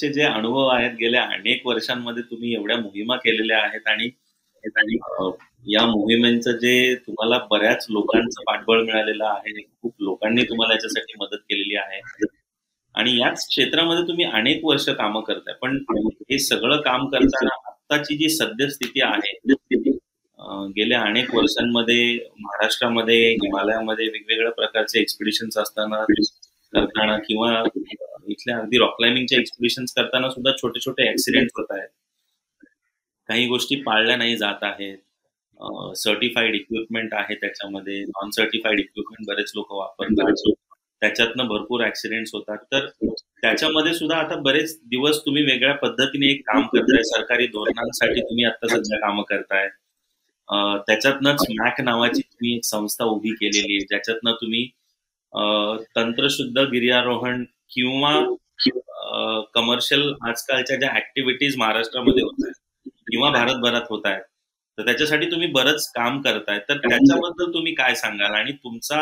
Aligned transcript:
तुमचे 0.00 0.12
जे 0.14 0.22
अनुभव 0.24 0.66
आहेत 0.68 0.90
गेल्या 0.96 1.22
अनेक 1.32 1.66
वर्षांमध्ये 1.66 2.22
तुम्ही 2.22 2.52
एवढ्या 2.54 2.76
मोहिमा 2.76 3.16
केलेल्या 3.16 3.58
आहेत 3.58 3.88
आणि 3.88 4.08
या 5.66 5.84
मोहिमेचं 5.86 6.56
जे 6.58 6.94
तुम्हाला 6.96 7.38
बऱ्याच 7.50 7.86
लोकांचं 7.90 8.42
पाठबळ 8.46 8.82
मिळालेलं 8.82 9.24
आहे 9.26 9.62
खूप 9.62 9.94
लोकांनी 10.00 10.42
तुम्हाला 10.42 10.74
याच्यासाठी 10.74 11.14
मदत 11.20 11.42
केलेली 11.42 11.76
आहे. 11.76 12.00
आणि 12.94 13.16
याच 13.18 13.46
क्षेत्रामध्ये 13.48 14.06
तुम्ही 14.08 14.24
अनेक 14.32 14.64
वर्ष 14.64 14.88
कामं 14.90 15.20
करताय 15.20 15.54
पण 15.62 15.76
हे 16.30 16.38
सगळं 16.38 16.80
काम 16.80 17.08
करताना 17.08 17.54
आत्ताची 17.68 18.16
जी 18.16 18.28
सद्यस्थिती 18.28 19.00
आहे 19.02 19.32
गेल्या 20.74 21.00
अनेक 21.02 21.34
वर्षांमध्ये 21.34 22.02
महाराष्ट्रामध्ये 22.38 23.18
हिमालयामध्ये 23.32 24.06
वेगवेगळ्या 24.06 24.52
प्रकारचे 24.52 25.00
एक्सपिडिशन्स 25.00 25.58
असताना 25.58 26.04
करताना 26.72 27.18
किंवा 27.18 27.52
इथल्या 28.28 28.58
अगदी 28.58 28.78
रॉक 28.78 28.96
क्लाइम्बिंगच्या 28.96 29.38
एक्सपिडिशन 29.38 29.84
करताना 29.96 30.30
सुद्धा 30.30 30.52
छोटे 30.62 30.80
छोटे 30.80 31.08
ऍक्सिडेंट 31.10 31.48
होत 31.58 31.66
आहेत. 31.70 31.88
काही 33.28 33.46
गोष्टी 33.48 33.76
पाळल्या 33.82 34.16
नाही 34.16 34.36
जात 34.36 34.62
आहेत. 34.62 34.96
सर्टिफाईड 35.96 36.54
इक्विपमेंट 36.54 37.14
आहे 37.14 37.34
त्याच्यामध्ये. 37.34 38.00
नॉन 38.00 38.30
सर्टिफाईड 38.30 38.80
इक्विपमेंट 38.80 39.28
बरेच 39.28 39.52
लोक 39.54 39.72
वापरतात. 39.72 40.50
त्याच्यातनं 41.02 41.46
भरपूर 41.48 41.84
ऍक्सिडेंट 41.86 42.26
होतात. 42.32 42.58
तर 42.72 42.86
त्याच्यामध्ये 43.42 43.92
सुद्धा 43.94 44.16
आता 44.16 44.36
बरेच 44.42 44.78
दिवस 44.90 45.20
तुम्ही 45.26 45.42
वेगळ्या 45.44 45.74
पद्धतीने 45.76 46.30
एक 46.30 46.40
काम 46.46 46.66
करताय. 46.72 47.02
सरकारी 47.06 47.46
धोरणांसाठी 47.46 48.20
तुम्ही 48.20 48.44
आता 48.44 48.68
सध्या 48.68 48.98
कामं 49.00 49.22
करताय. 49.28 49.68
त्याच्यातनंच 50.86 51.44
मॅक 51.50 51.80
नावाची 51.80 52.20
तुम्ही 52.22 52.54
एक 52.56 52.64
संस्था 52.64 53.04
उभी 53.04 53.30
केलेली 53.34 53.74
आहे. 53.74 53.80
ज्याच्यातनं 53.80 54.32
तुम्ही 54.40 54.66
तंत्रशुद्ध 55.96 56.58
गिर्यारोहण 56.70 57.44
किंवा 57.70 58.12
कमर्शियल 59.54 60.12
आजकालच्या 60.28 60.76
ज्या 60.76 60.90
ऍक्टिव्हिटीज 60.96 61.56
महाराष्ट्रामध्ये 61.58 62.22
होत 62.22 62.44
आहेत 62.44 62.90
किंवा 63.10 63.30
भारतभरात 63.30 63.82
होत 63.90 64.06
आहेत 64.06 64.22
तर 64.78 64.84
त्याच्यासाठी 64.84 65.30
तुम्ही 65.30 65.46
बरंच 65.52 65.86
काम 65.92 66.20
करताय. 66.22 66.58
तर 66.58 66.76
त्याच्याबद्दल 66.78 67.52
तुम्ही 67.54 67.72
काय 67.74 67.94
सांगाल? 67.94 68.34
आणि 68.34 68.52
तुमचा 68.54 69.00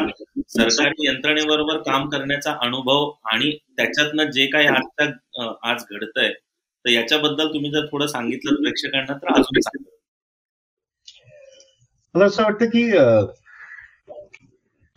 सरकारी 0.48 1.06
यंत्रणेबरोबर 1.06 1.78
काम 1.82 2.08
करण्याचा 2.10 2.54
अनुभव 2.62 3.10
आणि 3.32 3.50
त्याच्यातनं 3.76 4.30
जे 4.30 4.46
काही 4.46 4.66
आज 4.66 5.08
आज 5.62 5.84
घडतंय 5.90 6.32
तर 6.32 6.90
याच्याबद्दल 6.90 7.52
तुम्ही 7.54 7.70
जर 7.70 7.86
थोडं 7.86 8.06
सांगितलं 8.06 8.62
प्रेक्षकांना 8.62 9.14
तर 9.14 9.32
अजून 9.34 9.60
सांगा. 9.60 9.90
मला 12.14 12.24
असं 12.24 12.42
वाटतं 12.42 12.66
की 12.66 12.90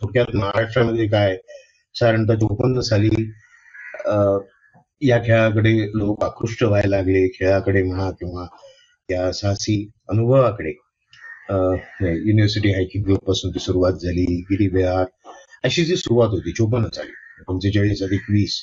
थोडक्यात 0.00 0.34
महाराष्ट्रामध्ये 0.34 1.06
काय 1.08 1.36
साधारणतः 1.94 2.34
चोपन्न 2.36 2.80
साली 2.80 3.30
या 5.02 5.18
खेळाकडे 5.26 5.70
लोक 5.98 6.24
आकृष्ट 6.24 6.62
व्हायला 6.64 6.96
लागले. 6.96 7.26
खेळाकडे 7.34 7.82
म्हणा 7.82 8.10
किंवा 8.10 8.46
या 9.08 9.30
साहसी 9.32 9.76
अनुभवाकडे. 10.08 10.72
युनिव्हर्सिटी 11.50 12.72
हायकिंगपासून 12.72 13.50
ती 13.50 13.58
सुरुवात 13.60 13.92
झाली. 13.92 14.24
गिरीबिहार 14.50 15.04
अशी 15.64 15.84
जी 15.84 15.96
सुरुवात 15.96 16.28
होती 16.30 16.52
चोपन्न 16.56 16.86
झाली. 16.94 17.12
पंचेचाळीस 17.48 18.02
अधिक 18.02 18.30
वीस 18.30 18.60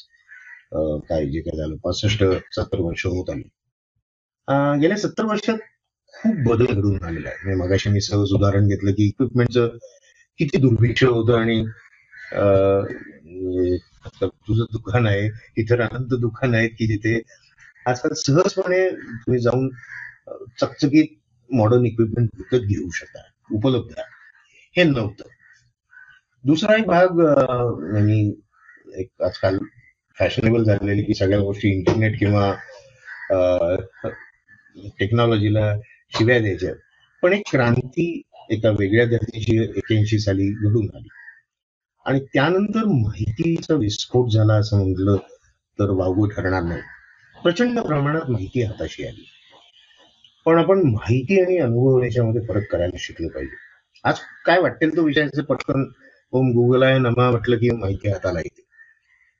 काय 1.09 1.25
जे 1.25 1.39
काय 1.41 1.57
झालं 1.57 1.75
पासष्ट 1.83 2.23
सत्तर 2.55 2.79
वर्ष 2.79 3.05
होत 3.05 3.29
आली. 3.29 3.41
गेल्या 4.81 4.97
सत्तर 4.97 5.25
वर्षात 5.25 5.57
खूप 6.13 6.35
बदल 6.47 6.65
घडून 6.73 7.03
आलेला 7.03 7.29
आहे. 7.29 7.37
म्हणजे 7.43 7.63
मगाशी 7.63 7.89
मी 7.89 8.01
सहज 8.01 8.31
उदाहरण 8.33 8.67
घेतलं 8.67 8.91
की 8.91 9.07
इक्विपमेंटचं 9.07 9.67
किती 10.39 10.57
दुर्भिक्ष 10.57 11.03
होतं 11.03 11.37
आणि 11.39 11.63
तुझं 14.21 14.63
दुकान 14.71 15.07
आहे 15.07 15.29
इतर 15.57 15.81
अनंत 15.81 16.19
दुकान 16.21 16.55
आहेत 16.55 16.69
की 16.77 16.87
जिथे 16.87 17.19
आजकाल 17.85 18.13
सहजपणे 18.17 18.89
तुम्ही 18.89 19.39
जाऊन 19.41 19.69
चकचकीत 20.61 21.15
मॉडर्न 21.49 21.85
इक्विपमेंट 21.85 22.29
विकत 22.37 22.65
घेऊ 22.65 22.89
शकता 22.91 23.21
उपलब्ध 23.55 23.93
आहे. 23.97 24.05
हे 24.77 24.83
नव्हतं. 24.83 25.29
दुसरा 26.43 26.75
एक 26.75 26.85
भाग 26.87 27.19
आणि 27.19 27.91
म्हणजे 27.91 28.99
एक 29.01 29.21
आजकाल 29.23 29.57
फॅशनेबल 30.17 30.63
झालेली 30.63 31.03
की 31.03 31.13
सगळ्या 31.13 31.39
गोष्टी 31.39 31.69
इंटरनेट 31.77 32.19
किंवा 32.19 32.53
टेक्नॉलॉजीला 34.99 35.73
शिव्या 36.17 36.39
द्यायच्या. 36.39 36.73
पण 37.23 37.33
एक 37.33 37.41
क्रांती 37.51 38.21
एका 38.49 38.69
वेगळ्या 38.69 39.05
जातीची 39.05 39.61
एक्याऐंशी 39.63 40.19
साली 40.19 40.49
घडून 40.51 40.87
आली. 40.95 41.07
आणि 42.07 42.19
त्यानंतर 42.19 42.83
माहितीचा 42.85 43.73
विस्फोट 43.73 44.29
झाला 44.29 44.53
असं 44.53 44.85
म्हटलं 44.85 45.17
तर 45.79 45.89
वागू 45.89 46.25
ठरणार 46.25 46.63
नाही. 46.63 46.81
प्रचंड 47.43 47.79
प्रमाणात 47.79 48.29
माहिती 48.29 48.63
हाताशी 48.63 49.07
आली. 49.07 49.27
पण 50.45 50.57
आपण 50.57 50.81
माहिती 50.83 51.41
आणि 51.41 51.57
अनुभव 51.57 52.03
याच्यामध्ये 52.03 52.41
फरक 52.41 52.71
करायला 52.71 52.95
शिकलं 52.99 53.27
पाहिजे. 53.27 53.55
आज 54.03 54.15
काय 54.45 54.59
वाटेल 54.59 54.95
तो 54.95 55.01
विचारायचं 55.01 55.43
पटकन 55.43 55.83
ओम 56.31 56.49
गुगल 56.49 56.83
आहे 56.83 56.99
नमा 56.99 57.31
म्हटलं 57.31 57.57
की 57.57 57.69
माहिती 57.69 58.09
हाताला 58.09 58.39
येते. 58.39 58.61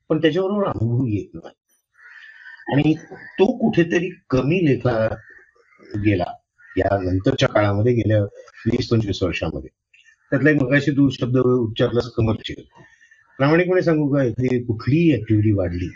पण 0.10 0.22
त्याच्याबरोबर 0.22 0.68
अनुभव 0.68 1.06
येत 1.08 1.30
नाही. 1.34 1.54
आणि 2.74 2.94
तो 3.10 3.58
कुठेतरी 3.58 4.10
कमी 4.30 4.66
लेखा 4.66 5.16
गेला. 5.96 6.26
या 6.78 6.98
नंतरच्या 7.02 7.50
काळामध्ये 7.50 7.94
गेल्या 7.94 8.24
वीस 8.66 8.90
पंचवीस 8.90 9.24
वर्षामध्ये. 9.24 9.70
त्यातला 10.32 10.50
एक 10.50 10.62
मगाशी 10.62 10.92
तू 10.92 11.10
शब्द 11.10 11.38
उच्चारलास 11.38 12.10
कमर्शियल 12.18 12.64
प्रामाणिकपणे 13.40 13.82
सांगू 13.82 14.08
का 14.14 14.24
इथे 14.24 14.64
कुठलीही 14.64 15.14
ऍक्टिव्हिटी 15.16 15.52
वाढली 15.52 15.88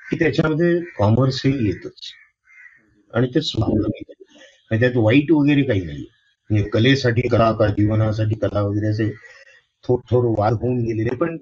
की 0.00 0.18
त्याच्यामध्ये 0.18 0.80
कॉमर्स 0.98 1.40
हे 1.46 1.50
येतच. 1.66 2.12
आणि 3.14 3.26
ते 3.34 3.40
स्वावलंबी 3.42 4.78
त्यात 4.80 4.96
वाईट 4.96 5.30
वगैरे 5.32 5.62
काही 5.62 5.84
नाही 5.84 6.04
म्हणजे 6.50 6.68
कलेसाठी 6.70 7.28
कला 7.28 7.50
का 7.52 7.66
जीवनासाठी 7.68 8.34
कला 8.34 8.62
वगैरे 8.62 8.88
असे 8.88 9.10
थोड 9.84 10.00
थोड 10.10 10.24
वाद 10.38 10.52
होऊन 10.52 10.78
गेलेले. 10.84 11.16
पण 11.16 11.36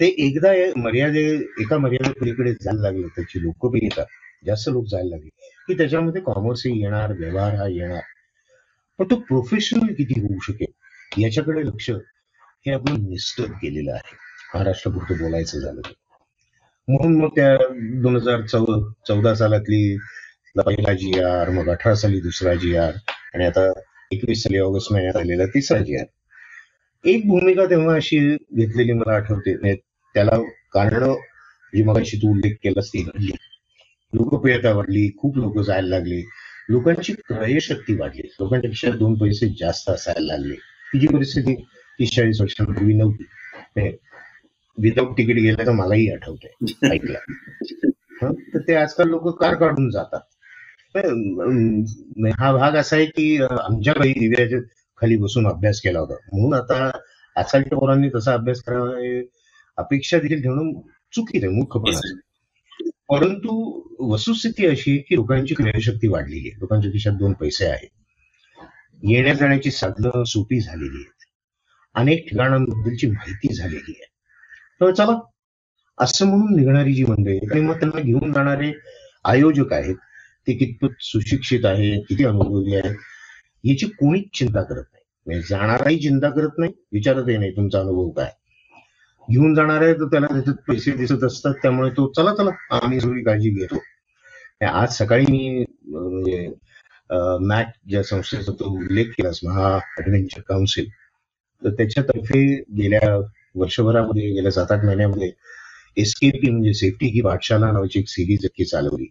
ते 0.00 0.06
एकदा 0.26 0.52
मर्यादे 0.76 1.24
एका 1.60 1.78
मर्यादे 1.78 2.12
पलीकडे 2.20 2.52
जायला 2.52 2.80
लागले 2.80 3.06
त्याची 3.06 3.42
लोकप्रियता 3.42 4.04
जास्त 4.46 4.68
लोक 4.68 4.86
जायला 4.90 5.08
लागले 5.10 5.28
की 5.68 5.74
त्याच्यामध्ये 5.78 6.22
कॉमर्सही 6.22 6.80
येणार 6.82 7.12
व्यवहार 7.12 7.54
हा 7.54 7.66
येणार. 7.68 8.02
पण 8.98 9.04
तो 9.10 9.16
प्रोफेशनल 9.28 9.92
किती 9.94 10.20
होऊ 10.20 10.38
शकेल? 10.42 10.72
याच्याकडे 11.18 11.66
लक्ष 11.66 11.90
हे 12.66 12.72
आपण 12.72 12.92
निश्चित 13.08 13.48
केलेलं 13.48 13.92
आहे. 13.92 14.16
महाराष्ट्रापुरतं 14.54 15.18
बोलायचं 15.18 15.58
झालं 15.58 15.80
तर. 15.80 15.92
म्हणून 16.88 17.20
मग 17.20 17.28
त्या 17.28 17.56
दोन 18.02 18.16
हजार 18.16 18.40
चौ 18.40 18.64
चौदा 19.08 19.34
सालातली 19.34 19.96
पहिला 20.56 20.92
जी 20.92 21.20
आर 21.20 21.50
मग 21.50 21.68
अठरा 21.68 21.94
साली 21.94 22.20
दुसरा 22.20 22.54
जी 22.54 22.76
आर 22.76 22.92
आणि 23.34 23.44
आता 23.44 23.72
एकवीस 24.12 24.42
साली 24.42 24.58
ऑगस्ट 24.58 24.92
महिन्यात 24.92 25.16
आलेला 25.16 25.46
तिसरा 25.46 25.78
जी 25.78 25.96
आर. 25.96 26.04
एक 27.04 27.26
भूमिका 27.28 27.64
तेव्हा 27.64 27.94
अशी 27.96 28.18
घेतलेली 28.34 28.92
मला 28.92 29.14
आठवते. 29.14 29.54
म्हणजे 29.54 29.76
त्याला 30.14 30.42
कारण 30.72 31.12
जी 31.74 31.82
मग 31.82 31.98
अशी 31.98 32.16
तू 32.16 32.30
उल्लेख 32.30 32.54
केलास 32.62 32.88
ती 32.88 33.02
घडली 33.02 33.32
लोकप्रियता 34.12 34.72
वाढली 34.72 35.08
खूप 35.18 35.36
लोक 35.36 35.58
जायला 35.58 35.88
लागले. 35.88 36.20
लोकांची 36.68 37.12
क्रयशक्ती 37.12 37.96
वाढली. 37.96 38.22
लोकांच्या 38.40 38.90
दोन 38.90 39.14
पैसे 39.14 39.48
जास्त 39.48 39.90
असायला 39.90 40.36
लागले. 40.36 40.54
तिची 40.94 41.06
परिस्थिती 41.06 41.54
तीस 41.98 42.14
चाळीस 42.16 42.40
वर्षांपूर्वी 42.40 42.94
नव्हती. 42.94 43.24
विदाऊट 44.78 45.16
तिकीट 45.18 45.36
गेलं 45.36 45.66
तर 45.66 45.72
मलाही 45.72 46.10
आठवतंय. 46.12 46.88
ऐकलं. 46.92 47.18
तर 48.54 48.58
ते 48.68 48.74
आजकाल 48.74 49.08
लोक 49.08 49.28
कार 49.40 49.54
काढून 49.54 49.90
जातात. 49.90 50.20
हा 52.38 52.52
भाग 52.52 52.74
असा 52.76 52.96
आहे 52.96 53.06
की 53.06 53.36
आमच्या 53.42 53.94
काही 53.94 54.12
दिव्याच्या 54.12 54.58
खाली 54.98 55.16
बसून 55.16 55.46
अभ्यास 55.46 55.80
केला 55.80 55.98
होता. 55.98 56.14
म्हणून 56.32 56.54
आता 56.54 56.90
आजकालच्या 57.36 57.78
पोरांनी 57.78 58.08
तसा 58.14 58.32
अभ्यास 58.34 58.62
करावा 58.62 59.20
अपेक्षा 59.78 60.18
देखील 60.18 60.42
ठेवणं 60.42 60.70
चुकीच 61.14 61.44
आहे 61.44 61.52
मूर्खपणा 61.52 62.00
परंतु 63.08 63.52
वस्तुस्थिती 64.10 64.66
अशी 64.66 64.90
आहे 64.90 64.98
की 64.98 65.14
लोकांची 65.14 65.54
क्रयशक्ती 65.54 66.08
वाढलेली 66.08 66.48
आहे. 66.48 66.58
लोकांच्या 66.60 66.90
खिशात 66.92 67.12
दोन 67.12 67.32
पैसे 67.32 67.66
आहेत. 67.66 67.88
येण्या 69.02 69.34
जाण्याची 69.34 69.70
साधनं 69.70 70.24
सोपी 70.24 70.60
झालेली 70.60 70.96
आहेत. 70.96 71.26
अनेक 71.94 72.28
ठिकाणांबद्दलची 72.28 73.06
माहिती 73.06 73.54
झालेली 73.54 73.92
आहे. 73.92 74.06
तर 74.80 74.92
चला 74.94 75.18
असं 75.98 76.26
म्हणून 76.26 76.54
निघणारी 76.56 76.94
जी 76.94 77.04
मंडळी 77.04 77.38
आणि 77.38 77.60
मग 77.60 77.78
त्यांना 77.80 78.00
घेऊन 78.00 78.32
जाणारे 78.32 78.72
आयोजक 79.24 79.72
आहेत 79.72 79.96
ते 80.46 80.52
कितपत 80.52 80.94
सुशिक्षित 81.00 81.64
आहे 81.64 81.90
किती 82.00 82.24
अनुभवी 82.24 82.74
आहेत 82.76 82.94
याची 83.64 83.86
कोणीच 83.88 84.24
चिंता 84.34 84.62
करत 84.62 84.84
नाही. 84.92 85.02
म्हणजे 85.26 85.42
जाणाराही 85.48 85.98
चिंता 85.98 86.30
करत 86.30 86.58
नाही 86.58 86.72
विचारतही 86.92 87.36
नाही 87.36 87.50
तुमचा 87.56 87.80
अनुभव 87.80 88.08
काय? 88.10 88.30
घेऊन 89.28 89.54
जाणार 89.54 89.82
आहे 89.82 89.92
तर 89.94 90.04
त्याला 90.04 90.26
त्याच्यात 90.26 90.56
पैसे 90.68 90.92
दिसत 90.92 91.24
असतात 91.24 91.54
त्यामुळे 91.62 91.90
तो 91.90 92.10
चला 92.12 92.34
चला 92.34 92.50
आम्ही 92.76 93.00
सगळी 93.00 93.22
काळजी 93.24 93.50
घेतो. 93.50 93.78
आज 94.66 94.92
सकाळी 94.92 95.24
मी 95.30 95.64
म्हणजे 95.86 96.48
मॅक 97.40 97.72
ज्या 97.88 98.02
संस्थेचा 98.02 98.52
तो 98.52 98.70
उल्लेख 98.76 99.06
केलास 99.08 99.40
महा 99.44 99.78
ऍडव्हेंचर 99.98 100.40
काउन्सिल 100.40 100.88
तर 101.62 101.70
त्याच्यातर्फे 101.70 102.44
गेल्या 102.76 103.16
वर्षभरामध्ये 103.54 104.30
गेल्या 104.30 104.52
सात 104.52 104.72
आठ 104.72 104.84
महिन्यामध्ये 104.84 105.30
एसकेपी 105.96 106.50
म्हणजे 106.50 106.72
सेफ्टी 106.74 107.10
की 107.10 107.20
पाठशाला 107.20 107.70
नावाची 107.72 107.98
एक 107.98 108.08
सिरीज 108.08 108.46
की 108.56 108.64
चालवली. 108.64 109.06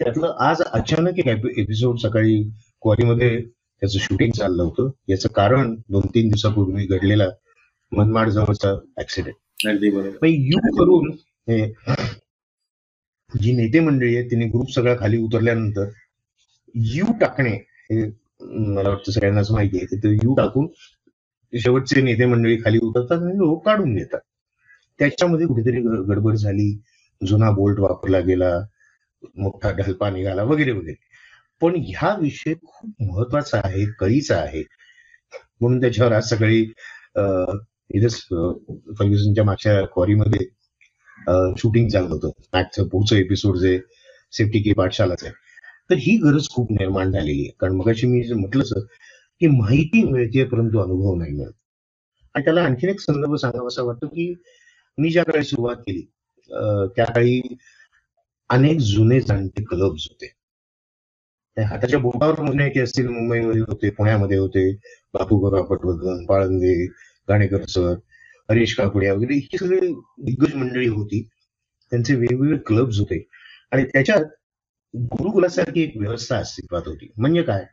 त्यातलं 0.00 0.34
आज 0.40 0.62
अचानक 0.62 1.18
एक 1.18 1.46
एपिसोड 1.58 1.98
सकाळी 1.98 2.42
क्वारीमध्ये 2.82 3.40
त्याचं 3.40 3.98
शूटिंग 3.98 4.32
चाललं 4.32 4.62
होतं. 4.62 4.90
याचं 5.08 5.28
कारण 5.28 5.74
दोन 5.88 6.06
तीन 6.06 6.28
दिवसापूर्वी 6.28 6.86
घडलेला 6.86 7.28
मनमाड 7.92 8.28
जवळचा 8.28 8.74
ऍक्सिडेंट 9.00 10.24
यू 10.24 10.58
करून 10.76 11.10
हे 11.48 11.66
जी 13.32 13.52
नेते 13.52 13.80
मंडळी 13.80 14.16
आहेत 14.16 14.28
त्यांनी 14.30 14.46
ग्रुप 14.46 14.70
सगळा 14.70 14.94
खाली 15.00 15.18
उतरल्यानंतर 15.18 15.88
यू 16.74 17.12
टाकणे 17.20 17.50
हे 17.90 18.04
मला 18.40 18.88
वाटतं 18.88 19.12
सगळ्यांनाच 19.12 19.50
माहिती 19.50 19.76
आहे. 19.78 19.96
ते 19.96 20.12
यू 20.14 20.34
टाकून 20.34 20.66
शेवटचे 21.52 22.00
नेते 22.02 22.26
मंडळी 22.26 22.56
खाली 22.64 22.78
उतरतात 22.82 23.22
आणि 23.22 23.36
लोक 23.38 23.64
काढून 23.66 23.94
घेतात 23.94 24.20
त्याच्यामध्ये 25.00 25.46
कुठेतरी 25.46 25.80
गडबड 26.08 26.34
झाली 26.34 26.70
जुना 27.20 27.50
बोल्ट 27.50 27.78
वापरला 27.80 28.20
गेला 28.20 28.50
मोठा 29.36 29.70
ढलपा 29.76 30.10
निघाला 30.10 30.42
वगैरे 30.44 30.72
वगैरे. 30.72 30.94
पण 31.62 31.74
ह्या 31.86 32.14
विषय 32.20 32.54
खूप 32.64 33.02
महत्त्वाचा 33.02 33.60
आहे 33.64 33.84
कळीचा 34.00 34.36
आहे. 34.40 34.62
म्हणून 35.60 35.80
त्याच्यावर 35.80 36.12
आज 36.12 36.28
सकाळी 36.30 36.60
इथेच 37.94 38.14
फर्ग्युसनच्या 38.98 39.44
मागच्या 39.44 39.80
क्वारीमध्ये 39.94 40.46
शूटिंग 41.58 41.88
चालू 41.88 42.08
होतं. 42.08 42.30
मॅचचं 42.52 42.88
पुढचं 42.88 43.16
एपिसोड 43.16 43.56
जे 43.58 43.78
सेफ्टी 44.32 44.60
की 44.62 44.72
पाठशालाच 44.72 45.24
आहे. 45.24 45.32
तर 45.90 45.94
ही 45.96 46.16
गरज 46.16 46.48
खूप 46.48 46.72
निर्माण 46.72 47.12
झालेली 47.12 47.40
आहे. 47.42 47.50
कारण 47.60 47.74
मगाशी 47.74 48.06
मी 48.06 48.22
जे 48.22 48.34
म्हटलं 48.34 48.64
सर 48.64 48.80
की 49.40 49.46
माहिती 49.46 50.02
मिळते 50.02 50.44
परंतु 50.44 50.78
अनुभव 50.78 51.14
नाही 51.14 51.32
मिळत. 51.32 51.52
आणि 52.34 52.44
त्याला 52.44 52.62
आणखीन 52.62 52.90
एक 52.90 53.00
संदर्भ 53.00 53.34
सांगावा 53.34 53.66
असा 53.68 53.82
वाटतो 53.82 54.06
की 54.06 54.34
मी 54.98 55.10
ज्या 55.10 55.24
काळी 55.24 55.44
सुरुवात 55.44 55.76
केली 55.76 56.02
अं, 56.50 56.86
त्या 56.96 57.04
काळी 57.04 57.40
अनेक 58.50 58.78
जुने 58.78 59.20
जाणते 59.20 59.62
क्लब्स 59.64 60.06
होते. 60.10 60.32
हाताच्या 61.56 61.98
बोटावर 61.98 62.34
म्हणजे 62.34 62.46
मोजण्याचे 62.46 62.80
असतील 62.80 63.08
मुंबईमध्ये 63.08 63.60
होते 63.60 63.90
पुण्यामध्ये 63.90 64.38
होते 64.38 64.72
बापू 65.14 65.36
गोरा 65.38 65.62
पटवर्धन 65.62 66.24
पाळंदे 66.26 66.86
गाणेकर 67.28 67.64
सर 67.64 67.94
हरीश 68.50 68.74
कापडिया 68.74 69.14
वगैरे 69.14 69.34
ही 69.34 69.58
सगळी 69.58 69.92
दिग्गज 70.18 70.54
मंडळी 70.54 70.88
होती. 70.88 71.22
त्यांचे 71.92 72.14
वेगवेगळे 72.14 72.58
क्लब्स 72.66 72.98
होते. 72.98 73.24
आणि 73.72 73.84
त्याच्यात 73.84 74.24
गुरुकुलासारखी 74.98 75.82
एक 75.82 75.92
व्यवस्था 75.96 76.36
अस्तित्वात 76.36 76.82
होती. 76.86 77.12
म्हणजे 77.16 77.42
काय? 77.42 77.64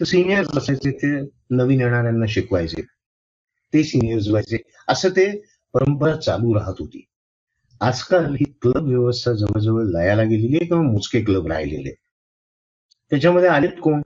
तर 0.00 0.04
सिनियर्स 0.04 0.48
असायचे 0.56 0.90
ते 0.90 1.30
नवीन 1.50 1.80
येणाऱ्यांना 1.80 2.26
शिकवायचे. 2.28 2.82
ते 3.72 3.84
सिनियर्स 3.84 4.28
व्हायचे. 4.28 4.56
असं 4.88 5.08
ते 5.08 5.42
परंपरा 5.74 6.16
चालू 6.16 6.54
राहत 6.54 6.74
होती. 6.78 7.04
आजकाल 7.80 8.34
ही 8.34 8.44
क्लब 8.44 8.88
व्यवस्था 8.88 9.32
जवळजवळ 9.32 9.84
लयाला 9.84 10.22
गेलेली 10.22 10.56
आहे 10.56 10.66
किंवा 10.66 10.82
मोजके 10.82 11.20
क्लब 11.20 11.46
राहिलेले. 11.46 11.90
त्याच्यामध्ये 13.10 13.48
आलेत 13.48 13.80
कोण? 13.82 14.00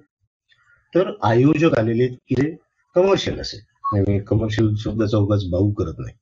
तर 0.95 1.11
आयोजक 1.23 1.79
आलेले 1.79 2.05
आहेत 2.05 2.17
की 2.29 2.35
जे 2.35 2.57
कमर्शियल 2.95 3.41
असेल 3.41 4.23
कमर्शियल 4.23 4.75
शब्दाचा 4.75 5.11
चौकाच 5.11 5.45
भाऊ 5.51 5.73
करत 5.73 5.95
नाही. 5.99 6.15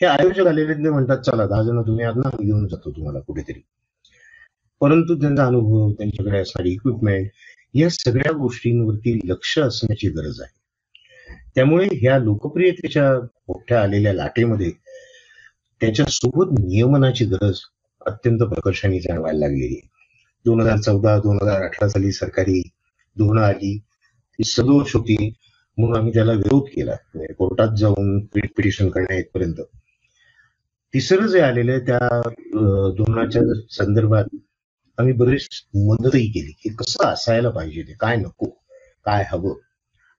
हे 0.00 0.06
आयोजक 0.06 0.46
आलेले 0.46 0.74
ते 0.74 0.90
म्हणतात 0.90 1.18
चला 1.18 1.46
दहा 1.46 1.62
जण 1.62 1.82
तुम्ही 1.82 2.04
आज 2.04 2.16
ना 2.16 2.30
घेऊन 2.40 2.66
जातो 2.68 2.90
तुम्हाला 2.90 3.20
कुठेतरी. 3.20 3.60
परंतु 4.80 5.14
त्यांचा 5.20 5.44
अनुभव 5.46 5.90
त्यांच्याकडे 5.92 6.38
असणारी 6.38 6.72
इक्विपमेंट 6.72 7.28
या 7.74 7.88
सगळ्या 7.90 8.32
गोष्टींवरती 8.32 9.18
लक्ष 9.24 9.58
असण्याची 9.58 10.08
गरज 10.08 10.40
आहे. 10.40 10.56
त्यामुळे 11.54 11.86
ह्या 11.92 12.18
लोकप्रियतेच्या 12.18 13.12
मोठ्या 13.48 13.82
आलेल्या 13.82 14.12
लाटेमध्ये 14.14 14.70
त्याच्यासोबत 15.80 16.58
नियमनाची 16.60 17.24
गरज 17.24 17.60
अत्यंत 18.06 18.42
प्रकर्षाने 18.42 19.00
जाणवायला 19.00 19.38
लागलेली 19.38 19.74
आहे. 19.74 19.88
दोन 20.44 20.60
हजार 20.60 20.78
चौदा 20.78 21.16
दोन 21.18 21.38
हजार 21.42 21.62
अठरा 21.62 21.88
साली 21.88 22.12
सरकारी 22.12 22.60
धोरणं 23.16 23.42
आली 23.42 23.76
ती 23.78 24.44
सदोष 24.44 24.94
होती 24.96 25.16
म्हणून 25.78 25.96
आम्ही 25.96 26.12
त्याला 26.14 26.32
विरोध 26.32 26.68
केला. 26.76 26.94
म्हणजे 27.14 27.32
कोर्टात 27.34 27.76
जाऊन 27.78 28.18
पिटिशन 28.34 28.88
करण्यापर्यंत 28.88 29.60
तिसरं 30.94 31.26
जे 31.26 31.40
आलेलं 31.40 31.72
आहे 31.72 31.80
त्या 31.86 32.20
धोरणाच्या 32.98 33.42
संदर्भात 33.70 34.36
आम्ही 34.98 35.12
बरीच 35.12 35.48
मदतही 35.74 36.26
केली 36.26 36.52
की 36.62 36.68
कसं 36.68 37.04
असायला 37.04 37.50
पाहिजे 37.50 37.82
ते 37.82 37.92
काय 38.00 38.16
नको 38.16 38.46
काय 39.04 39.24
हवं. 39.32 39.54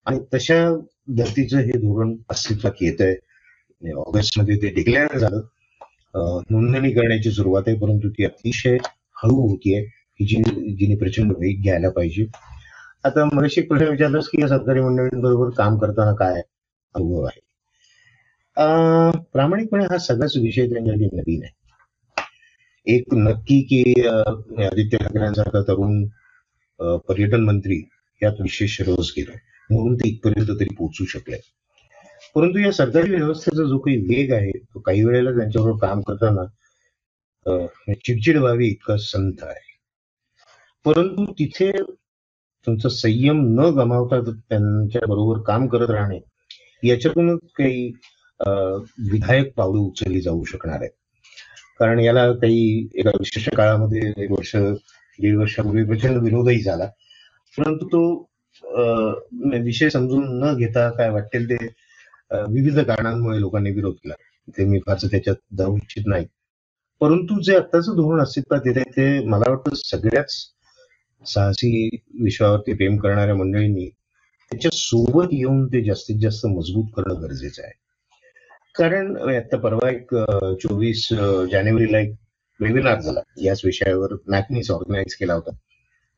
आणि 0.05 0.19
तशा 0.33 0.69
धर्तीचं 1.17 1.57
हे 1.57 1.71
धोरण 1.71 2.15
अस्तित्वात 2.29 2.71
येत 2.81 3.01
आहे 3.01 3.91
ऑगस्टमध्ये 3.91 4.57
ते 4.57 4.69
डिक्लेअर 4.69 5.17
झालं. 5.17 5.41
नोंदणी 6.49 6.91
करण्याची 6.91 7.31
सुरुवात 7.31 7.63
आहे 7.67 7.77
परंतु 7.77 8.09
ती 8.09 8.25
अतिशय 8.25 8.77
हळू 9.23 9.49
आहे 9.49 9.83
की 9.83 10.25
जी 10.25 10.43
जिने 10.75 10.95
प्रचंड 10.95 11.31
वेग 11.31 11.61
घ्यायला 11.61 11.89
पाहिजे. 11.89 12.27
आता 13.03 13.25
मगाशी 13.25 13.61
एक 13.61 13.67
प्रश्न 13.67 13.87
विचारलास 13.87 14.27
की 14.27 14.41
या 14.41 14.47
सरकारी 14.47 14.81
मंडळींबरोबर 14.81 15.49
काम 15.49 15.77
करताना 15.77 16.15
काय 16.15 16.41
अनुभव 16.95 17.23
आहे? 17.23 17.39
अं, 18.55 19.11
प्रामाणिकपणे 19.11 19.85
हा 19.85 19.97
सगळाच 19.97 20.37
विषय 20.37 20.69
त्यांच्यासाठी 20.69 21.15
नवीन 21.15 21.43
आहे. 21.43 21.58
एक 22.89 23.13
नक्की 23.13 23.62
की 23.62 24.07
आदित्य 24.07 24.97
ठाकरेंसारखा 24.97 25.62
तरुण 25.62 26.06
पर्यटन 27.07 27.44
मंत्री 27.44 27.89
यात 28.24 28.41
विशेष 28.41 28.81
रस 28.81 29.13
गेलाय. 29.18 29.38
म्हणून 29.69 29.95
ते 29.95 30.07
इथपर्यंत 30.09 30.59
तरी 30.59 30.74
पोहोचू 30.77 31.06
शकले 31.06 31.38
परंतु 32.36 32.59
या 32.59 32.71
सरकारी 32.71 33.09
व्यवस्थेचा 33.12 33.63
जो 33.63 33.77
काही 33.77 33.97
वेग 33.97 34.33
आहे 34.33 34.51
तो 34.51 34.80
काही 34.80 35.03
वेळेला 35.03 35.31
त्यांच्याबरोबर 35.31 35.88
काम 35.88 36.01
करताना 36.01 36.45
चिडचिड 38.06 38.38
व्हावी 38.38 38.68
इतका 38.68 38.95
संत 39.00 39.33
आहे. 39.41 39.68
परंतु 40.86 41.25
तिथे 41.39 41.71
तुमचा 42.65 42.89
संयम 42.89 43.41
न 43.59 43.59
गमावता 43.59 44.19
त्यांच्या 44.21 45.01
बरोबर 45.07 45.41
काम 45.41 45.68
करत 45.68 45.89
राहणे 45.89 46.19
याच्यातूनच 46.88 47.39
काही 47.56 47.91
अं, 48.39 48.83
विधायक 49.12 49.53
पावलं 49.53 49.80
उचलली 49.80 50.21
जाऊ 50.21 50.44
शकणार 50.44 50.77
आहेत. 50.80 50.99
कारण 51.79 51.99
याला 51.99 52.31
काही 52.31 52.89
एका 52.95 53.09
विशिष्ट 53.09 53.55
काळामध्ये 53.55 54.23
एक 54.23 54.31
वर्ष 54.31 54.55
दीड 55.19 55.37
वर्षापूर्वी 55.37 55.83
प्रचंड 55.83 56.23
विनोदही 56.23 56.61
झाला. 56.61 56.85
परंतु 57.57 57.87
तो 57.87 58.29
अं, 58.63 59.19
विषय 59.63 59.89
समजून 59.89 60.43
न 60.43 60.55
घेता 60.57 60.89
काय 60.89 61.09
वाटेल 61.09 61.50
ते 61.50 61.67
विविध 62.31 62.79
कारणांमुळे 62.79 63.39
लोकांनी 63.39 63.71
विरोध 63.71 63.93
केला. 63.93 64.13
ते 64.57 64.65
मी 64.65 64.79
फारसं 64.79 65.07
त्याच्यात 65.07 65.36
जाऊ 65.57 65.75
इच्छित 65.77 66.03
नाही. 66.07 66.25
परंतु 67.00 67.41
जे 67.41 67.55
आत्ताचं 67.55 67.91
धोरण 67.91 68.21
अस्तित्वात 68.21 68.62
येत 68.65 68.77
आहे 68.77 68.91
ते 68.91 69.25
मला 69.25 69.50
वाटतं 69.50 69.75
सगळ्याच 69.75 70.36
साहसी 71.25 71.89
विश्वावरती 72.19 72.74
प्रेम 72.74 72.98
करणाऱ्या 72.98 73.36
मंडळींनी 73.36 73.89
त्याच्या 74.51 74.71
सोबत 74.74 75.27
येऊन 75.31 75.67
ते 75.67 75.83
जास्तीत 75.83 76.15
जास्त 76.21 76.45
मजबूत 76.45 76.86
करणं 76.95 77.21
गरजेचं 77.21 77.63
आहे. 77.63 77.71
कारण 78.79 79.15
आता 79.36 79.57
परवा 79.57 79.89
एक 79.89 80.13
चोवीस 80.62 81.07
जानेवारीला 81.51 82.00
एक 82.00 82.13
वेबिनार 82.59 83.00
झाला. 83.01 83.21
याच 83.43 83.62
विषयावर 83.65 84.13
मॅकनीस 84.27 84.71
ऑर्गनाईज 84.71 85.15
केला 85.15 85.33
होता. 85.33 85.51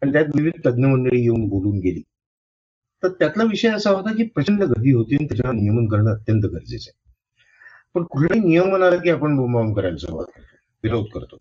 आणि 0.01 0.11
त्यात 0.11 0.25
विविध 0.35 0.59
तज्ज्ञ 0.65 0.85
मंडळी 0.85 1.21
येऊन 1.21 1.47
बोलून 1.49 1.79
गेली. 1.79 2.01
तर 3.03 3.09
त्यातला 3.09 3.43
विषय 3.43 3.69
असा 3.69 3.89
होता 3.89 4.13
की 4.13 4.23
प्रचंड 4.35 4.63
गर्दी 4.63 4.91
होती 4.91 5.15
आणि 5.15 5.25
त्याच्यावर 5.27 5.55
नियमन 5.55 5.87
करणं 5.87 6.11
अत्यंत 6.11 6.43
गरजेचं 6.43 6.89
आहे. 6.89 6.99
पण 7.93 8.03
कुठलंही 8.03 8.47
नियमन 8.47 8.83
आलं 8.83 8.97
की 8.97 9.09
आपण 9.09 9.35
बोंबाबोंब 9.37 9.75
करायला 9.75 9.97
सुरुवात 9.97 10.25
करतो 10.25 10.57
विरोध 10.83 11.05
करतो. 11.13 11.37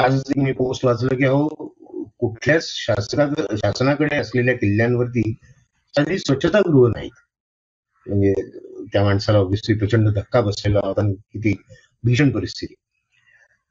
आज 0.00 0.22
मी 0.36 0.52
पोस्ट 0.52 0.84
वाचलं 0.84 1.16
की 1.16 1.24
अहो 1.24 1.46
कुठल्याच 2.18 2.64
शासना 2.66 3.26
शासनाकडे 3.56 4.16
असलेल्या 4.16 4.54
किल्ल्यांवरती 4.54 5.32
साधी 5.94 6.18
स्वच्छतागृह 6.18 6.88
नाहीत. 6.88 7.10
म्हणजे 8.06 8.32
त्या 8.92 9.04
माणसाला 9.04 9.38
ऑब्व्हियसली 9.38 9.74
प्रचंड 9.74 10.08
धक्का 10.08 10.40
बसलेला 10.40 10.80
होता 10.84 11.10
किती 11.12 11.54
भीषण 12.04 12.30
परिस्थिती. 12.30 12.74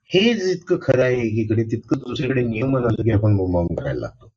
हे 0.10 0.34
जितकं 0.34 0.78
खरं 0.82 1.04
आहे 1.04 1.22
एकीकडे 1.28 1.64
तितकं 1.64 1.98
दुसरीकडे 1.98 2.42
नियमन 2.42 2.86
आलं 2.86 3.04
की 3.04 3.12
आपण 3.12 3.38
बोंबावून 3.38 3.76
करायला 3.76 4.00
लागतो. 4.00 4.32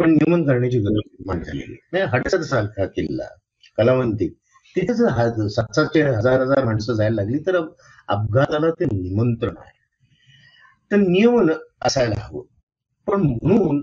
पण 0.00 0.10
नियमन 0.10 0.44
करण्याची 0.44 0.78
गरज 0.78 0.94
निर्माण 0.94 1.42
झालेली 1.42 1.76
नाही 1.92 2.04
हटसर 2.04 2.42
सारखा 2.42 2.86
किल्ला 2.86 3.28
कलावंती. 3.78 4.28
तिथे 4.76 4.94
जर 4.94 5.48
सात 5.48 5.72
सातशे 5.72 6.02
हजार 6.02 6.40
हजार 6.40 6.64
माणसं 6.64 6.94
जायला 6.94 7.14
लागली 7.14 7.38
तर 7.38 7.56
अपघाताला 8.08 8.70
ते 8.70 8.84
निमंत्रण 8.84 9.56
आहे. 9.58 9.80
तर 10.90 10.96
नियमन 10.96 11.50
असायला 11.82 12.14
हवं. 12.18 12.42
पण 13.06 13.22
म्हणून 13.22 13.82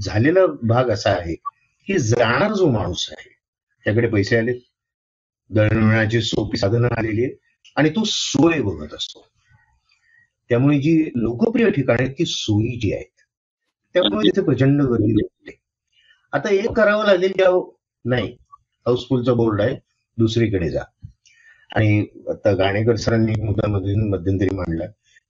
झालेला 0.00 0.46
भाग 0.62 0.90
असा 0.90 1.10
आहे 1.10 1.34
की 1.86 1.98
जाणार 1.98 2.52
जो 2.52 2.70
माणूस 2.70 3.08
आहे 3.10 3.34
त्याकडे 3.84 4.08
पैसे 4.08 4.38
आले 4.38 4.52
दळणवळणाची 5.50 6.20
सोपी 6.20 6.56
साधनं 6.58 6.88
आलेली 6.98 7.24
आहेत 7.24 7.36
आणि 7.76 7.90
तो 7.90 8.02
सोय 8.06 8.60
बघत 8.60 8.94
असतो. 8.94 9.24
त्यामुळे 10.48 10.78
जी 10.80 11.10
लोकप्रिय 11.16 11.70
ठिकाणे 11.70 12.02
आहेत 12.04 12.14
ती 12.18 12.24
सोयीची 12.26 12.92
आहेत 12.92 13.22
त्यामुळे 13.94 14.28
तिथे 14.28 14.44
प्रचंड 14.44 14.82
गर्दी 14.82 15.12
होते. 15.12 15.58
आता 16.32 16.52
एक 16.52 16.70
करावं 16.70 17.04
लागेल 17.06 17.32
की 17.36 17.42
अहो 17.42 17.80
नाही 18.04 18.36
हाऊसफुलचा 18.86 19.32
बोर्ड 19.32 19.60
आहे 19.60 19.76
दुसरीकडे 20.18 20.70
जा. 20.70 20.82
आणि 21.76 22.06
आता 22.30 22.52
गाणेकर 22.54 22.96
सरांनी 22.96 23.32
एक 23.32 23.40
मुद्दा 23.40 23.68
मध्यंतरी 24.10 24.54
मांडला 24.54 24.84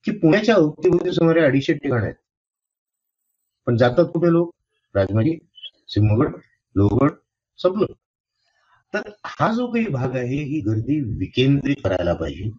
की 0.05 0.11
पुण्याच्या 0.13 0.55
अवतीभोवती 0.55 1.13
सुमारे 1.13 1.41
अडीचशे 1.41 1.75
ठिकाण 1.75 2.03
आहेत. 2.03 2.15
पण 3.67 3.77
जातात 3.77 4.05
कुठे 4.05 4.33
लोक? 4.33 4.51
राजमाजी 4.95 5.39
सिंहगड 5.89 6.35
लोहगड 6.77 7.11
संपलं. 7.59 7.93
तर 8.97 9.11
हा 9.27 9.53
जो 9.53 9.67
काही 9.67 9.87
भाग 9.87 10.17
आहे 10.17 10.43
ही 10.45 10.61
गर्दी 10.61 11.01
विकेंद्रित 11.19 11.77
करायला 11.85 12.15
पाहिजे. 12.15 12.51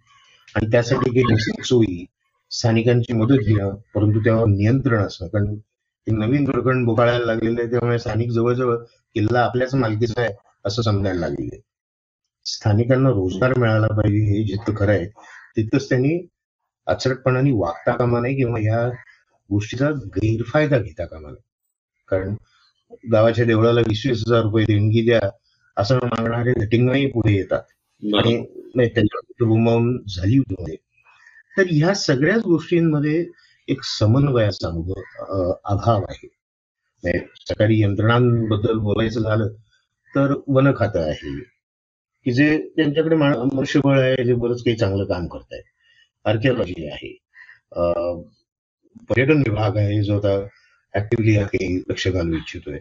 आणि 0.56 0.72
त्यासाठी 0.72 1.10
काही 1.12 1.64
सोयी 1.64 2.06
स्थानिकांची 2.52 3.14
मदत 3.14 3.44
घेणं 3.46 3.76
परंतु 3.96 4.20
त्यावर 4.20 4.46
नियंत्रण 4.48 5.02
असणं. 5.02 5.28
कारण 5.28 5.56
नवीन 6.08 6.46
प्रकरण 6.46 6.84
बोकाळायला 6.86 7.26
लागलेलं 7.26 7.62
आहे 7.62 7.70
त्यामुळे 7.72 7.98
स्थानिक 8.00 8.30
जवळजवळ 8.32 8.76
किल्ला 9.16 9.40
आपल्याच 9.40 9.74
मालकीचा 9.76 10.22
आहे 10.22 10.34
असं 10.66 10.82
समजायला 10.82 11.20
लागलेलं 11.20 11.60
स्थानिकांना 12.46 13.10
रोजगार 13.10 13.58
मिळाला 13.60 13.88
पाहिजे 13.88 14.20
हे 14.26 14.44
जितकं 14.44 14.74
खरं 14.76 14.92
आहे 14.92 15.06
तितकंच 15.58 15.90
त्यांनी 15.90 16.28
अचरटपणाने 16.88 17.52
वागता 17.52 17.96
कामा 17.98 18.20
नये 18.20 18.36
किंवा 18.36 18.60
ह्या 18.60 18.88
गोष्टीचा 19.50 19.90
गैरफायदा 20.16 20.78
घेता 20.80 21.06
कामा 21.06 21.30
नये. 21.30 21.42
कारण 22.08 22.36
गावाच्या 23.12 23.46
देवळाला 23.46 23.80
वीस 23.80 24.06
वीस 24.06 24.24
हजार 24.28 24.42
रुपये 24.44 24.66
देणगी 24.66 25.02
द्या 25.02 25.20
असं 25.78 26.00
मागणारे 26.04 26.54
झटिंगही 26.62 27.06
पुढे 27.12 27.34
येतात. 27.36 27.64
आणि 28.04 28.36
त्यांच्या 28.88 29.46
गुमावून 29.48 29.98
झाली 30.16 30.38
होती 30.38 30.76
तर 31.58 31.64
ह्या 31.72 31.94
सगळ्याच 31.96 32.42
गोष्टींमध्ये 32.46 33.26
एक 33.68 33.84
समन्वयाचा 33.84 34.68
अनुभव 34.68 35.52
अभाव 35.66 36.04
आहे. 36.10 36.28
सरकारी 37.48 37.82
यंत्रणांबद्दल 37.82 38.78
बोलायचं 38.80 39.22
झालं 39.22 39.48
तर 40.16 40.34
वन 40.48 40.72
खातं 40.78 41.00
आहे. 41.10 41.38
की 42.26 42.32
जे 42.34 42.58
त्यांच्याकडे 42.76 43.16
मनुष्यबळ 43.16 44.00
आहे 44.00 44.24
जे 44.26 44.34
बरंच 44.34 44.64
काही 44.64 44.76
चांगलं 44.78 45.06
काम 45.06 45.28
करत 45.28 45.54
आहे. 45.54 45.62
आर्किओलॉजी 46.26 46.88
आहे 46.88 47.14
पर्यटन 49.10 49.38
विभाग 49.48 49.78
आहे 49.78 50.02
जो 50.04 50.18
आता 50.20 50.38
ऍक्टिव्हली 50.94 51.34
काही 51.58 51.78
लक्ष 51.90 52.08
घालू 52.08 52.36
इच्छितोय. 52.38 52.80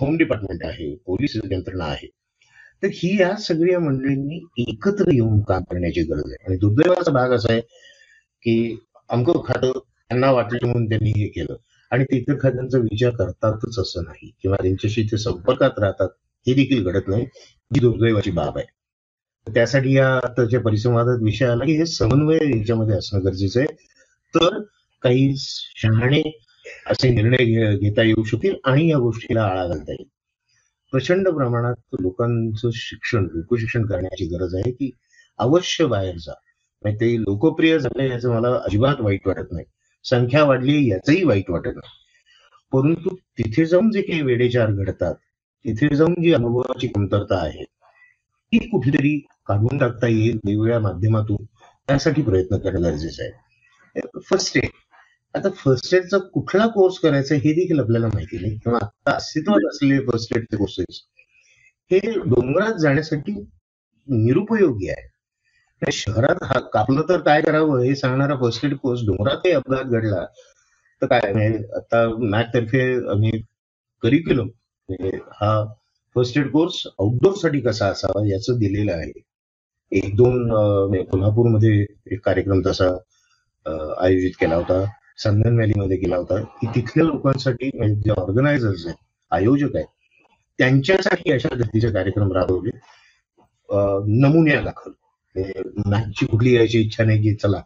होम 0.00 0.16
डिपार्टमेंट 0.16 0.64
आहे 0.64 0.94
पोलीस 0.96 1.36
यंत्रणा 1.50 1.84
आहे. 1.84 2.10
तर 2.82 2.88
ही 2.94 3.20
या 3.20 3.36
सगळ्या 3.36 3.80
मंडळींनी 3.80 4.46
एकत्र 4.58 5.04
येऊन 5.12 5.40
काम 5.40 5.62
करण्याची 5.62 6.02
गरज 6.02 6.22
आहे. 6.26 6.44
आणि 6.48 6.56
दुर्दैवाचा 6.56 7.12
भाग 7.12 7.30
असा 7.30 7.52
आहे 7.52 7.60
की 8.42 8.78
अमक 9.08 9.48
खातं 9.48 9.72
त्यांना 9.72 10.30
वाटलं 10.30 10.58
म्हणून 10.66 10.88
त्यांनी 10.88 11.10
हे 11.10 11.26
केलं. 11.26 11.56
आणि 11.90 12.04
ते 12.04 12.16
इतर 12.16 12.34
खात्यांचा 12.42 12.78
विचार 12.78 13.10
करतातच 13.10 13.78
असं 13.78 14.04
नाही. 14.04 14.30
किंवा 14.42 14.56
त्यांच्याशी 14.62 15.02
ते 15.02 15.18
संपर्कात 15.18 15.70
राहतात 15.78 16.08
हे 16.46 16.54
देखील 16.54 16.84
घडत 16.84 17.08
नाही. 17.08 17.26
ही 17.36 17.80
दुर्दैवाची 17.80 18.30
बाब 18.30 18.58
आहे. 18.58 18.66
त्यासाठी 19.54 19.96
या 19.96 20.16
आताच्या 20.16 20.60
परिसंवादात 20.60 21.18
विषय 21.22 21.46
आला 21.46 21.64
की 21.64 21.72
हे 21.72 21.86
समन्वय 21.86 22.38
याच्यामध्ये 22.42 22.96
असणं 22.96 23.24
गरजेचं 23.24 23.60
आहे. 23.60 23.72
तर 24.34 24.62
काही 25.02 25.34
शहाणे 25.36 26.40
असे 26.86 27.08
निर्णय 27.10 27.76
घेता 27.76 28.02
येऊ 28.02 28.24
शकतील 28.24 28.54
आणि 28.64 28.90
या 28.90 28.98
गोष्टीला 28.98 29.42
आळा 29.42 29.66
घालता 29.66 29.92
येईल. 29.92 30.08
प्रचंड 30.92 31.28
प्रमाणात 31.28 31.94
लोकांचं 32.00 32.70
शिक्षण 32.74 33.26
लोकशिक्षण 33.34 33.86
करण्याची 33.86 34.26
गरज 34.26 34.54
आहे 34.54 34.72
की 34.72 34.90
अवश्य 35.38 35.86
बाहेर 35.86 36.16
जा. 36.16 36.32
ते 36.84 37.20
लोकप्रिय 37.20 37.78
झाले 37.78 38.08
याचं 38.08 38.34
मला 38.34 38.48
अजिबात 38.56 39.00
वाईट 39.00 39.26
वाटत 39.26 39.52
नाही. 39.52 39.64
संख्या 40.04 40.44
वाढली 40.44 40.90
याचंही 40.90 41.22
वाईट 41.24 41.50
वाटत 41.50 41.76
नाही. 41.76 41.90
परंतु 42.72 43.14
तिथे 43.38 43.64
जाऊन 43.66 43.90
जे 43.90 44.02
काही 44.02 44.22
वेडेचार 44.22 44.70
घडतात 44.72 45.14
तिथे 45.64 45.94
जाऊन 45.96 46.14
जी 46.22 46.32
अनुभवाची 46.32 46.88
कमतरता 46.88 47.36
आहे 47.42 47.64
ती 47.64 48.58
कुठेतरी 48.58 49.18
काढून 49.46 49.78
टाकता 49.78 50.06
येईल 50.06 50.38
वेगवेगळ्या 50.46 50.78
माध्यमातून. 50.80 51.44
त्यासाठी 51.88 52.22
प्रयत्न 52.22 52.56
करणं 52.56 52.82
गरजेचं 52.82 53.22
आहे. 53.22 54.20
फर्स्ट 54.30 54.48
स्टेप 54.48 54.70
आता 55.34 55.48
फर्स्ट 55.56 55.94
एडचा 55.94 56.18
कुठला 56.32 56.66
कोर्स 56.66 56.98
करायचा 56.98 57.34
हे 57.34 57.52
देखील 57.54 57.80
आपल्याला 57.80 58.06
माहिती 58.06 58.38
नाही. 58.40 58.56
किंवा 58.58 58.78
आता 58.82 59.12
अस्तित्वात 59.16 59.66
असलेले 59.68 60.00
फर्स्ट 60.06 60.36
एडचे 60.36 60.56
कोर्सेस 60.56 61.00
हे 61.90 62.00
डोंगरात 62.20 62.78
जाण्यासाठी 62.80 63.32
निरुपयोगी 64.08 64.88
आहे. 64.90 65.10
शहरात 65.82 66.42
हा 66.44 66.58
कापलं 66.72 67.02
तर 67.08 67.20
काय 67.20 67.40
करावं 67.42 67.80
हे 67.82 67.94
सांगणारा 67.96 68.34
फर्स्ट 68.40 68.64
एड 68.64 68.74
कोर्स 68.78 69.00
डोंगरातही 69.06 69.52
अपघात 69.52 69.84
घडला. 69.84 70.24
तर 71.02 71.06
काय 71.06 71.56
आता 71.76 72.06
मॅथ 72.20 72.54
तर्फे 72.54 72.82
आम्ही 73.10 73.30
करिक्युलम 74.02 74.48
हा 75.40 75.52
फर्स्ट 76.16 76.38
एड 76.38 76.50
कोर्स 76.50 76.82
आउटडोरसाठी 76.88 77.60
कसा 77.60 77.86
असावा 77.88 78.26
याचं 78.28 78.58
दिलेलं 78.58 78.92
आहे. 78.92 79.12
एक 79.92 80.14
दोन 80.16 80.50
म्हणजे 80.50 81.02
कोल्हापूरमध्ये 81.04 81.84
एक 82.12 82.24
कार्यक्रम 82.24 82.60
तसा 82.66 82.88
आयोजित 84.04 84.32
केला 84.40 84.54
होता. 84.56 84.84
संगन 85.18 85.54
व्हॅलीमध्ये 85.54 85.96
गेला 85.96 86.16
होता. 86.16 86.40
की 86.60 86.66
तिथल्या 86.74 87.04
लोकांसाठी 87.04 87.70
म्हणजे 87.74 87.94
जे 87.94 88.10
ऑर्गनायझर्स 88.10 88.86
आहेत 88.86 88.96
आयोजक 89.30 89.76
आहेत 89.76 89.86
त्यांच्यासाठी 90.58 91.32
अशा 91.32 91.54
गतीचे 91.54 91.90
कार्यक्रम 91.90 92.32
राबवले. 92.32 92.70
नमुन्या 94.20 94.60
दाखल. 94.60 94.90
मॅकची 95.90 96.26
कुठली 96.26 96.54
यायची 96.54 96.80
इच्छा 96.80 97.04
नाही 97.04 97.22
की 97.22 97.34
चला 97.34 97.62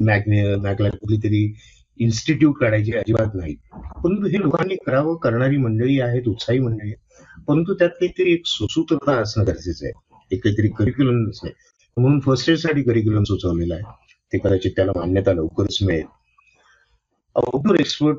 मॅक 0.00 0.28
मॅगला 0.62 0.88
कुठली 0.90 1.16
तरी 1.16 1.54
इन्स्टिट्यूट 2.00 2.58
काढायची 2.58 2.92
अजिबात 2.96 3.34
नाही. 3.34 3.54
परंतु 3.74 4.26
हे 4.26 4.40
लोकांनी 4.40 4.74
करावं 4.86 5.16
करणारी 5.16 5.56
मंडळी 5.56 6.00
आहेत 6.00 6.28
उत्साही 6.28 6.58
मंडळी 6.58 6.92
परंतु 7.48 7.74
त्यात 7.74 7.90
काहीतरी 7.90 8.32
एक 8.32 8.42
सुसूत्रता 8.46 9.12
असणं 9.12 9.46
गरजेचं 9.46 9.86
आहे. 9.86 9.92
एक 10.30 10.42
काहीतरी 10.44 10.68
करिक्युलम 10.68 11.26
नसणे 11.28 11.50
म्हणून 11.96 12.20
फर्स्ट 12.20 12.50
एडसाठी 12.50 12.82
करिक्युलम 12.82 13.22
सुचवलेलं 13.22 13.74
आहे. 13.74 13.82
ते 14.32 14.38
कदाचित 14.38 14.70
त्याला 14.76 14.92
मान्यता 14.96 15.32
लवकरच 15.32 15.78
मिळेल. 15.82 16.06
आउटडोर 17.36 17.80
एक्सपर्ट 17.80 18.16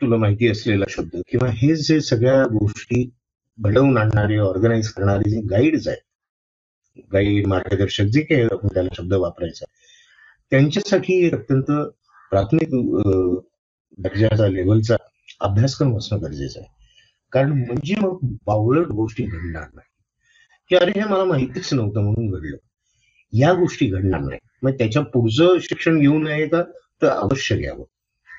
तुला 0.00 0.16
माहिती 0.16 0.48
असलेला 0.48 0.84
शब्द 0.88 1.20
किंवा 1.28 1.48
हे 1.48 1.76
जे 1.76 2.00
सगळ्या 2.00 2.42
गोष्टी 2.44 3.10
घडवून 3.58 3.98
आणणारे 3.98 4.38
ऑर्गनाईज 4.38 4.88
करणारे 4.88 5.30
जे 5.30 5.40
गाईड्स 5.40 5.88
आहेत 5.88 7.02
गाईड 7.12 7.46
मार्गदर्शक 7.46 8.04
जे 8.04 8.20
काही 8.20 8.42
आपण 8.42 8.68
त्याला 8.68 8.88
शब्द 8.96 9.14
वापरायचा 9.14 9.64
त्यांच्यासाठी 10.50 11.30
अत्यंत 11.30 11.70
प्राथमिक 12.30 12.68
दर्जाचा 13.98 14.48
लेवलचा 14.48 14.96
अभ्यासक्रम 15.40 15.96
असणं 15.96 16.22
गरजेचं 16.22 16.60
आहे. 16.60 16.68
कारण 17.32 17.52
म्हणजे 17.52 17.94
मग 17.94 18.18
बावळट 18.46 18.86
गोष्टी 18.86 19.24
घडणार 19.24 19.66
नाही. 19.74 19.88
की 20.68 20.76
अरे 20.76 20.90
हे 20.90 21.04
मला 21.04 21.24
माहितीच 21.24 21.74
नव्हतं 21.74 22.00
म्हणून 22.00 22.30
घडलं. 22.30 22.56
या 23.32 23.52
गोष्टी 23.52 23.86
घडणार 23.86 24.20
नाही. 24.20 24.38
मग 24.62 24.70
त्याच्या 24.70 25.02
पुढचं 25.02 25.58
शिक्षण 25.60 25.98
घेऊ 25.98 26.18
नये 26.18 26.48
का? 26.48 26.62
तर 27.02 27.08
अवश्य 27.08 27.56
घ्यावं. 27.56 27.84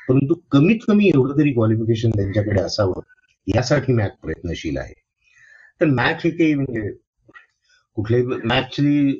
परंतु 0.08 0.34
कमीत 0.52 0.80
कमी 0.88 1.08
एवढं 1.08 1.38
तरी 1.38 1.52
क्वालिफिकेशन 1.54 2.10
त्यांच्याकडे 2.10 2.62
असावं 2.62 3.02
यासाठी 3.48 3.94
मॅथ 3.94 4.10
प्रयत्नशील 4.22 4.78
आहे. 4.78 4.94
तर 5.82 5.86
मॅथ 5.86 6.14
हे 6.24 6.30
काही 6.30 6.54
म्हणजे 6.56 6.92
कुठल्याही 7.98 8.26
मॅथची 8.46 9.12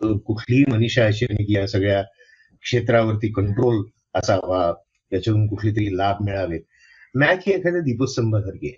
कुठलीही 0.00 0.64
मनीषा 0.68 1.04
अशी 1.06 1.26
नाही 1.30 1.44
की 1.44 1.54
या 1.56 1.66
सगळ्या 1.66 2.02
क्षेत्रावरती 2.64 3.32
कंट्रोल 3.32 3.82
असावा 4.14 4.62
याच्यातून 5.12 5.46
कुठले 5.46 5.70
तरी 5.70 5.96
लाभ 5.96 6.22
मिळावे 6.24 6.58
मॅथ 7.14 7.36
ही 7.46 7.52
एखाद्या 7.52 7.80
दीपस्तंभासारखी 7.80 8.66
आहे. 8.66 8.76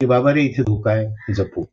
की 0.00 0.06
बाबा 0.06 0.32
रे 0.34 0.42
इथे 0.42 0.62
धोका 0.62 0.90
आहे 0.92 1.32
जपू. 1.34 1.64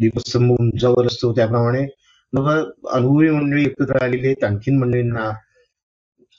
दीपस्तंभ 0.00 0.50
उंचावर 0.52 1.06
असतो 1.06 1.32
त्याप्रमाणे 1.32 1.86
मग 2.32 2.48
अनुभवी 2.90 3.30
मंडळी 3.30 3.62
एकत्र 3.62 4.02
आलेली 4.04 4.26
आहेत 4.26 4.44
आणखीन 4.44 4.78
मंडळींना 4.78 5.30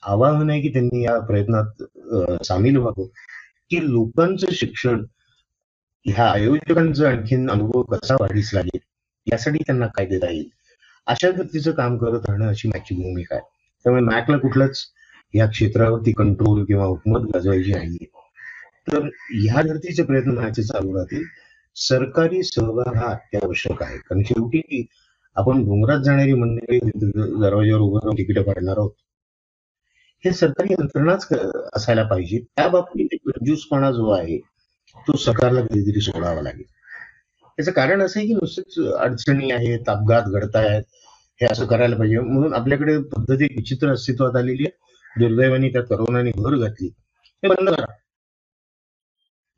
आवाहन 0.03 0.49
आहे 0.49 0.61
की 0.61 0.69
त्यांनी 0.69 1.03
या 1.03 1.19
प्रयत्नात 1.19 1.83
सामील 2.45 2.77
व्हावं. 2.77 3.07
की 3.69 3.79
लोकांचं 3.91 4.51
शिक्षण 4.51 5.03
ह्या 6.05 6.25
आयोजकांचा 6.31 7.09
आणखीन 7.09 7.49
अनुभव 7.51 7.81
कसा 7.91 8.15
वाढीस 8.19 8.49
लागेल 8.53 8.79
यासाठी 9.27 9.59
त्यांना 9.59 9.87
काय 9.87 10.05
देता 10.05 10.29
येईल. 10.31 10.49
अशा 11.07 11.29
गतीचं 11.31 11.71
काम 11.71 11.97
करत 11.97 12.25
राहणं 12.29 12.47
अशी 12.47 12.67
मॅकची 12.67 12.95
भूमिका 12.95 13.35
आहे. 13.35 13.43
त्यामुळे 13.85 14.03
मॅकला 14.03 14.37
कुठलाच 14.37 14.83
या 15.33 15.45
क्षेत्रावरती 15.47 16.11
कंट्रोल 16.11 16.63
किंवा 16.65 16.85
हुकमत 16.85 17.29
गाजवायची 17.33 17.71
नाहीये 17.71 18.05
तर 18.87 19.07
ह्या 19.33 19.61
धर्तीचे 19.61 20.03
प्रयत्न 20.03 20.31
माझे 20.31 20.63
चालू 20.63 20.95
राहतील. 20.95 21.23
सरकारी 21.75 22.41
सहभाग 22.43 22.95
हा 22.95 23.11
अत्यावश्यक 23.11 23.83
आहे. 23.83 23.97
कारण 23.97 24.21
शेवटी 24.23 24.85
आपण 25.35 25.63
डोंगरात 25.65 25.99
जाणारी 26.05 26.33
मंडळी 26.33 26.79
दरवाज्यावर 26.95 27.81
उभं 27.81 27.99
राहून 28.03 28.17
तिकीट 28.17 28.39
काढणार 28.39 28.77
आहोत. 28.77 28.91
हे 30.25 30.31
सरकारी 30.31 30.73
यंत्रणाच 30.73 31.27
असायला 31.73 32.03
पाहिजे. 32.03 32.39
त्या 32.39 32.67
बाबतीत 32.67 33.07
एक 33.13 33.29
कंजूसपणा 33.29 33.91
जो 33.91 34.09
आहे 34.09 34.37
तो 35.07 35.17
सरकारला 35.17 35.61
कधीतरी 35.61 36.01
सोडावा 36.01 36.41
लागेल. 36.41 36.63
त्याचं 37.57 37.71
कारण 37.71 38.01
असं 38.01 38.19
आहे 38.19 38.27
की 38.27 38.33
नुसतेच 38.33 38.87
अडचणी 38.95 39.51
आहेत 39.51 39.89
अपघात 39.89 40.23
घडतायत 40.23 40.83
हे 41.41 41.45
असं 41.45 41.65
करायला 41.65 41.95
पाहिजे. 41.95 42.19
म्हणून 42.19 42.53
आपल्याकडे 42.53 42.97
पद्धती 42.97 43.43
विचित्र 43.43 43.93
अस्तित्वात 43.93 44.35
आलेली 44.35 44.63
आहे. 44.63 44.77
दुर्दैवाने 45.19 45.69
त्या 45.69 45.81
करोनाने 45.81 46.31
भर 46.35 46.55
घातली. 46.55 46.87
हे 47.43 47.47
बंद 47.47 47.69
करा. 47.69 47.85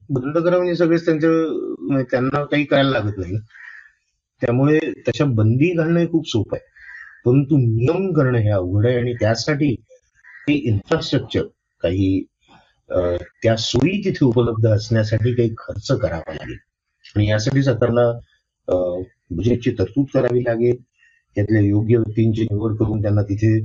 बंद 0.09 0.37
करा 0.37 0.57
म्हणजे 0.57 0.75
सगळेच 0.75 1.05
त्यांचं 1.05 1.27
म्हणजे 1.79 2.03
त्यांना 2.11 2.43
काही 2.45 2.65
करायला 2.65 2.89
लागत 2.89 3.17
नाही. 3.17 3.37
त्यामुळे 4.41 4.79
त्याच्या 4.79 5.25
बंदी 5.27 5.73
घालणं 5.73 6.05
खूप 6.05 6.27
सोपं 6.27 6.57
आहे. 6.57 6.71
परंतु 7.25 7.57
नियम 7.57 8.13
करणं 8.13 8.37
हे 8.37 8.49
अवघड 8.49 8.87
आहे 8.87 8.97
आणि 8.97 9.13
त्यासाठी 9.13 9.75
ते 10.47 10.53
इन्फ्रास्ट्रक्चर 10.69 11.43
काही 11.83 12.23
त्या 13.43 13.55
सोयी 13.57 14.03
तिथे 14.05 14.25
उपलब्ध 14.25 14.67
असण्यासाठी 14.67 15.33
काही 15.35 15.53
खर्च 15.57 15.87
करावा 16.01 16.33
लागेल. 16.33 16.57
आणि 17.15 17.27
यासाठी 17.29 17.63
सरकारला 17.63 18.11
बजेटची 19.31 19.71
तरतूद 19.79 20.05
करावी 20.13 20.43
लागेल. 20.43 20.75
त्यातल्या 21.35 21.61
योग्य 21.61 21.97
व्यक्तींची 21.97 22.43
निवड 22.51 22.75
करून 22.77 23.01
त्यांना 23.01 23.21
तिथे 23.23 23.59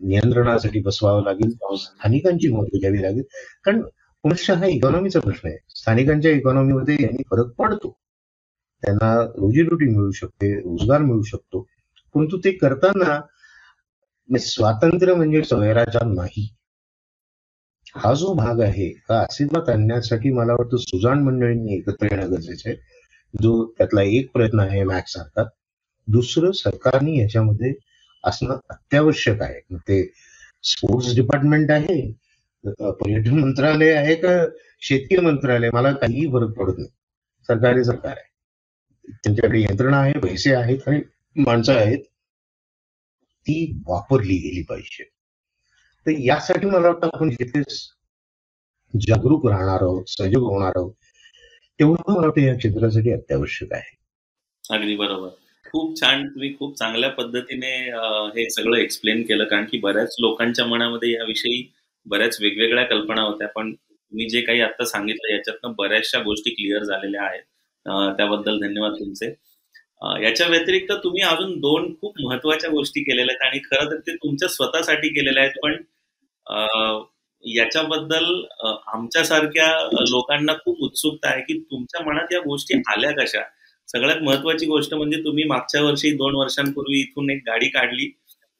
नियंत्रणासाठी 0.00 0.80
बसवावं 0.80 1.22
लागेल. 1.24 1.50
स्थानिकांची 1.76 2.48
मदत 2.48 2.76
घ्यावी 2.80 3.02
लागेल. 3.02 3.22
कारण 3.64 3.80
पुनश्च 4.24 4.50
हा 4.50 4.66
इकॉनॉमीचा 4.66 5.20
प्रश्न 5.20 5.48
आहे. 5.48 5.58
स्थानिकांच्या 5.76 6.32
इकॉनॉमीमध्ये 6.32 6.96
यांनी 7.02 7.22
फरक 7.30 7.52
पडतो. 7.58 7.96
त्यांना 8.82 9.14
रोजीरोटी 9.36 9.84
मिळू 9.84 10.10
शकते 10.10 10.54
रोजगार 10.60 11.00
मिळू 11.00 11.22
शकतो. 11.22 11.60
परंतु 12.14 12.38
ते 12.44 12.50
करताना 12.52 13.20
स्वातंत्र्य 14.30 15.14
म्हणजे 15.14 15.42
स्वैराचार 15.44 16.04
नाही. 16.06 16.48
हा 17.96 18.12
जो 18.14 18.32
भाग 18.34 18.60
आहे 18.60 18.86
हा 19.08 19.20
अस्तित्वात 19.22 19.68
आणण्यासाठी 19.68 20.30
मला 20.32 20.52
वाटतं 20.52 20.76
सुजाण 20.76 21.22
मंडळींनी 21.22 21.74
एकत्र 21.76 22.06
येणं 22.10 22.30
गरजेचं 22.32 22.68
आहे. 22.70 22.76
जो 23.34 23.64
त्यातला 23.78 24.02
एक 24.02 24.30
प्रयत्न 24.34 24.60
आहे 24.60 24.82
मॅक्स 24.84 25.12
सारखा. 25.12 25.44
दुसरं 26.08 26.52
सरकारने 26.52 27.16
याच्यामध्ये 27.18 27.72
असणं 28.24 28.58
अत्यावश्यक 28.70 29.42
आहे. 29.42 29.60
ते 29.76 30.02
स्पोर्ट्स 30.64 31.14
डिपार्टमेंट 31.16 31.70
आहे 31.70 32.00
पर्यटन 32.64 33.38
मंत्रालय 33.38 33.92
आहे 33.94 34.14
का 34.14 34.30
शेती 34.82 35.20
मंत्रालय? 35.20 35.70
मला 35.74 35.92
काहीही 35.92 36.26
फरक 36.32 36.50
पडत 36.58 36.78
नाही. 36.78 36.88
सरकारी 37.48 37.84
सरकार 37.84 38.12
आहे. 38.12 38.28
त्यांच्याकडे 39.24 39.60
यंत्रणा 39.62 40.00
आहे 40.00 40.18
पैसे 40.20 40.54
आहेत 40.54 40.88
आणि 40.88 41.00
माणसं 41.36 41.74
आहेत. 41.74 42.02
ती 43.46 43.56
वापरली 43.88 44.36
गेली 44.38 44.62
पाहिजे. 44.62 45.04
तर 46.06 46.10
यासाठी 46.20 46.66
मला 46.66 46.88
वाटतं 46.88 47.08
आपण 47.14 47.30
जिथे 47.30 47.62
जागरूक 48.94 49.46
राहणार 49.46 49.82
आहोत 49.82 50.04
सजग 50.08 50.42
होणार 50.44 50.72
आहोत 50.76 50.92
तेवढं 51.80 52.02
मला 52.08 52.26
वाटतं 52.26 52.40
या 52.40 52.54
क्षेत्रासाठी 52.56 53.12
अत्यावश्यक 53.12 53.72
आहे. 53.72 53.96
अगदी 54.64 54.96
बरोबर. 54.96 55.28
खूप 55.66 56.00
छान 56.00 56.26
तुम्ही 56.28 56.52
खूप 56.54 56.76
चांगल्या 56.78 57.10
पद्धतीने 57.10 57.70
हे 58.34 58.48
सगळं 58.50 58.76
एक्सप्लेन 58.78 59.22
केलं 59.22 59.44
कारण 59.44 59.64
की 59.64 59.78
बऱ्याच 59.78 60.16
लोकांच्या 60.20 60.64
मनामध्ये 60.66 61.12
याविषयी 61.12 61.62
बऱ्याच 62.06 62.38
वेगवेगळ्या 62.40 62.84
कल्पना 62.84 63.22
होत्या 63.22 63.48
पण 63.48 63.72
तुम्ही 63.74 64.28
जे 64.28 64.40
काही 64.40 64.60
आता 64.60 64.84
सांगितलं 64.84 65.32
याच्यातनं 65.32 65.72
बऱ्याचशा 65.78 66.18
गोष्टी 66.22 66.50
क्लिअर 66.50 66.84
झालेल्या 66.84 67.22
आहेत. 67.22 67.42
त्याबद्दल 68.16 68.58
धन्यवाद 68.60 68.92
तुमचे. 68.94 69.34
याच्या 70.02 70.46
व्यतिरिक्त 70.48 70.92
तुम्ही 71.04 71.22
अजून 71.22 71.58
दोन 71.60 71.92
खूप 72.00 72.14
महत्त्वाच्या 72.20 72.70
गोष्टी 72.70 73.00
केलेल्या 73.04 73.34
आहेत 73.34 73.46
आणि 73.48 73.58
खरं 73.64 73.90
तर 73.90 73.98
ते 74.06 74.14
तुमच्या 74.16 74.48
स्वतःसाठी 74.48 75.08
केलेल्या 75.10 75.42
आहेत. 75.42 75.52
पण 75.62 75.82
याच्याबद्दल 77.44 78.24
आमच्यासारख्या 78.94 79.68
लोकांना 80.10 80.54
खूप 80.64 80.82
उत्सुकता 80.84 81.28
आहे 81.30 81.40
की 81.42 81.58
तुमच्या 81.62 82.02
मनात 82.06 82.32
या 82.32 82.40
गोष्टी 82.40 82.80
आल्या 82.92 83.10
कशा? 83.14 83.42
सगळ्यात 83.88 84.22
महत्वाची 84.22 84.66
गोष्ट 84.66 84.94
म्हणजे 84.94 85.18
तुम्ही 85.24 85.44
मागच्या 85.44 85.82
वर्षी 85.82 86.10
दोन 86.16 86.34
वर्षांपूर्वी 86.36 87.00
इथून 87.00 87.30
एक 87.30 87.42
गाडी 87.46 87.68
काढली 87.68 88.10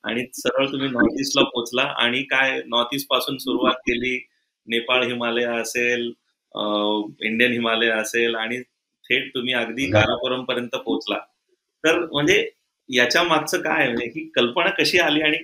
आणि 0.05 0.25
सरळ 0.35 0.67
तुम्ही 0.73 0.89
नॉर्थ 0.91 1.21
ईस्टला 1.21 1.43
पोहोचला 1.45 1.83
आणि 2.03 2.23
काय 2.31 2.61
नॉर्थ 2.67 2.95
ईस्टपासून 2.95 3.37
सुरुवात 3.39 3.75
केली. 3.87 4.19
नेपाळ 4.69 5.05
हिमालय 5.05 5.45
असेल 5.61 6.07
इंडियन 7.23 7.53
हिमालय 7.53 7.91
असेल 7.91 8.35
आणि 8.37 8.61
थेट 9.05 9.29
तुम्ही 9.35 9.55
अगदी 9.55 9.91
कारापुरम 9.93 10.45
पर्यंत 10.45 10.77
पोहोचला. 10.77 11.19
तर 11.85 11.99
म्हणजे 12.05 12.45
याच्या 12.89 13.23
मागचं 13.23 13.61
काय 13.63 13.87
म्हणजे 13.87 14.07
ही 14.15 14.29
कल्पना 14.35 14.71
कशी 14.79 14.99
आली 14.99 15.21
आणि 15.23 15.37